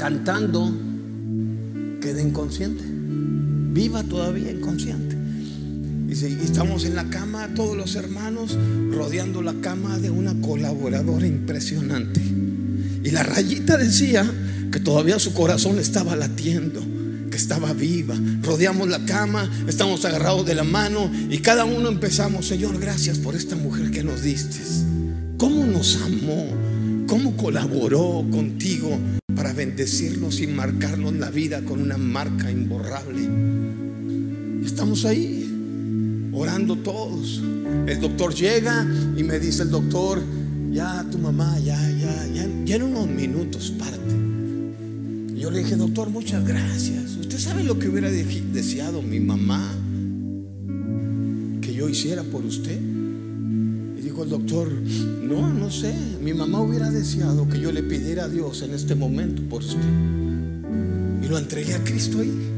cantando, 0.00 0.72
queda 2.00 2.22
inconsciente. 2.22 2.82
Viva 2.86 4.02
todavía 4.02 4.50
inconsciente. 4.50 5.14
Y 6.08 6.42
estamos 6.42 6.86
en 6.86 6.96
la 6.96 7.10
cama, 7.10 7.50
todos 7.54 7.76
los 7.76 7.96
hermanos, 7.96 8.56
rodeando 8.90 9.42
la 9.42 9.52
cama 9.60 9.98
de 9.98 10.08
una 10.08 10.34
colaboradora 10.40 11.26
impresionante. 11.26 12.22
Y 13.04 13.10
la 13.10 13.24
rayita 13.24 13.76
decía 13.76 14.24
que 14.72 14.80
todavía 14.80 15.18
su 15.18 15.34
corazón 15.34 15.78
estaba 15.78 16.16
latiendo, 16.16 16.80
que 17.30 17.36
estaba 17.36 17.74
viva. 17.74 18.18
Rodeamos 18.42 18.88
la 18.88 19.04
cama, 19.04 19.50
estamos 19.68 20.02
agarrados 20.06 20.46
de 20.46 20.54
la 20.54 20.64
mano 20.64 21.10
y 21.28 21.38
cada 21.40 21.66
uno 21.66 21.90
empezamos, 21.90 22.46
Señor, 22.46 22.80
gracias 22.80 23.18
por 23.18 23.36
esta 23.36 23.54
mujer 23.54 23.90
que 23.90 24.02
nos 24.02 24.22
diste 24.22 24.60
cómo 25.36 25.64
nos 25.64 25.96
amó, 26.02 26.48
cómo 27.10 27.36
colaboró 27.36 28.24
contigo 28.30 28.96
para 29.34 29.52
bendecirnos 29.52 30.40
y 30.40 30.46
marcarnos 30.46 31.12
la 31.14 31.28
vida 31.28 31.60
con 31.64 31.82
una 31.82 31.98
marca 31.98 32.52
imborrable. 32.52 33.28
Estamos 34.64 35.04
ahí, 35.04 36.30
orando 36.32 36.76
todos. 36.76 37.42
El 37.88 38.00
doctor 38.00 38.32
llega 38.32 38.86
y 39.16 39.24
me 39.24 39.40
dice 39.40 39.64
el 39.64 39.70
doctor, 39.70 40.22
ya 40.70 41.04
tu 41.10 41.18
mamá, 41.18 41.58
ya, 41.58 41.76
ya, 41.98 42.26
ya, 42.28 42.48
ya 42.64 42.76
en 42.76 42.82
unos 42.84 43.08
minutos 43.08 43.72
parte. 43.76 45.34
Yo 45.34 45.50
le 45.50 45.64
dije, 45.64 45.74
doctor, 45.74 46.10
muchas 46.10 46.46
gracias. 46.46 47.16
¿Usted 47.16 47.38
sabe 47.40 47.64
lo 47.64 47.76
que 47.76 47.88
hubiera 47.88 48.08
deseado 48.08 49.02
mi 49.02 49.18
mamá 49.18 49.68
que 51.60 51.74
yo 51.74 51.88
hiciera 51.88 52.22
por 52.22 52.44
usted? 52.44 52.78
El 54.24 54.30
doctor, 54.30 54.70
no, 54.70 55.52
no 55.52 55.70
sé, 55.70 55.94
mi 56.22 56.34
mamá 56.34 56.60
hubiera 56.60 56.90
deseado 56.90 57.48
que 57.48 57.60
yo 57.60 57.72
le 57.72 57.82
pidiera 57.82 58.24
a 58.24 58.28
Dios 58.28 58.62
en 58.62 58.74
este 58.74 58.94
momento 58.94 59.42
por 59.48 59.62
usted. 59.62 59.78
Y 61.22 61.28
lo 61.28 61.38
entregué 61.38 61.74
a 61.74 61.84
Cristo 61.84 62.20
ahí. 62.20 62.50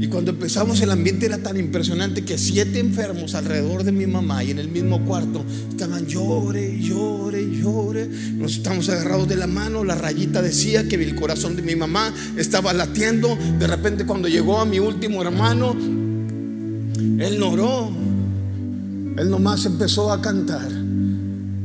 Y 0.00 0.06
cuando 0.06 0.30
empezamos 0.30 0.80
el 0.80 0.90
ambiente 0.90 1.26
era 1.26 1.36
tan 1.38 1.58
impresionante 1.58 2.24
que 2.24 2.38
siete 2.38 2.78
enfermos 2.78 3.34
alrededor 3.34 3.84
de 3.84 3.92
mi 3.92 4.06
mamá 4.06 4.42
y 4.42 4.50
en 4.50 4.58
el 4.58 4.68
mismo 4.68 5.04
cuarto 5.04 5.44
estaban 5.68 6.06
llore, 6.06 6.80
llore, 6.80 7.46
llore. 7.54 8.06
Nos 8.06 8.56
estamos 8.56 8.88
agarrados 8.88 9.28
de 9.28 9.36
la 9.36 9.46
mano. 9.46 9.84
La 9.84 9.96
rayita 9.96 10.40
decía 10.40 10.88
que 10.88 10.94
el 10.96 11.14
corazón 11.14 11.54
de 11.54 11.60
mi 11.60 11.76
mamá 11.76 12.14
estaba 12.38 12.72
latiendo. 12.72 13.36
De 13.58 13.66
repente 13.66 14.06
cuando 14.06 14.26
llegó 14.26 14.58
a 14.58 14.64
mi 14.64 14.78
último 14.78 15.20
hermano, 15.20 15.72
él 17.18 17.38
no 17.38 17.50
oró. 17.50 17.99
Él 19.20 19.28
nomás 19.28 19.66
empezó 19.66 20.10
a 20.10 20.22
cantar. 20.22 20.66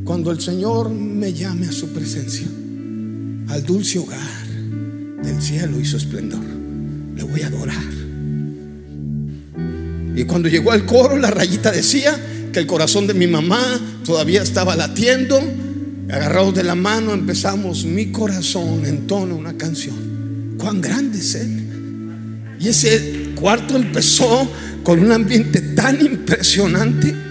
Cuando 0.04 0.30
el 0.30 0.42
Señor 0.42 0.90
me 0.90 1.32
llame 1.32 1.68
a 1.68 1.72
su 1.72 1.88
presencia, 1.88 2.46
al 3.48 3.66
dulce 3.66 3.98
hogar 3.98 4.20
del 5.24 5.42
cielo 5.42 5.80
y 5.80 5.86
su 5.86 5.96
esplendor, 5.96 6.44
le 7.16 7.24
voy 7.24 7.42
a 7.44 7.48
adorar. 7.48 7.84
Y 10.18 10.26
cuando 10.26 10.50
llegó 10.50 10.74
al 10.74 10.86
coro, 10.86 11.18
la 11.18 11.32
rayita 11.32 11.72
decía 11.72 12.14
que 12.52 12.60
el 12.60 12.68
corazón 12.68 13.08
de 13.08 13.14
mi 13.14 13.26
mamá 13.26 13.62
todavía 14.04 14.42
estaba 14.42 14.76
latiendo. 14.76 15.40
Agarrados 16.10 16.56
de 16.56 16.64
la 16.64 16.76
mano 16.76 17.14
empezamos, 17.14 17.86
mi 17.86 18.12
corazón 18.12 18.86
entona 18.86 19.34
una 19.34 19.56
canción. 19.56 20.58
Cuán 20.58 20.82
grande 20.82 21.20
es 21.20 21.36
Él. 21.36 22.58
Y 22.60 22.68
ese 22.68 23.32
cuarto 23.34 23.78
empezó 23.78 24.46
con 24.84 25.00
un 25.00 25.14
ambiente 25.14 25.62
tan 25.62 26.06
impresionante 26.06 27.25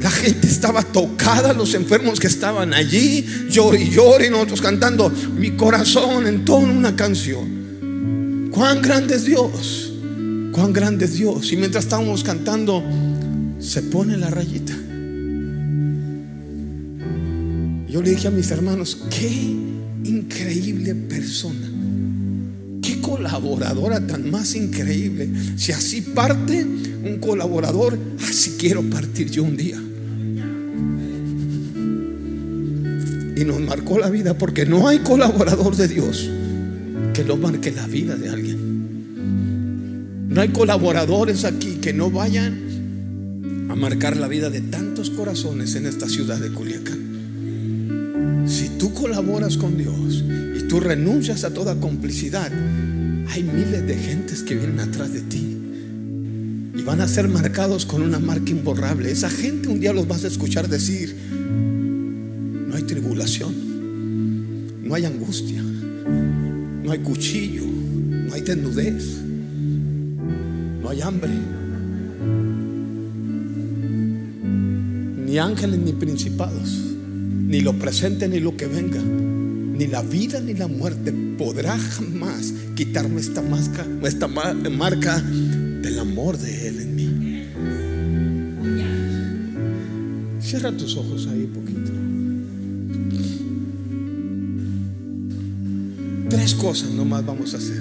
la 0.00 0.10
gente 0.10 0.46
estaba 0.48 0.82
tocada, 0.82 1.52
los 1.52 1.74
enfermos 1.74 2.18
que 2.18 2.26
estaban 2.26 2.72
allí, 2.72 3.26
llore, 3.50 4.26
y 4.26 4.30
nosotros 4.30 4.62
cantando 4.62 5.12
mi 5.36 5.50
corazón 5.52 6.26
en 6.26 6.44
toda 6.44 6.60
una 6.60 6.96
canción. 6.96 8.48
Cuán 8.50 8.80
grande 8.80 9.16
es 9.16 9.26
Dios, 9.26 9.92
cuán 10.52 10.72
grande 10.72 11.04
es 11.04 11.14
Dios. 11.14 11.52
Y 11.52 11.56
mientras 11.58 11.84
estábamos 11.84 12.24
cantando, 12.24 12.82
se 13.58 13.82
pone 13.82 14.16
la 14.16 14.30
rayita. 14.30 14.72
Yo 17.88 18.02
le 18.02 18.10
dije 18.10 18.28
a 18.28 18.30
mis 18.30 18.50
hermanos, 18.50 19.02
qué 19.10 19.28
increíble 20.04 20.94
persona, 20.94 21.68
qué 22.80 23.02
colaboradora 23.02 24.06
tan 24.06 24.30
más 24.30 24.54
increíble. 24.54 25.28
Si 25.56 25.72
así 25.72 26.00
parte 26.00 26.64
un 26.64 27.18
colaborador, 27.18 27.98
así 28.26 28.56
quiero 28.58 28.82
partir 28.88 29.30
yo 29.30 29.42
un 29.42 29.56
día. 29.58 29.78
Y 33.40 33.44
nos 33.44 33.60
marcó 33.60 33.98
la 33.98 34.08
vida 34.10 34.34
porque 34.34 34.66
no 34.66 34.86
hay 34.86 34.98
colaborador 34.98 35.74
de 35.74 35.88
Dios 35.88 36.28
que 37.14 37.24
lo 37.24 37.38
marque 37.38 37.72
la 37.72 37.86
vida 37.86 38.14
de 38.14 38.28
alguien. 38.28 40.28
No 40.28 40.42
hay 40.42 40.50
colaboradores 40.50 41.46
aquí 41.46 41.78
que 41.80 41.94
no 41.94 42.10
vayan 42.10 43.68
a 43.70 43.74
marcar 43.74 44.18
la 44.18 44.28
vida 44.28 44.50
de 44.50 44.60
tantos 44.60 45.08
corazones 45.10 45.74
en 45.74 45.86
esta 45.86 46.06
ciudad 46.08 46.38
de 46.38 46.50
Culiacán. 46.50 48.44
Si 48.46 48.68
tú 48.78 48.92
colaboras 48.92 49.56
con 49.56 49.78
Dios 49.78 50.22
y 50.58 50.64
tú 50.68 50.80
renuncias 50.80 51.44
a 51.44 51.54
toda 51.54 51.80
complicidad, 51.80 52.52
hay 53.28 53.42
miles 53.42 53.86
de 53.86 53.96
gentes 53.96 54.42
que 54.42 54.54
vienen 54.54 54.80
atrás 54.80 55.14
de 55.14 55.22
ti 55.22 55.56
y 56.76 56.82
van 56.82 57.00
a 57.00 57.08
ser 57.08 57.26
marcados 57.28 57.86
con 57.86 58.02
una 58.02 58.18
marca 58.18 58.50
imborrable. 58.50 59.10
Esa 59.10 59.30
gente 59.30 59.68
un 59.68 59.80
día 59.80 59.94
los 59.94 60.06
vas 60.06 60.24
a 60.24 60.28
escuchar 60.28 60.68
decir, 60.68 61.29
no 64.90 64.96
hay 64.96 65.04
angustia, 65.04 65.62
no 65.62 66.90
hay 66.90 66.98
cuchillo, 66.98 67.62
no 67.64 68.34
hay 68.34 68.40
desnudez, 68.40 69.20
no 70.82 70.88
hay 70.88 71.00
hambre, 71.00 71.30
ni 75.26 75.38
ángeles 75.38 75.78
ni 75.78 75.92
principados, 75.92 76.96
ni 77.46 77.60
lo 77.60 77.74
presente 77.74 78.26
ni 78.26 78.40
lo 78.40 78.56
que 78.56 78.66
venga, 78.66 79.00
ni 79.00 79.86
la 79.86 80.02
vida 80.02 80.40
ni 80.40 80.54
la 80.54 80.66
muerte 80.66 81.12
podrá 81.38 81.78
jamás 81.78 82.52
quitarme 82.74 83.20
esta, 83.20 83.44
esta 84.02 84.26
marca 84.26 85.20
del 85.20 86.00
amor 86.00 86.36
de 86.36 86.66
Él 86.66 86.80
en 86.80 86.96
mí. 86.96 87.44
Cierra 90.40 90.76
tus 90.76 90.96
ojos 90.96 91.28
ahí 91.28 91.46
poquito. 91.46 91.59
Tres 96.50 96.60
cosas 96.60 96.90
nomás 96.90 97.24
vamos 97.24 97.54
a 97.54 97.58
hacer. 97.58 97.80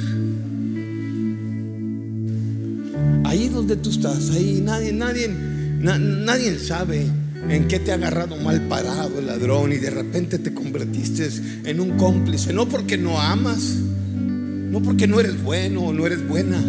Ahí 3.25 3.49
donde 3.49 3.75
tú 3.77 3.89
estás, 3.89 4.29
ahí 4.29 4.61
nadie, 4.63 4.93
nadie, 4.93 5.27
nadie 5.27 6.59
sabe 6.59 7.07
en 7.49 7.67
qué 7.67 7.79
te 7.79 7.91
ha 7.91 7.95
agarrado 7.95 8.35
mal 8.35 8.67
parado 8.67 9.17
el 9.17 9.25
ladrón 9.25 9.73
y 9.73 9.77
de 9.77 9.89
repente 9.89 10.37
te 10.37 10.53
convertiste 10.53 11.27
en 11.63 11.79
un 11.79 11.97
cómplice. 11.97 12.53
No 12.53 12.69
porque 12.69 12.95
no 12.95 13.19
amas, 13.19 13.77
no 14.13 14.83
porque 14.83 15.07
no 15.07 15.19
eres 15.19 15.41
bueno 15.41 15.85
o 15.85 15.91
no 15.91 16.05
eres 16.05 16.27
buena, 16.27 16.63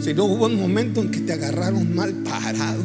sino 0.00 0.26
hubo 0.26 0.46
un 0.46 0.60
momento 0.60 1.02
en 1.02 1.10
que 1.10 1.22
te 1.22 1.32
agarraron 1.32 1.92
mal 1.92 2.12
parado. 2.22 2.84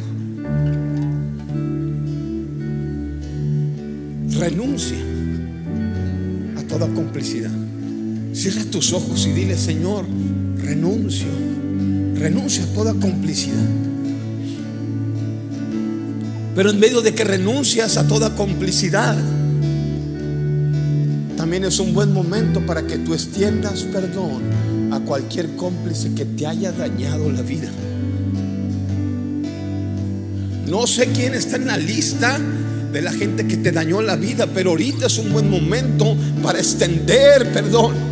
Renuncia 4.39 4.97
a 6.57 6.63
toda 6.63 6.87
complicidad. 6.87 7.64
Cierra 8.45 8.69
tus 8.69 8.93
ojos 8.93 9.25
y 9.25 9.31
dile, 9.31 9.57
Señor, 9.57 10.05
renuncio, 10.57 11.25
renuncio 12.13 12.63
a 12.63 12.67
toda 12.75 12.93
complicidad. 12.93 13.65
Pero 16.53 16.69
en 16.69 16.79
medio 16.79 17.01
de 17.01 17.15
que 17.15 17.23
renuncias 17.23 17.97
a 17.97 18.07
toda 18.07 18.35
complicidad, 18.35 19.17
también 21.35 21.63
es 21.63 21.79
un 21.79 21.95
buen 21.95 22.13
momento 22.13 22.63
para 22.67 22.85
que 22.85 22.99
tú 22.99 23.15
extiendas 23.15 23.81
perdón 23.81 24.43
a 24.93 24.99
cualquier 24.99 25.55
cómplice 25.55 26.13
que 26.13 26.25
te 26.25 26.45
haya 26.45 26.71
dañado 26.71 27.31
la 27.31 27.41
vida. 27.41 27.71
No 30.67 30.85
sé 30.85 31.07
quién 31.07 31.33
está 31.33 31.55
en 31.55 31.65
la 31.65 31.77
lista 31.77 32.39
de 32.93 33.01
la 33.01 33.11
gente 33.11 33.47
que 33.47 33.57
te 33.57 33.71
dañó 33.71 34.03
la 34.03 34.15
vida, 34.15 34.45
pero 34.45 34.69
ahorita 34.69 35.07
es 35.07 35.17
un 35.17 35.33
buen 35.33 35.49
momento 35.49 36.15
para 36.43 36.59
extender 36.59 37.51
perdón. 37.51 38.04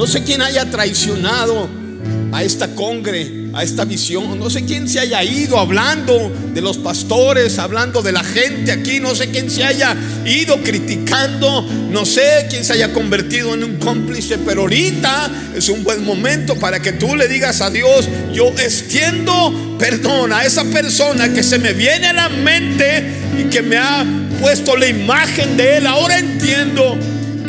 No 0.00 0.06
sé 0.06 0.24
quién 0.24 0.40
haya 0.40 0.64
traicionado 0.64 1.68
a 2.32 2.42
esta 2.42 2.74
congre, 2.74 3.50
a 3.52 3.62
esta 3.62 3.84
visión. 3.84 4.38
No 4.38 4.48
sé 4.48 4.64
quién 4.64 4.88
se 4.88 4.98
haya 4.98 5.22
ido 5.22 5.58
hablando 5.58 6.32
de 6.54 6.62
los 6.62 6.78
pastores, 6.78 7.58
hablando 7.58 8.00
de 8.00 8.10
la 8.10 8.24
gente 8.24 8.72
aquí. 8.72 8.98
No 8.98 9.14
sé 9.14 9.30
quién 9.30 9.50
se 9.50 9.62
haya 9.62 9.94
ido 10.24 10.56
criticando. 10.62 11.60
No 11.90 12.06
sé 12.06 12.46
quién 12.48 12.64
se 12.64 12.72
haya 12.72 12.94
convertido 12.94 13.52
en 13.52 13.62
un 13.62 13.76
cómplice. 13.76 14.38
Pero 14.38 14.62
ahorita 14.62 15.30
es 15.54 15.68
un 15.68 15.84
buen 15.84 16.02
momento 16.02 16.56
para 16.56 16.80
que 16.80 16.92
tú 16.92 17.14
le 17.14 17.28
digas 17.28 17.60
a 17.60 17.68
Dios, 17.68 18.08
yo 18.32 18.48
extiendo 18.58 19.76
perdón 19.78 20.32
a 20.32 20.46
esa 20.46 20.64
persona 20.64 21.30
que 21.30 21.42
se 21.42 21.58
me 21.58 21.74
viene 21.74 22.06
a 22.06 22.14
la 22.14 22.30
mente 22.30 23.04
y 23.38 23.50
que 23.50 23.60
me 23.60 23.76
ha 23.76 24.06
puesto 24.40 24.76
la 24.76 24.86
imagen 24.86 25.58
de 25.58 25.76
Él. 25.76 25.86
Ahora 25.86 26.18
entiendo 26.18 26.98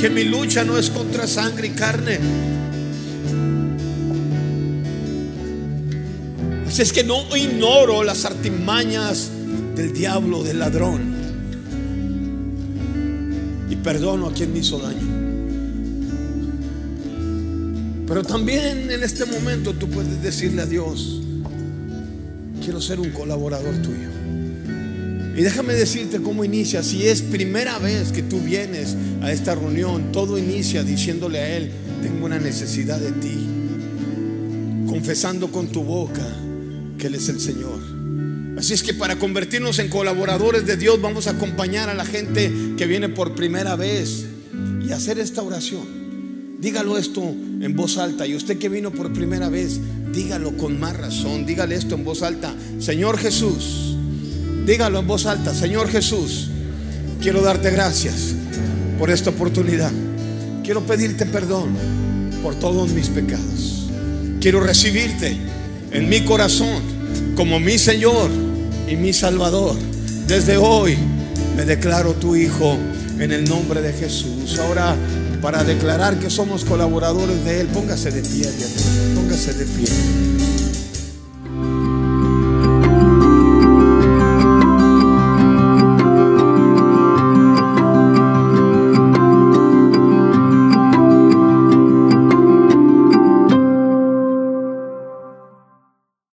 que 0.01 0.09
mi 0.09 0.23
lucha 0.23 0.63
no 0.63 0.79
es 0.79 0.89
contra 0.89 1.27
sangre 1.27 1.67
y 1.67 1.71
carne 1.71 2.19
Así 6.67 6.81
es 6.81 6.91
que 6.91 7.03
no 7.03 7.35
ignoro 7.35 8.01
las 8.03 8.23
artimañas 8.23 9.29
del 9.75 9.91
diablo, 9.91 10.41
del 10.41 10.59
ladrón. 10.59 11.01
Y 13.69 13.75
perdono 13.75 14.27
a 14.27 14.33
quien 14.33 14.53
me 14.53 14.59
hizo 14.59 14.79
daño. 14.79 15.05
Pero 18.07 18.23
también 18.23 18.89
en 18.89 19.03
este 19.03 19.25
momento 19.25 19.73
tú 19.73 19.89
puedes 19.89 20.23
decirle 20.23 20.61
a 20.61 20.65
Dios, 20.65 21.21
quiero 22.63 22.79
ser 22.79 23.01
un 23.01 23.09
colaborador 23.09 23.75
tuyo. 23.81 24.20
Y 25.41 25.43
déjame 25.43 25.73
decirte 25.73 26.21
cómo 26.21 26.43
inicia. 26.43 26.83
Si 26.83 27.07
es 27.07 27.23
primera 27.23 27.79
vez 27.79 28.11
que 28.11 28.21
tú 28.21 28.39
vienes 28.39 28.95
a 29.23 29.31
esta 29.31 29.55
reunión, 29.55 30.11
todo 30.11 30.37
inicia 30.37 30.83
diciéndole 30.83 31.39
a 31.39 31.57
Él, 31.57 31.71
tengo 32.03 32.27
una 32.27 32.37
necesidad 32.37 32.99
de 32.99 33.11
ti. 33.13 33.47
Confesando 34.87 35.51
con 35.51 35.69
tu 35.69 35.81
boca 35.81 36.21
que 36.99 37.07
Él 37.07 37.15
es 37.15 37.27
el 37.29 37.39
Señor. 37.39 37.79
Así 38.55 38.73
es 38.73 38.83
que 38.83 38.93
para 38.93 39.17
convertirnos 39.17 39.79
en 39.79 39.89
colaboradores 39.89 40.67
de 40.67 40.77
Dios 40.77 41.01
vamos 41.01 41.25
a 41.25 41.31
acompañar 41.31 41.89
a 41.89 41.95
la 41.95 42.05
gente 42.05 42.53
que 42.77 42.85
viene 42.85 43.09
por 43.09 43.33
primera 43.33 43.75
vez 43.75 44.25
y 44.87 44.91
hacer 44.91 45.17
esta 45.17 45.41
oración. 45.41 46.59
Dígalo 46.59 46.99
esto 46.99 47.23
en 47.23 47.75
voz 47.75 47.97
alta 47.97 48.27
y 48.27 48.35
usted 48.35 48.59
que 48.59 48.69
vino 48.69 48.91
por 48.91 49.11
primera 49.11 49.49
vez, 49.49 49.79
dígalo 50.13 50.55
con 50.55 50.79
más 50.79 50.95
razón, 50.95 51.47
dígale 51.47 51.73
esto 51.73 51.95
en 51.95 52.03
voz 52.03 52.21
alta. 52.21 52.53
Señor 52.77 53.17
Jesús, 53.17 53.90
dígalo 54.65 54.99
en 54.99 55.07
voz 55.07 55.25
alta, 55.25 55.53
Señor 55.53 55.89
Jesús, 55.89 56.49
quiero 57.21 57.41
darte 57.41 57.71
gracias 57.71 58.33
por 58.97 59.09
esta 59.09 59.31
oportunidad. 59.31 59.91
Quiero 60.63 60.85
pedirte 60.85 61.25
perdón 61.25 61.75
por 62.43 62.55
todos 62.55 62.91
mis 62.91 63.09
pecados. 63.09 63.89
Quiero 64.39 64.61
recibirte 64.61 65.37
en 65.91 66.09
mi 66.09 66.21
corazón 66.21 66.81
como 67.35 67.59
mi 67.59 67.77
Señor 67.77 68.29
y 68.87 68.95
mi 68.95 69.13
Salvador. 69.13 69.75
Desde 70.27 70.57
hoy 70.57 70.97
me 71.55 71.65
declaro 71.65 72.13
tu 72.13 72.35
Hijo 72.35 72.77
en 73.19 73.31
el 73.31 73.47
nombre 73.47 73.81
de 73.81 73.93
Jesús. 73.93 74.57
Ahora, 74.59 74.95
para 75.41 75.63
declarar 75.63 76.17
que 76.19 76.29
somos 76.29 76.65
colaboradores 76.65 77.43
de 77.43 77.61
Él, 77.61 77.67
póngase 77.67 78.11
de 78.11 78.21
pie, 78.21 78.49
póngase 79.15 79.53
de 79.53 79.65
pie. 79.65 80.80